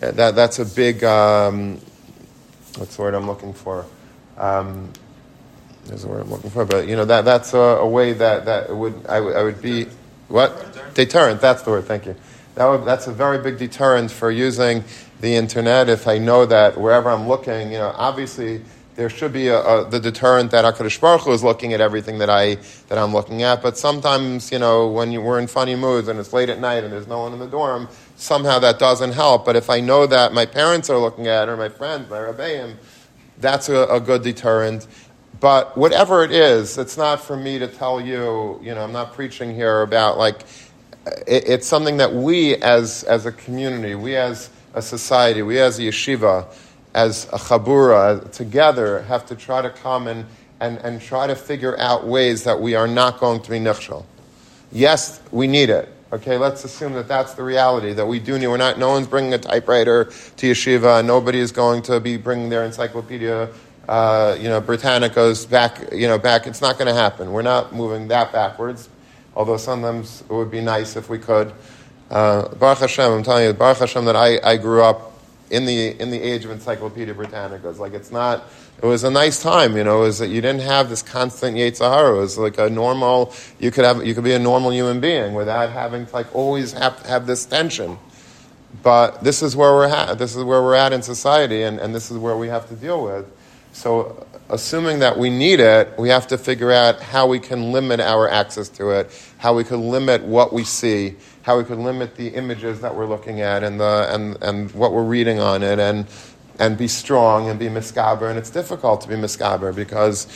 that, 0.00 0.34
that's 0.34 0.58
a 0.58 0.64
big, 0.66 1.04
um, 1.04 1.80
what's 2.76 2.96
the 2.96 3.02
word 3.02 3.14
I'm 3.14 3.26
looking 3.26 3.52
for? 3.52 3.86
Um, 4.36 4.92
there's 5.86 6.02
the 6.02 6.08
word 6.08 6.20
I'm 6.20 6.30
looking 6.30 6.50
for, 6.50 6.64
but 6.64 6.86
you 6.86 6.96
know 6.96 7.06
that 7.06 7.24
that's 7.24 7.54
a, 7.54 7.58
a 7.58 7.88
way 7.88 8.12
that 8.12 8.44
that 8.44 8.74
would 8.74 9.06
I, 9.06 9.20
would, 9.20 9.42
would 9.42 9.62
be 9.62 9.86
what 10.28 10.58
deterrent. 10.58 10.94
deterrent. 10.94 11.40
That's 11.40 11.62
the 11.62 11.70
word. 11.70 11.86
Thank 11.86 12.06
you. 12.06 12.14
That 12.58 12.66
would, 12.66 12.84
that's 12.84 13.06
a 13.06 13.12
very 13.12 13.38
big 13.38 13.56
deterrent 13.56 14.10
for 14.10 14.32
using 14.32 14.82
the 15.20 15.36
internet. 15.36 15.88
If 15.88 16.08
I 16.08 16.18
know 16.18 16.44
that 16.44 16.76
wherever 16.76 17.08
I'm 17.08 17.28
looking, 17.28 17.70
you 17.70 17.78
know, 17.78 17.94
obviously 17.94 18.62
there 18.96 19.08
should 19.08 19.32
be 19.32 19.46
a, 19.46 19.60
a, 19.60 19.88
the 19.88 20.00
deterrent 20.00 20.50
that 20.50 20.64
Hakadosh 20.64 21.00
Baruch 21.00 21.20
Hu 21.20 21.30
is 21.30 21.44
looking 21.44 21.72
at 21.72 21.80
everything 21.80 22.18
that 22.18 22.28
I 22.28 22.56
that 22.88 22.98
I'm 22.98 23.12
looking 23.12 23.44
at. 23.44 23.62
But 23.62 23.78
sometimes, 23.78 24.50
you 24.50 24.58
know, 24.58 24.88
when 24.88 25.12
you, 25.12 25.22
we're 25.22 25.38
in 25.38 25.46
funny 25.46 25.76
moods 25.76 26.08
and 26.08 26.18
it's 26.18 26.32
late 26.32 26.48
at 26.48 26.58
night 26.58 26.82
and 26.82 26.92
there's 26.92 27.06
no 27.06 27.20
one 27.20 27.32
in 27.32 27.38
the 27.38 27.46
dorm, 27.46 27.88
somehow 28.16 28.58
that 28.58 28.80
doesn't 28.80 29.12
help. 29.12 29.44
But 29.44 29.54
if 29.54 29.70
I 29.70 29.78
know 29.78 30.08
that 30.08 30.32
my 30.32 30.44
parents 30.44 30.90
are 30.90 30.98
looking 30.98 31.28
at 31.28 31.48
it 31.48 31.52
or 31.52 31.56
my 31.56 31.68
friends, 31.68 32.10
my 32.10 32.18
rabbeim, 32.18 32.74
that's 33.38 33.68
a, 33.68 33.84
a 33.84 34.00
good 34.00 34.24
deterrent. 34.24 34.88
But 35.38 35.78
whatever 35.78 36.24
it 36.24 36.32
is, 36.32 36.76
it's 36.76 36.96
not 36.96 37.20
for 37.20 37.36
me 37.36 37.60
to 37.60 37.68
tell 37.68 38.00
you, 38.00 38.58
you 38.60 38.74
know, 38.74 38.82
I'm 38.82 38.90
not 38.90 39.14
preaching 39.14 39.54
here 39.54 39.82
about 39.82 40.18
like, 40.18 40.42
it, 41.26 41.48
it's 41.48 41.66
something 41.66 41.96
that 41.98 42.12
we 42.12 42.56
as, 42.56 43.04
as 43.04 43.26
a 43.26 43.32
community, 43.32 43.94
we 43.94 44.16
as 44.16 44.50
a 44.74 44.82
society, 44.82 45.42
we 45.42 45.58
as 45.58 45.78
a 45.78 45.82
yeshiva, 45.82 46.46
as 46.94 47.24
a 47.26 47.38
chabura, 47.38 48.30
together 48.32 49.02
have 49.02 49.26
to 49.26 49.36
try 49.36 49.62
to 49.62 49.70
come 49.70 50.06
and, 50.06 50.26
and, 50.60 50.78
and 50.78 51.00
try 51.00 51.26
to 51.26 51.34
figure 51.34 51.78
out 51.78 52.06
ways 52.06 52.44
that 52.44 52.60
we 52.60 52.74
are 52.74 52.88
not 52.88 53.20
going 53.20 53.40
to 53.42 53.50
be 53.50 53.58
nichshel. 53.58 54.04
Yes, 54.72 55.20
we 55.30 55.46
need 55.46 55.70
it. 55.70 55.88
Okay, 56.10 56.38
let's 56.38 56.64
assume 56.64 56.94
that 56.94 57.06
that's 57.06 57.34
the 57.34 57.42
reality 57.42 57.92
that 57.92 58.06
we 58.06 58.18
do 58.18 58.38
need. 58.38 58.46
We're 58.46 58.56
not. 58.56 58.78
No 58.78 58.88
one's 58.88 59.06
bringing 59.06 59.34
a 59.34 59.38
typewriter 59.38 60.04
to 60.04 60.50
yeshiva. 60.50 61.04
Nobody 61.04 61.38
is 61.38 61.52
going 61.52 61.82
to 61.82 62.00
be 62.00 62.16
bringing 62.16 62.48
their 62.48 62.64
encyclopedia, 62.64 63.50
uh, 63.86 64.34
you 64.40 64.48
know, 64.48 64.58
Britannicas 64.58 65.48
back. 65.48 65.92
You 65.92 66.08
know, 66.08 66.18
back. 66.18 66.46
It's 66.46 66.62
not 66.62 66.78
going 66.78 66.88
to 66.88 66.94
happen. 66.94 67.30
We're 67.30 67.42
not 67.42 67.74
moving 67.74 68.08
that 68.08 68.32
backwards. 68.32 68.88
Although 69.38 69.56
sometimes 69.56 70.22
it 70.22 70.32
would 70.32 70.50
be 70.50 70.60
nice 70.60 70.96
if 70.96 71.08
we 71.08 71.20
could. 71.20 71.52
Uh, 72.10 72.52
Baruch 72.56 72.78
Hashem, 72.80 73.12
I'm 73.12 73.22
telling 73.22 73.44
you, 73.44 73.52
Baruch 73.52 73.78
Hashem, 73.78 74.04
that 74.06 74.16
I, 74.16 74.40
I 74.42 74.56
grew 74.56 74.82
up 74.82 75.12
in 75.48 75.64
the 75.64 75.90
in 76.00 76.10
the 76.10 76.20
age 76.20 76.44
of 76.44 76.50
Encyclopedia 76.50 77.14
Britannica. 77.14 77.70
It's 77.70 77.78
like 77.78 77.92
it's 77.92 78.10
not. 78.10 78.48
It 78.82 78.86
was 78.86 79.04
a 79.04 79.10
nice 79.10 79.40
time, 79.40 79.76
you 79.76 79.84
know. 79.84 80.00
Was 80.00 80.18
that 80.18 80.26
you 80.26 80.40
didn't 80.40 80.62
have 80.62 80.88
this 80.88 81.02
constant 81.02 81.56
Yetzirah. 81.56 82.16
It 82.16 82.20
was 82.20 82.36
like 82.36 82.58
a 82.58 82.68
normal. 82.68 83.32
You 83.60 83.70
could 83.70 83.84
have 83.84 84.04
you 84.04 84.12
could 84.12 84.24
be 84.24 84.32
a 84.32 84.40
normal 84.40 84.72
human 84.72 84.98
being 84.98 85.34
without 85.34 85.70
having 85.70 86.06
to 86.06 86.12
like 86.12 86.34
always 86.34 86.72
have 86.72 86.98
have 87.06 87.28
this 87.28 87.46
tension. 87.46 87.96
But 88.82 89.22
this 89.22 89.40
is 89.40 89.54
where 89.54 89.72
we're 89.72 89.86
at. 89.86 90.18
This 90.18 90.34
is 90.34 90.42
where 90.42 90.62
we're 90.64 90.74
at 90.74 90.92
in 90.92 91.02
society, 91.02 91.62
and, 91.62 91.78
and 91.78 91.94
this 91.94 92.10
is 92.10 92.18
where 92.18 92.36
we 92.36 92.48
have 92.48 92.68
to 92.70 92.74
deal 92.74 93.04
with. 93.04 93.24
So, 93.72 94.26
assuming 94.50 95.00
that 95.00 95.18
we 95.18 95.30
need 95.30 95.60
it, 95.60 95.92
we 95.98 96.08
have 96.08 96.26
to 96.28 96.38
figure 96.38 96.72
out 96.72 97.00
how 97.00 97.26
we 97.26 97.38
can 97.38 97.72
limit 97.72 98.00
our 98.00 98.28
access 98.28 98.68
to 98.70 98.90
it, 98.90 99.10
how 99.38 99.54
we 99.54 99.64
can 99.64 99.90
limit 99.90 100.22
what 100.22 100.52
we 100.52 100.64
see, 100.64 101.16
how 101.42 101.58
we 101.58 101.64
can 101.64 101.84
limit 101.84 102.16
the 102.16 102.28
images 102.28 102.80
that 102.80 102.94
we're 102.94 103.06
looking 103.06 103.40
at 103.40 103.62
and, 103.62 103.80
the, 103.80 104.06
and, 104.14 104.42
and 104.42 104.70
what 104.72 104.92
we're 104.92 105.04
reading 105.04 105.38
on 105.38 105.62
it 105.62 105.78
and, 105.78 106.06
and 106.58 106.78
be 106.78 106.88
strong 106.88 107.48
and 107.48 107.58
be 107.58 107.66
miskaber. 107.66 108.28
And 108.28 108.38
it's 108.38 108.50
difficult 108.50 109.02
to 109.02 109.08
be 109.08 109.14
miskaber 109.14 109.74
because, 109.74 110.26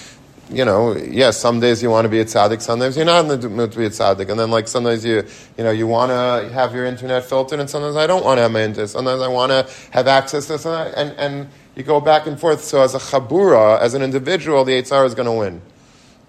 you 0.51 0.65
know, 0.65 0.95
yes, 0.95 1.39
some 1.39 1.61
days 1.61 1.83
you 1.83 1.89
want 1.89 2.05
to 2.05 2.11
be 2.11 2.21
a 2.21 2.25
tzaddik, 2.25 2.61
sometimes 2.61 2.97
you're 2.97 3.07
not 3.07 3.25
in 3.25 3.41
the 3.41 3.49
mood 3.49 3.73
to 3.73 3.79
be 3.79 3.87
a 3.87 3.91
tzaddik. 3.91 4.29
And 4.29 4.39
then, 4.39 4.51
like, 4.51 4.69
sometimes 4.69 5.05
you, 5.05 5.25
you 5.57 5.65
know, 5.65 5.71
you 5.71 5.87
want 5.87 6.11
to 6.11 6.53
have 6.53 6.75
your 6.75 6.85
internet 6.85 7.25
filtered, 7.25 7.61
and 7.61 7.69
sometimes 7.71 7.97
I 7.97 8.07
don't 8.07 8.25
want 8.25 8.39
to 8.39 8.43
have 8.43 8.53
my 8.53 8.63
internet. 8.63 8.91
Sometimes 8.91 9.23
I 9.23 9.29
want 9.29 9.51
to 9.51 9.67
have 9.91 10.07
access 10.07 10.47
to 10.49 10.55
and, 10.97 11.11
and, 11.11 11.19
and 11.19 11.49
you 11.75 11.83
go 11.83 12.01
back 12.01 12.27
and 12.27 12.39
forth. 12.39 12.63
So, 12.65 12.83
as 12.83 12.95
a 12.95 12.99
chabura, 12.99 13.81
as 13.81 13.95
an 13.95 14.03
individual, 14.03 14.65
the 14.65 14.73
Eitzar 14.73 15.07
is 15.07 15.15
going 15.15 15.27
to 15.27 15.33
win. 15.33 15.63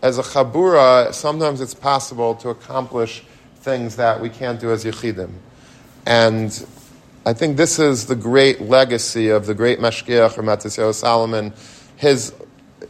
As 0.02 0.18
a 0.18 0.24
chabura, 0.24 1.14
sometimes 1.14 1.62
it's 1.62 1.74
possible 1.74 2.36
to 2.36 2.50
accomplish 2.50 3.24
things 3.56 3.96
that 3.96 4.20
we 4.20 4.30
can't 4.30 4.60
do 4.60 4.72
as 4.72 4.84
Yechidim. 4.84 5.32
And 6.06 6.66
I 7.26 7.34
think 7.34 7.56
this 7.56 7.80
is 7.80 8.08
the 8.08 8.16
great 8.16 8.62
legacy 8.62 9.30
of 9.30 9.46
the 9.46 9.54
great 9.54 9.80
Mashgiach 9.80 10.38
or 10.38 10.44
Matisyahu 10.44 10.94
Salomon. 10.94 11.54
His, 11.96 12.34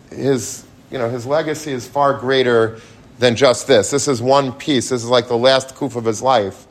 his, 0.10 0.66
you 0.90 0.98
know, 0.98 1.10
his 1.10 1.28
legacy 1.28 1.72
is 1.72 1.88
far 1.88 2.14
greater 2.14 2.80
than 3.20 3.36
just 3.36 3.68
this. 3.68 3.92
This 3.92 4.08
is 4.08 4.22
one 4.22 4.52
piece. 4.52 4.90
This 4.90 5.04
is 5.04 5.10
like 5.10 5.28
the 5.28 5.38
last 5.38 5.76
kuf 5.76 5.96
of 5.96 6.06
his 6.06 6.22
life. 6.22 6.66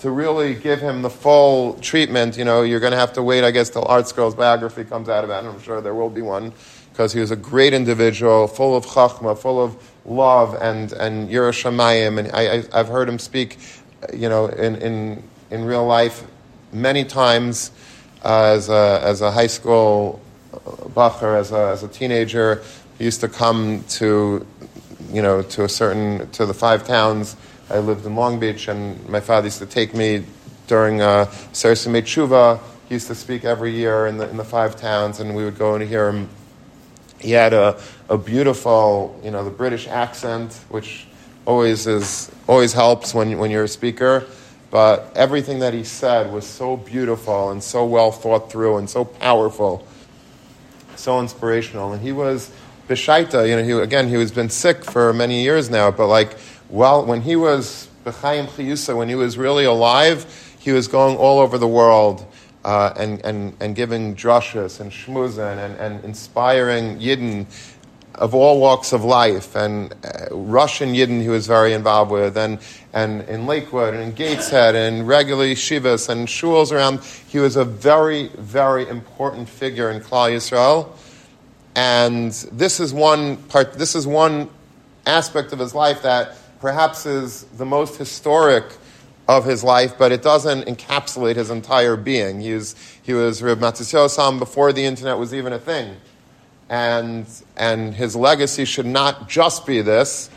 To 0.00 0.10
really 0.10 0.54
give 0.54 0.80
him 0.80 1.02
the 1.02 1.10
full 1.10 1.74
treatment, 1.74 2.36
you 2.36 2.44
know, 2.44 2.62
you're 2.62 2.80
going 2.80 2.92
to 2.92 2.98
have 2.98 3.12
to 3.14 3.22
wait, 3.22 3.44
I 3.44 3.50
guess, 3.50 3.70
till 3.70 3.84
ArtScroll's 3.84 4.34
biography 4.34 4.84
comes 4.84 5.08
out 5.08 5.24
about 5.24 5.44
him. 5.44 5.52
I'm 5.52 5.60
sure 5.60 5.80
there 5.80 5.94
will 5.94 6.10
be 6.10 6.22
one, 6.22 6.52
because 6.92 7.12
he 7.12 7.20
was 7.20 7.30
a 7.30 7.36
great 7.36 7.72
individual, 7.72 8.46
full 8.46 8.76
of 8.76 8.86
chachma, 8.86 9.38
full 9.38 9.62
of 9.62 9.76
love 10.04 10.56
and, 10.60 10.92
and 10.92 11.28
Yerushalayim. 11.28 12.18
And 12.18 12.30
I, 12.32 12.64
I, 12.72 12.78
have 12.78 12.88
heard 12.88 13.08
him 13.08 13.18
speak, 13.18 13.58
you 14.12 14.28
know, 14.28 14.46
in, 14.46 14.76
in, 14.76 15.22
in 15.50 15.64
real 15.64 15.86
life 15.86 16.24
many 16.72 17.04
times 17.04 17.70
as, 18.24 18.68
a, 18.68 19.00
as 19.02 19.20
a 19.20 19.30
high 19.30 19.46
school 19.46 20.20
bacher, 20.52 21.38
as 21.38 21.52
a, 21.52 21.68
as 21.68 21.82
a 21.82 21.88
teenager. 21.88 22.62
He 22.98 23.04
used 23.04 23.20
to 23.20 23.28
come 23.28 23.84
to, 23.90 24.44
you 25.12 25.22
know, 25.22 25.42
to 25.42 25.64
a 25.64 25.68
certain, 25.68 26.28
to 26.32 26.46
the 26.46 26.54
five 26.54 26.86
towns. 26.86 27.36
I 27.70 27.78
lived 27.78 28.06
in 28.06 28.14
Long 28.14 28.40
Beach, 28.40 28.68
and 28.68 29.08
my 29.08 29.20
father 29.20 29.46
used 29.46 29.58
to 29.58 29.66
take 29.66 29.94
me 29.94 30.24
during 30.66 31.00
uh, 31.00 31.26
Sarsi 31.52 31.90
Tshuva. 32.02 32.60
He 32.88 32.94
used 32.94 33.08
to 33.08 33.14
speak 33.14 33.44
every 33.44 33.72
year 33.72 34.06
in 34.06 34.16
the, 34.16 34.28
in 34.30 34.36
the 34.36 34.44
five 34.44 34.76
towns, 34.76 35.20
and 35.20 35.34
we 35.36 35.44
would 35.44 35.58
go 35.58 35.74
and 35.74 35.86
hear 35.86 36.08
him 36.08 36.28
he 37.20 37.32
had 37.32 37.52
a, 37.52 37.80
a 38.08 38.16
beautiful, 38.16 39.18
you 39.24 39.30
know, 39.30 39.44
the 39.44 39.50
British 39.50 39.88
accent, 39.88 40.52
which 40.68 41.06
always 41.44 41.86
is 41.86 42.30
always 42.46 42.72
helps 42.72 43.14
when 43.14 43.38
when 43.38 43.50
you're 43.50 43.64
a 43.64 43.68
speaker. 43.68 44.24
But 44.70 45.12
everything 45.16 45.60
that 45.60 45.72
he 45.72 45.82
said 45.82 46.30
was 46.32 46.46
so 46.46 46.76
beautiful 46.76 47.50
and 47.50 47.62
so 47.62 47.86
well 47.86 48.12
thought 48.12 48.52
through 48.52 48.76
and 48.76 48.88
so 48.88 49.04
powerful, 49.04 49.86
so 50.94 51.20
inspirational. 51.20 51.92
And 51.92 52.02
he 52.02 52.12
was 52.12 52.50
Bishaita, 52.86 53.48
you 53.48 53.56
know, 53.56 53.64
he, 53.64 53.82
again, 53.82 54.08
he 54.08 54.18
was 54.18 54.30
been 54.30 54.50
sick 54.50 54.84
for 54.84 55.12
many 55.14 55.42
years 55.42 55.70
now, 55.70 55.90
but 55.90 56.06
like, 56.06 56.36
well, 56.68 57.04
when 57.04 57.22
he 57.22 57.36
was 57.36 57.88
B'chaim 58.04 58.46
Chiyusa, 58.46 58.96
when 58.96 59.08
he 59.08 59.14
was 59.14 59.38
really 59.38 59.64
alive, 59.64 60.56
he 60.58 60.72
was 60.72 60.88
going 60.88 61.16
all 61.16 61.38
over 61.38 61.58
the 61.58 61.68
world 61.68 62.26
uh, 62.64 62.92
and, 62.96 63.24
and, 63.24 63.56
and 63.60 63.74
giving 63.74 64.14
drushes 64.14 64.80
and 64.80 64.90
shmuzin 64.90 65.58
and, 65.58 65.76
and 65.76 66.04
inspiring 66.04 66.98
Yidden 66.98 67.46
of 68.18 68.34
all 68.34 68.60
walks 68.60 68.92
of 68.92 69.04
life, 69.04 69.54
and 69.54 69.94
uh, 70.04 70.26
Russian 70.32 70.92
Yidden 70.92 71.22
he 71.22 71.28
was 71.28 71.46
very 71.46 71.72
involved 71.72 72.10
with, 72.10 72.36
and, 72.36 72.58
and 72.92 73.22
in 73.22 73.46
Lakewood 73.46 73.94
and 73.94 74.02
in 74.02 74.12
Gateshead 74.12 74.74
and 74.74 75.06
regularly 75.06 75.54
Shivas 75.54 76.08
and 76.08 76.26
shuls 76.26 76.72
around. 76.72 77.00
He 77.28 77.38
was 77.38 77.56
a 77.56 77.64
very, 77.64 78.28
very 78.36 78.88
important 78.88 79.48
figure 79.48 79.90
in 79.90 80.00
Klal 80.00 80.30
Yisrael. 80.34 80.88
And 81.76 82.32
this 82.52 82.80
is 82.80 82.92
one 82.92 83.36
part, 83.36 83.74
this 83.74 83.94
is 83.94 84.06
one 84.06 84.50
aspect 85.06 85.52
of 85.52 85.60
his 85.60 85.74
life 85.74 86.02
that 86.02 86.36
perhaps 86.60 87.06
is 87.06 87.44
the 87.56 87.66
most 87.66 87.96
historic 87.96 88.64
of 89.28 89.44
his 89.44 89.62
life, 89.62 89.98
but 89.98 90.10
it 90.10 90.22
doesn't 90.22 90.66
encapsulate 90.66 91.36
his 91.36 91.50
entire 91.50 91.96
being. 91.96 92.40
He 92.40 92.54
was, 92.54 92.74
he 93.02 93.12
was 93.12 93.42
Reb 93.42 93.60
Matisyahu 93.60 94.38
before 94.38 94.72
the 94.72 94.84
internet 94.84 95.18
was 95.18 95.34
even 95.34 95.52
a 95.52 95.58
thing. 95.58 95.96
And, 96.70 97.26
and 97.56 97.94
his 97.94 98.16
legacy 98.16 98.64
should 98.64 98.86
not 98.86 99.28
just 99.28 99.66
be 99.66 99.82
this, 99.82 100.30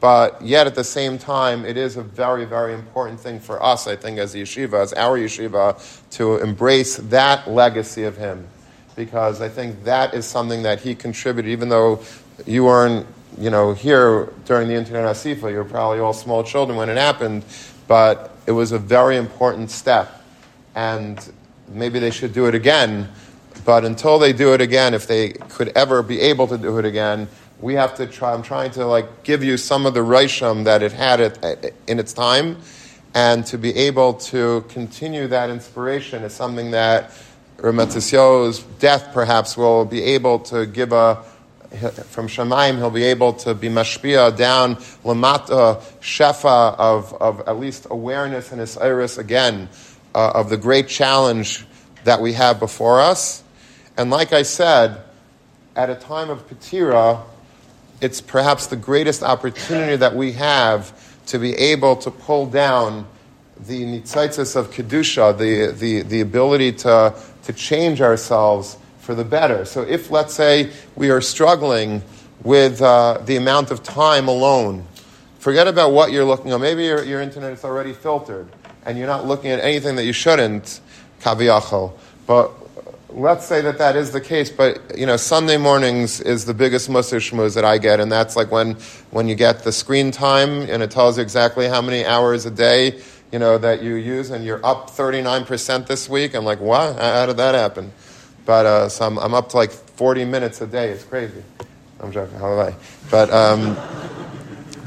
but 0.00 0.40
yet 0.40 0.66
at 0.66 0.74
the 0.74 0.84
same 0.84 1.18
time, 1.18 1.66
it 1.66 1.76
is 1.76 1.98
a 1.98 2.02
very, 2.02 2.46
very 2.46 2.72
important 2.72 3.20
thing 3.20 3.38
for 3.38 3.62
us, 3.62 3.86
I 3.86 3.96
think, 3.96 4.18
as 4.18 4.34
yeshiva, 4.34 4.82
as 4.82 4.94
our 4.94 5.18
yeshiva, 5.18 5.78
to 6.12 6.38
embrace 6.38 6.96
that 6.96 7.50
legacy 7.50 8.04
of 8.04 8.16
him. 8.16 8.46
Because 8.96 9.42
I 9.42 9.50
think 9.50 9.84
that 9.84 10.14
is 10.14 10.24
something 10.24 10.62
that 10.62 10.80
he 10.80 10.94
contributed, 10.94 11.50
even 11.50 11.68
though 11.68 12.00
you 12.46 12.64
weren't, 12.64 13.06
you 13.38 13.50
know, 13.50 13.72
here 13.72 14.32
during 14.44 14.68
the 14.68 14.74
Internet 14.74 15.04
Asifa, 15.04 15.50
you 15.50 15.58
were 15.58 15.64
probably 15.64 16.00
all 16.00 16.12
small 16.12 16.42
children 16.42 16.76
when 16.76 16.88
it 16.88 16.96
happened, 16.96 17.44
but 17.86 18.36
it 18.46 18.52
was 18.52 18.72
a 18.72 18.78
very 18.78 19.16
important 19.16 19.70
step. 19.70 20.22
And 20.74 21.32
maybe 21.68 21.98
they 21.98 22.10
should 22.10 22.32
do 22.32 22.46
it 22.46 22.54
again. 22.54 23.08
But 23.64 23.84
until 23.84 24.18
they 24.18 24.32
do 24.32 24.54
it 24.54 24.60
again, 24.60 24.94
if 24.94 25.06
they 25.06 25.30
could 25.30 25.72
ever 25.76 26.02
be 26.02 26.20
able 26.20 26.46
to 26.48 26.58
do 26.58 26.78
it 26.78 26.84
again, 26.84 27.28
we 27.60 27.74
have 27.74 27.94
to 27.96 28.06
try. 28.06 28.32
I'm 28.32 28.42
trying 28.42 28.70
to 28.72 28.86
like 28.86 29.22
give 29.22 29.44
you 29.44 29.56
some 29.56 29.86
of 29.86 29.94
the 29.94 30.00
reisham 30.00 30.64
that 30.64 30.82
it 30.82 30.92
had 30.92 31.20
it, 31.20 31.74
in 31.86 31.98
its 31.98 32.12
time, 32.12 32.56
and 33.14 33.44
to 33.46 33.58
be 33.58 33.74
able 33.76 34.14
to 34.14 34.64
continue 34.68 35.26
that 35.28 35.50
inspiration 35.50 36.22
is 36.22 36.32
something 36.32 36.70
that 36.70 37.10
Rametisyo's 37.58 38.60
death 38.78 39.12
perhaps 39.12 39.56
will 39.56 39.84
be 39.84 40.02
able 40.02 40.38
to 40.38 40.64
give 40.64 40.92
a 40.92 41.22
from 41.70 42.26
Shemaim, 42.26 42.76
he'll 42.76 42.90
be 42.90 43.04
able 43.04 43.32
to 43.34 43.54
be 43.54 43.68
mashpia 43.68 44.36
down 44.36 44.76
lamata 45.04 45.80
shefa 46.00 46.74
of, 46.78 47.14
of 47.14 47.40
at 47.46 47.58
least 47.58 47.86
awareness 47.90 48.50
and 48.50 48.60
his 48.60 48.76
iris 48.76 49.18
again 49.18 49.68
uh, 50.14 50.32
of 50.34 50.50
the 50.50 50.56
great 50.56 50.88
challenge 50.88 51.64
that 52.04 52.20
we 52.20 52.32
have 52.32 52.58
before 52.58 53.00
us. 53.00 53.44
And 53.96 54.10
like 54.10 54.32
I 54.32 54.42
said, 54.42 55.02
at 55.76 55.90
a 55.90 55.94
time 55.94 56.30
of 56.30 56.48
Petira, 56.48 57.22
it's 58.00 58.20
perhaps 58.20 58.66
the 58.66 58.76
greatest 58.76 59.22
opportunity 59.22 59.96
that 59.96 60.16
we 60.16 60.32
have 60.32 60.92
to 61.26 61.38
be 61.38 61.54
able 61.54 61.96
to 61.96 62.10
pull 62.10 62.46
down 62.46 63.06
the 63.66 63.82
nitzaitzis 63.82 64.56
of 64.56 64.70
Kedusha, 64.70 65.36
the, 65.36 65.72
the, 65.72 66.02
the 66.02 66.20
ability 66.20 66.72
to, 66.72 67.14
to 67.44 67.52
change 67.52 68.00
ourselves 68.00 68.76
for 69.00 69.14
the 69.14 69.24
better. 69.24 69.64
So 69.64 69.82
if, 69.82 70.10
let's 70.10 70.34
say, 70.34 70.70
we 70.94 71.10
are 71.10 71.20
struggling 71.20 72.02
with 72.44 72.80
uh, 72.80 73.18
the 73.24 73.36
amount 73.36 73.70
of 73.70 73.82
time 73.82 74.28
alone, 74.28 74.86
forget 75.38 75.66
about 75.66 75.92
what 75.92 76.12
you're 76.12 76.24
looking 76.24 76.52
at. 76.52 76.60
Maybe 76.60 76.84
your, 76.84 77.02
your 77.04 77.20
internet 77.20 77.52
is 77.52 77.64
already 77.64 77.92
filtered 77.92 78.48
and 78.84 78.96
you're 78.98 79.06
not 79.06 79.26
looking 79.26 79.50
at 79.50 79.60
anything 79.60 79.96
that 79.96 80.04
you 80.04 80.12
shouldn't, 80.12 80.80
kaviyachol. 81.20 81.92
But 82.26 82.50
let's 83.10 83.44
say 83.44 83.60
that 83.62 83.78
that 83.78 83.96
is 83.96 84.12
the 84.12 84.20
case, 84.20 84.50
but 84.50 84.96
you 84.96 85.06
know, 85.06 85.16
Sunday 85.16 85.56
mornings 85.56 86.20
is 86.20 86.44
the 86.44 86.54
biggest 86.54 86.88
musar 86.88 87.18
shmuz 87.18 87.54
that 87.54 87.64
I 87.64 87.78
get, 87.78 88.00
and 88.00 88.10
that's 88.10 88.36
like 88.36 88.50
when, 88.50 88.74
when 89.10 89.28
you 89.28 89.34
get 89.34 89.64
the 89.64 89.72
screen 89.72 90.10
time 90.10 90.62
and 90.62 90.82
it 90.82 90.90
tells 90.90 91.18
you 91.18 91.22
exactly 91.22 91.68
how 91.68 91.82
many 91.82 92.04
hours 92.04 92.46
a 92.46 92.50
day, 92.50 93.00
you 93.32 93.38
know, 93.38 93.58
that 93.58 93.82
you 93.82 93.94
use, 93.94 94.30
and 94.30 94.44
you're 94.44 94.64
up 94.64 94.90
39% 94.90 95.86
this 95.86 96.08
week. 96.08 96.34
I'm 96.34 96.44
like, 96.44 96.60
what? 96.60 96.98
How 96.98 97.26
did 97.26 97.36
that 97.36 97.54
happen? 97.54 97.92
But 98.50 98.66
uh, 98.66 98.88
so 98.88 99.06
I'm, 99.06 99.16
I'm, 99.18 99.32
up 99.32 99.50
to 99.50 99.58
like 99.58 99.70
40 99.70 100.24
minutes 100.24 100.60
a 100.60 100.66
day. 100.66 100.88
It's 100.88 101.04
crazy. 101.04 101.40
I'm 102.00 102.10
joking. 102.10 102.36
How 102.36 102.52
am 102.52 102.72
I? 102.72 102.74
But. 103.08 103.30
Um, 103.30 103.76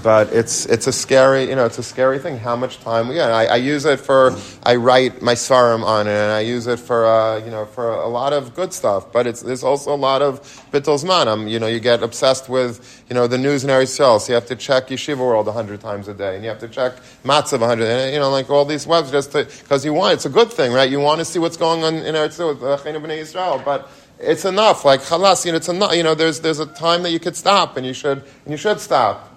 but 0.04 0.32
it's 0.34 0.66
it's 0.66 0.86
a 0.86 0.92
scary 0.92 1.50
you 1.50 1.56
know 1.56 1.66
it's 1.66 1.80
a 1.80 1.84
scary 1.84 2.20
thing 2.20 2.38
how 2.38 2.56
much 2.56 2.80
time 2.82 3.12
yeah 3.12 3.28
I, 3.28 3.46
I 3.46 3.56
use 3.56 3.86
it 3.86 4.00
for 4.00 4.36
I 4.64 4.76
write 4.76 5.22
my 5.22 5.34
sarum 5.34 5.84
on 5.84 6.08
it 6.08 6.12
and 6.12 6.32
I 6.32 6.42
use 6.42 6.68
it 6.68 6.80
for 6.80 7.06
uh, 7.06 7.38
you 7.38 7.50
know 7.50 7.66
for 7.66 7.94
a 7.94 8.08
lot 8.08 8.34
of 8.34 8.54
good 8.54 8.74
stuff 8.74 9.12
but 9.12 9.26
it's 9.26 9.42
there's 9.42 9.64
also 9.64 9.96
a 9.96 10.02
lot 10.10 10.22
of 10.22 10.42
bittel's 10.72 11.04
manam 11.04 11.50
you 11.50 11.60
know 11.60 11.68
you 11.68 11.80
get 11.80 12.04
obsessed 12.04 12.50
with 12.50 13.04
you 13.10 13.16
know 13.16 13.26
the 13.26 13.38
news 13.38 13.64
in 13.64 13.70
Eretz 13.70 13.96
so 13.96 14.28
you 14.28 14.36
have 14.36 14.46
to 14.46 14.56
check 14.56 14.88
Yeshiva 14.88 15.18
World 15.18 15.48
hundred 15.48 15.80
times 15.80 16.08
a 16.08 16.14
day 16.14 16.36
and 16.36 16.44
you 16.44 16.50
have 16.50 16.60
to 16.60 16.68
check 16.68 16.94
Matzav 17.24 17.66
hundred 17.66 18.12
you 18.12 18.20
know 18.20 18.30
like 18.30 18.50
all 18.50 18.66
these 18.66 18.86
webs 18.86 19.10
just 19.10 19.32
because 19.32 19.86
you 19.86 19.94
want 19.94 20.14
it's 20.14 20.26
a 20.26 20.30
good 20.30 20.52
thing 20.52 20.74
right? 20.74 20.92
You 20.92 21.00
want 21.00 21.20
to 21.20 21.26
see 21.26 21.40
what's 21.40 21.58
going 21.58 21.84
on 21.84 21.96
in 21.96 22.16
Eretz 22.16 22.38
with 22.46 22.62
uh, 22.62 23.14
Israel 23.14 23.62
but 23.64 23.90
it's 24.20 24.46
enough 24.46 24.84
like 24.84 25.02
chalas 25.02 25.46
you 25.46 25.52
know 25.52 25.58
it's 25.58 25.70
enough 25.70 25.96
you 25.96 26.04
know 26.04 26.14
there's 26.14 26.42
there's 26.42 26.60
a 26.60 26.66
time 26.66 27.04
that 27.04 27.12
you 27.12 27.20
could 27.20 27.36
stop 27.36 27.78
and 27.78 27.86
you 27.86 27.94
should 27.94 28.20
and 28.20 28.52
you 28.52 28.58
should 28.58 28.80
stop 28.80 29.33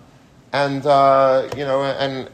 and 0.52 0.86
uh, 0.86 1.48
you 1.56 1.64
know, 1.64 1.82
and 1.82 2.28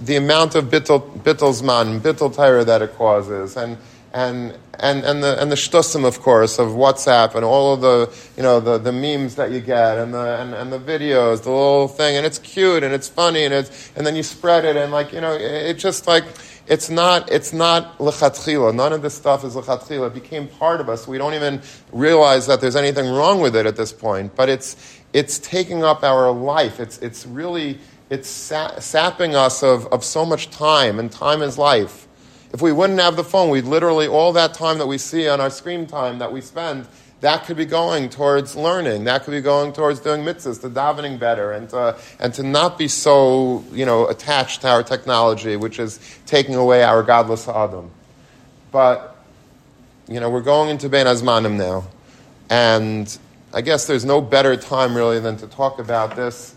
the 0.00 0.16
amount 0.16 0.54
of 0.54 0.66
bittel, 0.66 1.00
bittelzman, 1.22 2.00
bittel 2.00 2.34
tyre 2.34 2.64
that 2.64 2.82
it 2.82 2.94
causes, 2.96 3.56
and 3.56 3.78
and 4.12 4.56
and 4.80 5.04
and 5.04 5.22
the 5.22 5.40
and 5.40 5.50
the 5.50 5.56
shtusim, 5.56 6.04
of 6.04 6.20
course, 6.20 6.58
of 6.58 6.70
WhatsApp 6.70 7.34
and 7.34 7.44
all 7.44 7.74
of 7.74 7.80
the 7.80 8.12
you 8.36 8.42
know 8.42 8.60
the, 8.60 8.78
the 8.78 8.92
memes 8.92 9.36
that 9.36 9.50
you 9.50 9.60
get 9.60 9.98
and 9.98 10.12
the 10.12 10.40
and, 10.40 10.54
and 10.54 10.72
the 10.72 10.78
videos, 10.78 11.42
the 11.42 11.50
little 11.50 11.88
thing, 11.88 12.16
and 12.16 12.26
it's 12.26 12.38
cute 12.38 12.82
and 12.82 12.94
it's 12.94 13.08
funny 13.08 13.44
and 13.44 13.54
it's 13.54 13.92
and 13.96 14.06
then 14.06 14.16
you 14.16 14.22
spread 14.22 14.64
it 14.64 14.76
and 14.76 14.92
like 14.92 15.12
you 15.12 15.20
know 15.20 15.32
it 15.32 15.74
just 15.74 16.06
like 16.06 16.24
it's 16.66 16.88
not 16.88 17.30
it's 17.30 17.52
not 17.52 17.98
lechatchila. 17.98 18.74
None 18.74 18.92
of 18.92 19.02
this 19.02 19.14
stuff 19.14 19.44
is 19.44 19.54
lechatchila. 19.54 20.08
It 20.08 20.14
became 20.14 20.48
part 20.48 20.80
of 20.80 20.88
us. 20.88 21.06
We 21.06 21.18
don't 21.18 21.34
even 21.34 21.60
realize 21.92 22.46
that 22.46 22.60
there's 22.60 22.76
anything 22.76 23.12
wrong 23.12 23.40
with 23.40 23.54
it 23.54 23.66
at 23.66 23.76
this 23.76 23.92
point. 23.92 24.34
But 24.34 24.48
it's 24.48 24.93
it's 25.14 25.38
taking 25.38 25.82
up 25.82 26.02
our 26.02 26.30
life. 26.30 26.80
It's, 26.80 26.98
it's 26.98 27.24
really, 27.24 27.78
it's 28.10 28.28
sapping 28.28 29.34
us 29.34 29.62
of, 29.62 29.86
of 29.86 30.04
so 30.04 30.26
much 30.26 30.50
time, 30.50 30.98
and 30.98 31.10
time 31.10 31.40
is 31.40 31.56
life. 31.56 32.06
If 32.52 32.60
we 32.60 32.72
wouldn't 32.72 33.00
have 33.00 33.16
the 33.16 33.24
phone, 33.24 33.48
we'd 33.48 33.64
literally, 33.64 34.06
all 34.06 34.32
that 34.34 34.54
time 34.54 34.78
that 34.78 34.86
we 34.86 34.98
see 34.98 35.28
on 35.28 35.40
our 35.40 35.50
screen 35.50 35.86
time 35.86 36.18
that 36.18 36.32
we 36.32 36.40
spend, 36.40 36.86
that 37.20 37.46
could 37.46 37.56
be 37.56 37.64
going 37.64 38.10
towards 38.10 38.54
learning. 38.54 39.04
That 39.04 39.22
could 39.22 39.30
be 39.30 39.40
going 39.40 39.72
towards 39.72 40.00
doing 40.00 40.22
mitzvahs, 40.22 40.60
to 40.60 40.68
davening 40.68 41.18
better, 41.18 41.52
and 41.52 41.70
to, 41.70 41.96
and 42.18 42.34
to 42.34 42.42
not 42.42 42.76
be 42.76 42.86
so, 42.86 43.64
you 43.72 43.86
know, 43.86 44.08
attached 44.08 44.60
to 44.62 44.68
our 44.68 44.82
technology, 44.82 45.56
which 45.56 45.78
is 45.78 46.00
taking 46.26 46.56
away 46.56 46.82
our 46.82 47.02
godless 47.02 47.48
Adam. 47.48 47.90
But, 48.72 49.16
you 50.08 50.18
know, 50.18 50.28
we're 50.28 50.42
going 50.42 50.70
into 50.70 50.88
Ben 50.88 51.06
Azmanim 51.06 51.56
now. 51.56 51.86
And 52.50 53.16
I 53.54 53.60
guess 53.60 53.86
there's 53.86 54.04
no 54.04 54.20
better 54.20 54.56
time 54.56 54.96
really 54.96 55.20
than 55.20 55.36
to 55.36 55.46
talk 55.46 55.78
about 55.78 56.16
this 56.16 56.54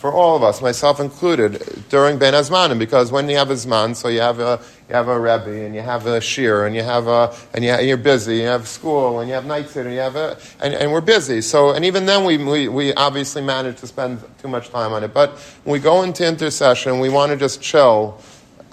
for 0.00 0.10
all 0.10 0.34
of 0.34 0.42
us, 0.42 0.62
myself 0.62 0.98
included, 0.98 1.62
during 1.90 2.18
Ben 2.18 2.32
Azmanim, 2.32 2.78
because 2.78 3.12
when 3.12 3.28
you 3.28 3.36
have 3.36 3.50
a 3.50 3.54
Zman, 3.54 3.94
so 3.94 4.08
you 4.08 4.20
have 4.20 4.40
a, 4.40 4.58
you 4.88 4.94
have 4.94 5.08
a 5.08 5.20
Rebbe, 5.20 5.66
and 5.66 5.74
you 5.74 5.82
have 5.82 6.06
a 6.06 6.22
Shir, 6.22 6.64
and 6.64 6.74
you 6.74 6.82
have 6.82 7.06
a, 7.06 7.36
and, 7.52 7.62
you, 7.62 7.92
are 7.92 7.98
busy, 7.98 8.38
you 8.38 8.46
have 8.46 8.66
school, 8.66 9.20
and 9.20 9.28
you 9.28 9.34
have 9.34 9.44
night 9.44 9.68
sitter, 9.68 9.88
and 9.88 9.94
you 9.94 10.00
have 10.00 10.16
a, 10.16 10.38
and, 10.62 10.72
and 10.72 10.90
we're 10.90 11.02
busy. 11.02 11.42
So, 11.42 11.72
and 11.72 11.84
even 11.84 12.06
then 12.06 12.24
we, 12.24 12.38
we, 12.38 12.68
we 12.68 12.94
obviously 12.94 13.42
manage 13.42 13.78
to 13.80 13.86
spend 13.86 14.24
too 14.40 14.48
much 14.48 14.70
time 14.70 14.94
on 14.94 15.04
it. 15.04 15.12
But 15.12 15.38
when 15.64 15.74
we 15.74 15.78
go 15.80 16.02
into 16.02 16.26
intercession, 16.26 16.98
we 16.98 17.10
want 17.10 17.32
to 17.32 17.36
just 17.36 17.60
chill. 17.60 18.18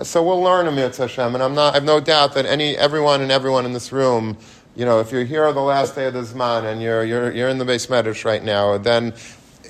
So 0.03 0.23
we'll 0.23 0.41
learn 0.41 0.65
a 0.67 0.71
Mitzvah 0.71 1.07
Hashem, 1.07 1.33
and 1.33 1.43
I'm 1.43 1.55
not, 1.55 1.73
I 1.73 1.77
have 1.77 1.83
no 1.83 1.99
doubt 1.99 2.35
that 2.35 2.45
any, 2.45 2.77
everyone 2.77 3.19
and 3.19 3.33
everyone 3.33 3.65
in 3.65 3.73
this 3.73 3.91
room 3.91 4.37
you 4.77 4.85
know, 4.85 4.99
if 4.99 5.11
you're 5.11 5.25
here 5.25 5.45
on 5.45 5.55
the 5.55 5.61
last 5.61 5.95
day 5.95 6.05
of 6.05 6.13
the 6.13 6.21
Zman 6.21 6.71
and 6.71 6.79
you're, 6.79 7.03
you're, 7.03 7.31
you're 7.31 7.49
in 7.49 7.57
the 7.57 7.65
base 7.65 7.87
medrash 7.87 8.23
right 8.23 8.43
now, 8.43 8.77
then 8.77 9.11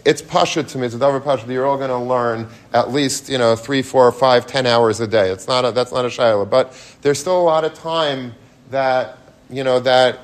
it's 0.03 0.21
pasha 0.21 0.63
to 0.63 0.77
me. 0.77 0.85
It's 0.85 0.95
a 0.95 0.99
davar 0.99 1.23
pasha 1.23 1.47
that 1.47 1.53
you're 1.53 1.65
all 1.65 1.77
going 1.77 1.89
to 1.89 1.97
learn 1.97 2.49
at 2.73 2.91
least 2.91 3.29
you 3.29 3.37
know 3.37 3.55
three, 3.55 3.81
four, 3.81 4.11
five, 4.11 4.45
ten 4.45 4.65
hours 4.65 4.99
a 4.99 5.07
day. 5.07 5.31
It's 5.31 5.47
not 5.47 5.63
a, 5.63 5.71
that's 5.71 5.93
not 5.93 6.03
a 6.03 6.09
shayla, 6.09 6.49
but 6.49 6.73
there's 7.01 7.19
still 7.19 7.39
a 7.39 7.43
lot 7.43 7.63
of 7.63 7.73
time 7.73 8.35
that 8.69 9.17
you 9.49 9.63
know 9.63 9.79
that 9.79 10.19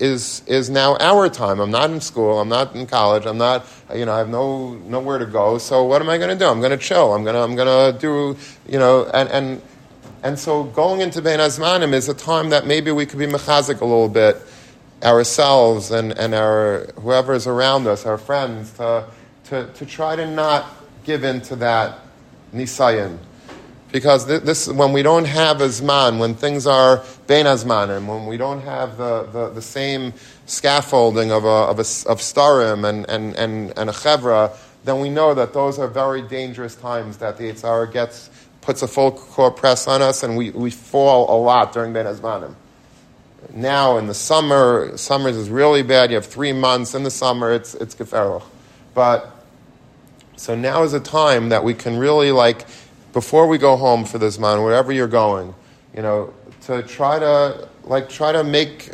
is 0.00 0.42
is 0.46 0.70
now 0.70 0.96
our 0.96 1.28
time. 1.28 1.60
I'm 1.60 1.70
not 1.70 1.90
in 1.90 2.00
school. 2.00 2.40
I'm 2.40 2.48
not 2.48 2.74
in 2.74 2.86
college. 2.86 3.26
I'm 3.26 3.38
not 3.38 3.66
you 3.94 4.04
know 4.04 4.12
I 4.12 4.18
have 4.18 4.28
no 4.28 4.74
nowhere 4.74 5.18
to 5.18 5.26
go. 5.26 5.58
So 5.58 5.84
what 5.84 6.00
am 6.00 6.08
I 6.08 6.18
going 6.18 6.30
to 6.30 6.36
do? 6.36 6.46
I'm 6.46 6.60
going 6.60 6.72
to 6.72 6.76
chill. 6.78 7.14
I'm 7.14 7.24
going 7.24 7.34
to 7.34 7.40
I'm 7.40 7.56
to 7.56 7.98
do 7.98 8.36
you 8.66 8.78
know 8.78 9.06
and 9.12 9.28
and 9.30 9.62
and 10.22 10.38
so 10.38 10.64
going 10.64 11.00
into 11.00 11.22
Ben 11.22 11.38
Azmanim 11.38 11.92
is 11.92 12.08
a 12.08 12.14
time 12.14 12.50
that 12.50 12.66
maybe 12.66 12.90
we 12.90 13.06
could 13.06 13.18
be 13.18 13.26
mechazik 13.26 13.80
a 13.80 13.84
little 13.84 14.08
bit 14.08 14.36
ourselves 15.02 15.90
and, 15.90 16.12
and 16.18 16.34
our 16.34 16.86
whoever 16.96 17.34
is 17.34 17.46
around 17.46 17.86
us, 17.86 18.04
our 18.04 18.18
friends, 18.18 18.72
to, 18.72 19.04
to, 19.44 19.66
to 19.74 19.86
try 19.86 20.16
to 20.16 20.28
not 20.28 20.66
give 21.04 21.24
in 21.24 21.40
to 21.42 21.56
that 21.56 22.00
nisayin. 22.52 23.18
Because 23.92 24.26
this, 24.26 24.68
when 24.68 24.92
we 24.92 25.02
don't 25.02 25.24
have 25.24 25.58
azman, 25.58 26.18
when 26.18 26.34
things 26.34 26.66
are 26.66 27.02
ben 27.26 27.46
azmanim, 27.46 28.06
when 28.06 28.26
we 28.26 28.36
don't 28.36 28.60
have 28.60 28.98
the, 28.98 29.22
the, 29.32 29.48
the 29.50 29.62
same 29.62 30.12
scaffolding 30.44 31.32
of, 31.32 31.44
a, 31.44 31.48
of, 31.48 31.78
a, 31.78 32.10
of 32.10 32.18
starim 32.20 32.86
and, 32.86 33.08
and, 33.08 33.34
and, 33.36 33.78
and 33.78 33.88
a 33.88 33.92
chevra, 33.92 34.54
then 34.84 35.00
we 35.00 35.08
know 35.08 35.32
that 35.34 35.52
those 35.54 35.78
are 35.78 35.88
very 35.88 36.22
dangerous 36.22 36.74
times 36.74 37.16
that 37.18 37.38
the 37.38 37.44
Yitzhara 37.44 37.90
gets 37.92 38.30
puts 38.68 38.82
a 38.82 38.86
full 38.86 39.12
core 39.12 39.50
press 39.50 39.88
on 39.88 40.02
us, 40.02 40.22
and 40.22 40.36
we, 40.36 40.50
we 40.50 40.70
fall 40.70 41.34
a 41.34 41.38
lot 41.42 41.72
during 41.72 41.94
Ben 41.94 42.04
Azmanim. 42.04 42.54
Now 43.54 43.96
in 43.96 44.08
the 44.08 44.12
summer, 44.12 44.94
summers 44.98 45.36
is 45.36 45.48
really 45.48 45.82
bad. 45.82 46.10
You 46.10 46.16
have 46.16 46.26
three 46.26 46.52
months 46.52 46.94
in 46.94 47.02
the 47.02 47.10
summer. 47.10 47.50
It's 47.50 47.74
it's 47.74 47.94
geferlich, 47.94 48.44
but 48.92 49.42
so 50.36 50.54
now 50.54 50.82
is 50.82 50.92
a 50.92 51.00
time 51.00 51.48
that 51.48 51.64
we 51.64 51.72
can 51.72 51.96
really 51.96 52.30
like 52.30 52.66
before 53.14 53.46
we 53.46 53.56
go 53.56 53.74
home 53.74 54.04
for 54.04 54.18
this 54.18 54.38
month, 54.38 54.62
wherever 54.62 54.92
you're 54.92 55.08
going, 55.08 55.54
you 55.96 56.02
know, 56.02 56.34
to 56.66 56.82
try 56.82 57.18
to 57.18 57.70
like 57.84 58.10
try 58.10 58.32
to 58.32 58.44
make 58.44 58.90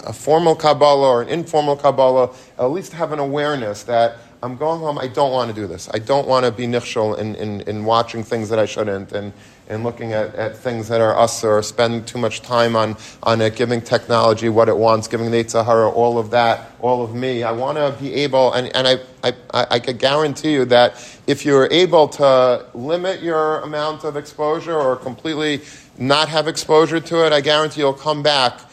a 0.00 0.12
formal 0.12 0.56
Kabbalah 0.56 1.08
or 1.08 1.22
an 1.22 1.28
informal 1.28 1.76
Kabbalah, 1.76 2.34
at 2.58 2.72
least 2.72 2.94
have 2.94 3.12
an 3.12 3.20
awareness 3.20 3.84
that 3.84 4.16
I'm 4.40 4.56
going 4.56 4.78
home. 4.80 4.98
I 4.98 5.08
don't 5.08 5.32
want 5.32 5.52
to 5.52 5.54
do 5.54 5.66
this. 5.66 5.88
I 5.92 5.98
don't 5.98 6.28
want 6.28 6.46
to 6.46 6.52
be 6.52 6.66
nichshel 6.66 7.18
in, 7.18 7.34
in, 7.34 7.62
in 7.62 7.84
watching 7.84 8.22
things 8.22 8.48
that 8.50 8.58
I 8.60 8.66
shouldn't 8.66 9.10
and, 9.10 9.32
and 9.68 9.82
looking 9.82 10.12
at, 10.12 10.32
at 10.36 10.56
things 10.56 10.86
that 10.88 11.00
are 11.00 11.18
us 11.18 11.42
or 11.42 11.60
spending 11.60 12.04
too 12.04 12.18
much 12.18 12.40
time 12.40 12.76
on, 12.76 12.96
on 13.24 13.40
it, 13.40 13.56
giving 13.56 13.80
technology 13.80 14.48
what 14.48 14.68
it 14.68 14.76
wants, 14.76 15.08
giving 15.08 15.32
the 15.32 15.48
Sahara 15.48 15.90
all 15.90 16.18
of 16.18 16.30
that, 16.30 16.70
all 16.80 17.02
of 17.02 17.16
me. 17.16 17.42
I 17.42 17.50
want 17.50 17.78
to 17.78 17.96
be 18.00 18.14
able, 18.14 18.52
and, 18.52 18.74
and 18.76 18.86
I, 18.86 18.98
I, 19.24 19.32
I, 19.52 19.66
I 19.72 19.78
could 19.80 19.98
guarantee 19.98 20.52
you 20.52 20.64
that 20.66 21.04
if 21.26 21.44
you're 21.44 21.66
able 21.72 22.06
to 22.08 22.64
limit 22.74 23.20
your 23.20 23.60
amount 23.62 24.04
of 24.04 24.16
exposure 24.16 24.78
or 24.78 24.94
completely 24.94 25.62
not 25.98 26.28
have 26.28 26.46
exposure 26.46 27.00
to 27.00 27.26
it, 27.26 27.32
I 27.32 27.40
guarantee 27.40 27.80
you'll 27.80 27.92
come 27.92 28.22
back 28.22 28.67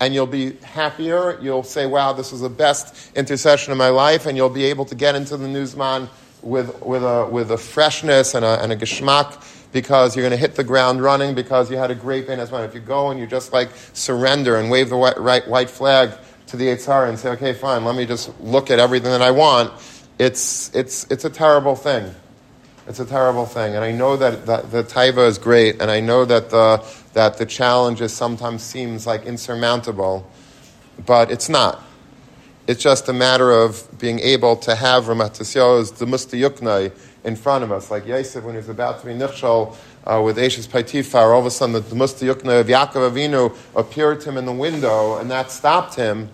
and 0.00 0.14
you'll 0.14 0.26
be 0.26 0.52
happier. 0.56 1.38
You'll 1.40 1.62
say, 1.62 1.86
wow, 1.86 2.12
this 2.12 2.32
was 2.32 2.40
the 2.40 2.48
best 2.48 3.16
intercession 3.16 3.72
of 3.72 3.78
my 3.78 3.88
life, 3.88 4.26
and 4.26 4.36
you'll 4.36 4.48
be 4.48 4.64
able 4.64 4.84
to 4.86 4.94
get 4.94 5.14
into 5.14 5.36
the 5.36 5.48
newsman 5.48 6.08
with, 6.42 6.82
with, 6.82 7.02
a, 7.02 7.26
with 7.30 7.50
a 7.50 7.58
freshness 7.58 8.34
and 8.34 8.44
a, 8.44 8.62
and 8.62 8.72
a 8.72 8.76
geschmack 8.76 9.42
because 9.72 10.16
you're 10.16 10.22
going 10.22 10.30
to 10.30 10.36
hit 10.36 10.54
the 10.54 10.64
ground 10.64 11.02
running 11.02 11.34
because 11.34 11.70
you 11.70 11.76
had 11.76 11.90
a 11.90 11.94
great 11.94 12.26
day. 12.26 12.34
As 12.34 12.50
well. 12.50 12.62
If 12.62 12.74
you 12.74 12.80
go 12.80 13.10
and 13.10 13.18
you 13.18 13.26
just 13.26 13.52
like 13.52 13.70
surrender 13.92 14.56
and 14.56 14.70
wave 14.70 14.88
the 14.88 14.96
white, 14.96 15.18
right, 15.18 15.46
white 15.48 15.70
flag 15.70 16.12
to 16.48 16.56
the 16.56 16.66
Eitzar 16.66 17.08
and 17.08 17.18
say, 17.18 17.30
okay, 17.30 17.52
fine, 17.52 17.84
let 17.84 17.96
me 17.96 18.06
just 18.06 18.30
look 18.40 18.70
at 18.70 18.78
everything 18.78 19.10
that 19.10 19.22
I 19.22 19.30
want, 19.30 19.72
it's, 20.18 20.74
it's, 20.74 21.04
it's 21.10 21.24
a 21.24 21.30
terrible 21.30 21.74
thing. 21.74 22.14
It's 22.88 23.00
a 23.00 23.04
terrible 23.04 23.46
thing. 23.46 23.74
And 23.74 23.84
I 23.84 23.90
know 23.90 24.16
that, 24.16 24.46
the 24.46 24.84
taiva 24.84 25.26
is 25.26 25.38
great, 25.38 25.82
and 25.82 25.90
I 25.90 25.98
know 25.98 26.24
that 26.24 26.50
the, 26.50 26.84
that 27.14 27.36
the 27.36 27.46
challenges 27.46 28.12
sometimes 28.12 28.62
seems 28.62 29.06
like 29.06 29.24
insurmountable, 29.24 30.30
but 31.04 31.30
it's 31.32 31.48
not. 31.48 31.82
It's 32.68 32.82
just 32.82 33.08
a 33.08 33.12
matter 33.12 33.50
of 33.50 33.86
being 33.98 34.20
able 34.20 34.56
to 34.58 34.74
have 34.74 35.04
Ramatasyo's 35.04 35.92
the 35.92 36.04
Mustayuknai 36.04 36.92
in 37.24 37.36
front 37.36 37.64
of 37.64 37.72
us. 37.72 37.90
Like 37.90 38.06
Yosef, 38.06 38.44
when 38.44 38.54
he 38.54 38.58
was 38.58 38.68
about 38.68 39.00
to 39.00 39.06
be 39.06 39.12
Nichshol 39.12 39.76
uh, 40.04 40.22
with 40.24 40.38
Ashes 40.38 40.68
Paitifar, 40.68 41.32
all 41.32 41.40
of 41.40 41.46
a 41.46 41.50
sudden 41.50 41.72
the, 41.72 41.80
the 41.80 41.96
Mustayuknai 41.96 42.60
of 42.60 42.66
Yaakov 42.68 43.10
Avinu 43.10 43.56
appeared 43.74 44.20
to 44.20 44.30
him 44.30 44.36
in 44.36 44.46
the 44.46 44.52
window, 44.52 45.18
and 45.18 45.28
that 45.30 45.50
stopped 45.50 45.96
him. 45.96 46.28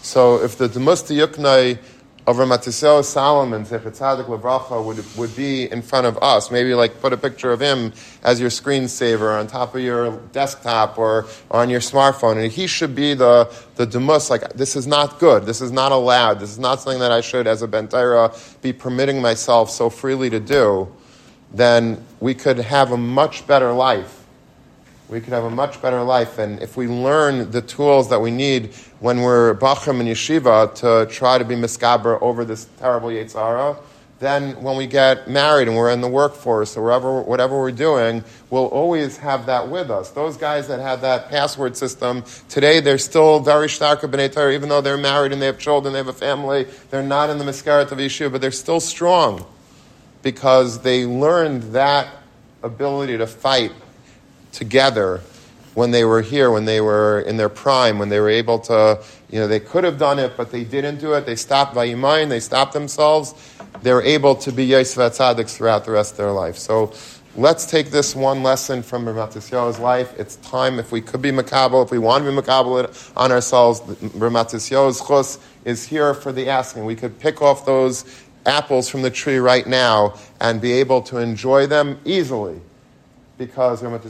So 0.00 0.42
if 0.42 0.56
the 0.56 0.68
Mustayuknai 0.68 1.78
of 2.24 2.36
Ramatisel 2.36 3.04
Salomon, 3.04 3.64
Zechatzadik 3.64 4.26
Levracha, 4.26 4.84
would, 4.84 5.04
would 5.16 5.34
be 5.34 5.70
in 5.70 5.82
front 5.82 6.06
of 6.06 6.16
us. 6.22 6.52
Maybe 6.52 6.72
like 6.72 7.00
put 7.00 7.12
a 7.12 7.16
picture 7.16 7.50
of 7.50 7.60
him 7.60 7.92
as 8.22 8.40
your 8.40 8.48
screensaver 8.48 9.38
on 9.38 9.48
top 9.48 9.74
of 9.74 9.80
your 9.80 10.18
desktop 10.30 10.98
or, 10.98 11.26
on 11.50 11.68
your 11.68 11.80
smartphone. 11.80 12.42
And 12.42 12.52
he 12.52 12.68
should 12.68 12.94
be 12.94 13.14
the, 13.14 13.52
the 13.74 13.86
demus, 13.86 14.30
like, 14.30 14.52
this 14.52 14.76
is 14.76 14.86
not 14.86 15.18
good. 15.18 15.46
This 15.46 15.60
is 15.60 15.72
not 15.72 15.90
allowed. 15.90 16.38
This 16.38 16.50
is 16.50 16.60
not 16.60 16.80
something 16.80 17.00
that 17.00 17.10
I 17.10 17.22
should, 17.22 17.48
as 17.48 17.62
a 17.62 17.68
Bentaira, 17.68 18.60
be 18.62 18.72
permitting 18.72 19.20
myself 19.20 19.70
so 19.70 19.90
freely 19.90 20.30
to 20.30 20.38
do. 20.38 20.92
Then 21.52 22.06
we 22.20 22.34
could 22.34 22.58
have 22.58 22.92
a 22.92 22.96
much 22.96 23.46
better 23.48 23.72
life 23.72 24.21
we 25.08 25.20
could 25.20 25.32
have 25.32 25.44
a 25.44 25.50
much 25.50 25.80
better 25.82 26.02
life. 26.02 26.38
And 26.38 26.62
if 26.62 26.76
we 26.76 26.88
learn 26.88 27.50
the 27.50 27.62
tools 27.62 28.08
that 28.10 28.20
we 28.20 28.30
need 28.30 28.74
when 29.00 29.20
we're 29.22 29.54
Bachram 29.54 30.00
and 30.00 30.08
Yeshiva 30.08 30.74
to 30.76 31.12
try 31.12 31.38
to 31.38 31.44
be 31.44 31.54
Miskaber 31.54 32.20
over 32.22 32.44
this 32.44 32.66
terrible 32.78 33.08
Yetzara, 33.08 33.76
then 34.22 34.62
when 34.62 34.76
we 34.76 34.86
get 34.86 35.28
married 35.28 35.66
and 35.66 35.76
we're 35.76 35.90
in 35.90 36.00
the 36.00 36.08
workforce 36.08 36.76
or 36.76 36.82
wherever, 36.82 37.20
whatever 37.22 37.58
we're 37.58 37.72
doing, 37.72 38.22
we'll 38.50 38.68
always 38.68 39.16
have 39.16 39.46
that 39.46 39.68
with 39.68 39.90
us. 39.90 40.10
Those 40.10 40.36
guys 40.36 40.68
that 40.68 40.78
had 40.78 41.00
that 41.00 41.28
password 41.28 41.76
system, 41.76 42.22
today 42.48 42.78
they're 42.78 42.98
still 42.98 43.40
very 43.40 43.68
stark 43.68 44.00
b'nei 44.02 44.54
even 44.54 44.68
though 44.68 44.80
they're 44.80 44.96
married 44.96 45.32
and 45.32 45.42
they 45.42 45.46
have 45.46 45.58
children, 45.58 45.92
they 45.92 45.98
have 45.98 46.06
a 46.06 46.12
family, 46.12 46.68
they're 46.90 47.02
not 47.02 47.30
in 47.30 47.38
the 47.38 47.44
Miskaret 47.44 47.90
of 47.90 47.98
Yeshiva, 47.98 48.30
but 48.30 48.40
they're 48.40 48.52
still 48.52 48.78
strong 48.78 49.44
because 50.22 50.82
they 50.82 51.04
learned 51.04 51.64
that 51.74 52.08
ability 52.62 53.18
to 53.18 53.26
fight 53.26 53.72
together 54.52 55.20
when 55.74 55.90
they 55.90 56.04
were 56.04 56.20
here, 56.20 56.50
when 56.50 56.66
they 56.66 56.80
were 56.80 57.20
in 57.20 57.36
their 57.36 57.48
prime, 57.48 57.98
when 57.98 58.08
they 58.08 58.20
were 58.20 58.28
able 58.28 58.58
to, 58.58 59.02
you 59.30 59.38
know, 59.38 59.48
they 59.48 59.60
could 59.60 59.84
have 59.84 59.98
done 59.98 60.18
it, 60.18 60.36
but 60.36 60.50
they 60.50 60.64
didn't 60.64 60.98
do 60.98 61.14
it. 61.14 61.24
They 61.24 61.36
stopped 61.36 61.74
Vayimayin, 61.74 62.28
they 62.28 62.40
stopped 62.40 62.74
themselves. 62.74 63.34
They 63.82 63.92
were 63.92 64.02
able 64.02 64.34
to 64.36 64.52
be 64.52 64.64
Yosef 64.64 65.14
Tzaddiks 65.14 65.56
throughout 65.56 65.84
the 65.84 65.92
rest 65.92 66.12
of 66.12 66.18
their 66.18 66.32
life. 66.32 66.56
So 66.58 66.92
let's 67.36 67.64
take 67.64 67.90
this 67.90 68.14
one 68.14 68.42
lesson 68.42 68.82
from 68.82 69.06
Ramat 69.06 69.80
life. 69.80 70.12
It's 70.18 70.36
time, 70.36 70.78
if 70.78 70.92
we 70.92 71.00
could 71.00 71.22
be 71.22 71.32
Makabal, 71.32 71.84
if 71.84 71.90
we 71.90 71.98
want 71.98 72.24
to 72.24 72.30
be 72.30 72.36
Makabal 72.36 73.12
on 73.16 73.32
ourselves, 73.32 73.80
Ramat 73.80 74.50
chus 75.08 75.38
is 75.64 75.86
here 75.86 76.12
for 76.12 76.32
the 76.32 76.50
asking. 76.50 76.84
We 76.84 76.96
could 76.96 77.18
pick 77.18 77.40
off 77.40 77.64
those 77.64 78.04
apples 78.44 78.90
from 78.90 79.02
the 79.02 79.10
tree 79.10 79.38
right 79.38 79.66
now 79.66 80.18
and 80.40 80.60
be 80.60 80.72
able 80.72 81.00
to 81.02 81.16
enjoy 81.16 81.66
them 81.66 81.98
easily 82.04 82.60
because 83.46 83.82
Ramat 83.82 84.02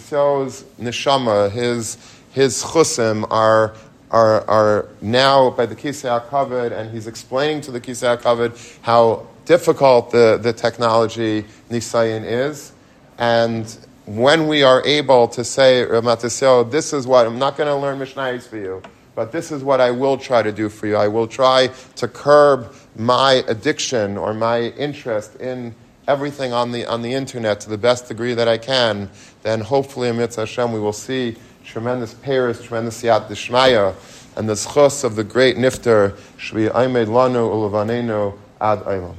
neshama, 0.79 1.51
his, 1.51 1.97
his 2.33 2.63
chusim, 2.63 3.27
are, 3.31 3.75
are, 4.11 4.49
are 4.49 4.89
now 5.01 5.49
by 5.49 5.65
the 5.65 5.75
Kisei 5.75 6.21
HaKavod, 6.21 6.71
and 6.73 6.91
he's 6.91 7.07
explaining 7.07 7.63
to 7.63 7.71
the 7.71 7.81
Kisei 7.81 8.19
HaKavod 8.19 8.79
how 8.83 9.27
difficult 9.47 10.11
the, 10.11 10.39
the 10.41 10.53
technology 10.53 11.47
Nisayan 11.71 12.25
is. 12.25 12.73
And 13.17 13.75
when 14.05 14.49
we 14.49 14.63
are 14.63 14.85
able 14.85 15.29
to 15.29 15.45
say, 15.45 15.87
Ramat 15.89 16.71
this 16.71 16.93
is 16.93 17.07
what, 17.07 17.27
I'm 17.27 17.39
not 17.39 17.57
going 17.57 17.69
to 17.69 17.77
learn 17.77 17.99
Mishnayos 17.99 18.47
for 18.47 18.59
you, 18.59 18.83
but 19.15 19.33
this 19.33 19.51
is 19.51 19.65
what 19.65 19.81
I 19.81 19.93
will 19.93 20.19
try 20.19 20.43
to 20.43 20.53
do 20.53 20.69
for 20.69 20.87
you. 20.87 20.97
I 20.97 21.09
will 21.09 21.27
try 21.27 21.71
to 21.97 22.07
curb 22.07 22.75
my 22.97 23.45
addiction 23.49 24.19
or 24.19 24.35
my 24.35 24.61
interest 24.77 25.37
in 25.37 25.75
everything 26.09 26.53
on 26.53 26.73
the, 26.73 26.87
on 26.87 27.03
the 27.03 27.13
internet 27.13 27.61
to 27.61 27.71
the 27.71 27.79
best 27.79 28.09
degree 28.09 28.35
that 28.35 28.49
I 28.49 28.59
can, 28.59 29.11
then 29.43 29.61
hopefully, 29.61 30.09
Amidst 30.09 30.37
Hashem, 30.37 30.73
we 30.73 30.81
will 30.81 30.93
see 30.93 31.37
tremendous 31.65 32.15
pairs, 32.15 32.61
tremendous 32.61 33.03
yat 33.03 33.29
dishmaya, 33.29 33.95
and 34.37 34.49
the 34.49 34.55
schos 34.55 35.05
of 35.05 35.17
the 35.17 35.25
great 35.25 35.57
nifter, 35.57 36.13
shvi 36.39 36.75
aimed 36.75 37.09
lanu 37.09 37.51
ulavanenu 37.51 38.37
ad 38.61 38.81
aylam. 38.81 39.15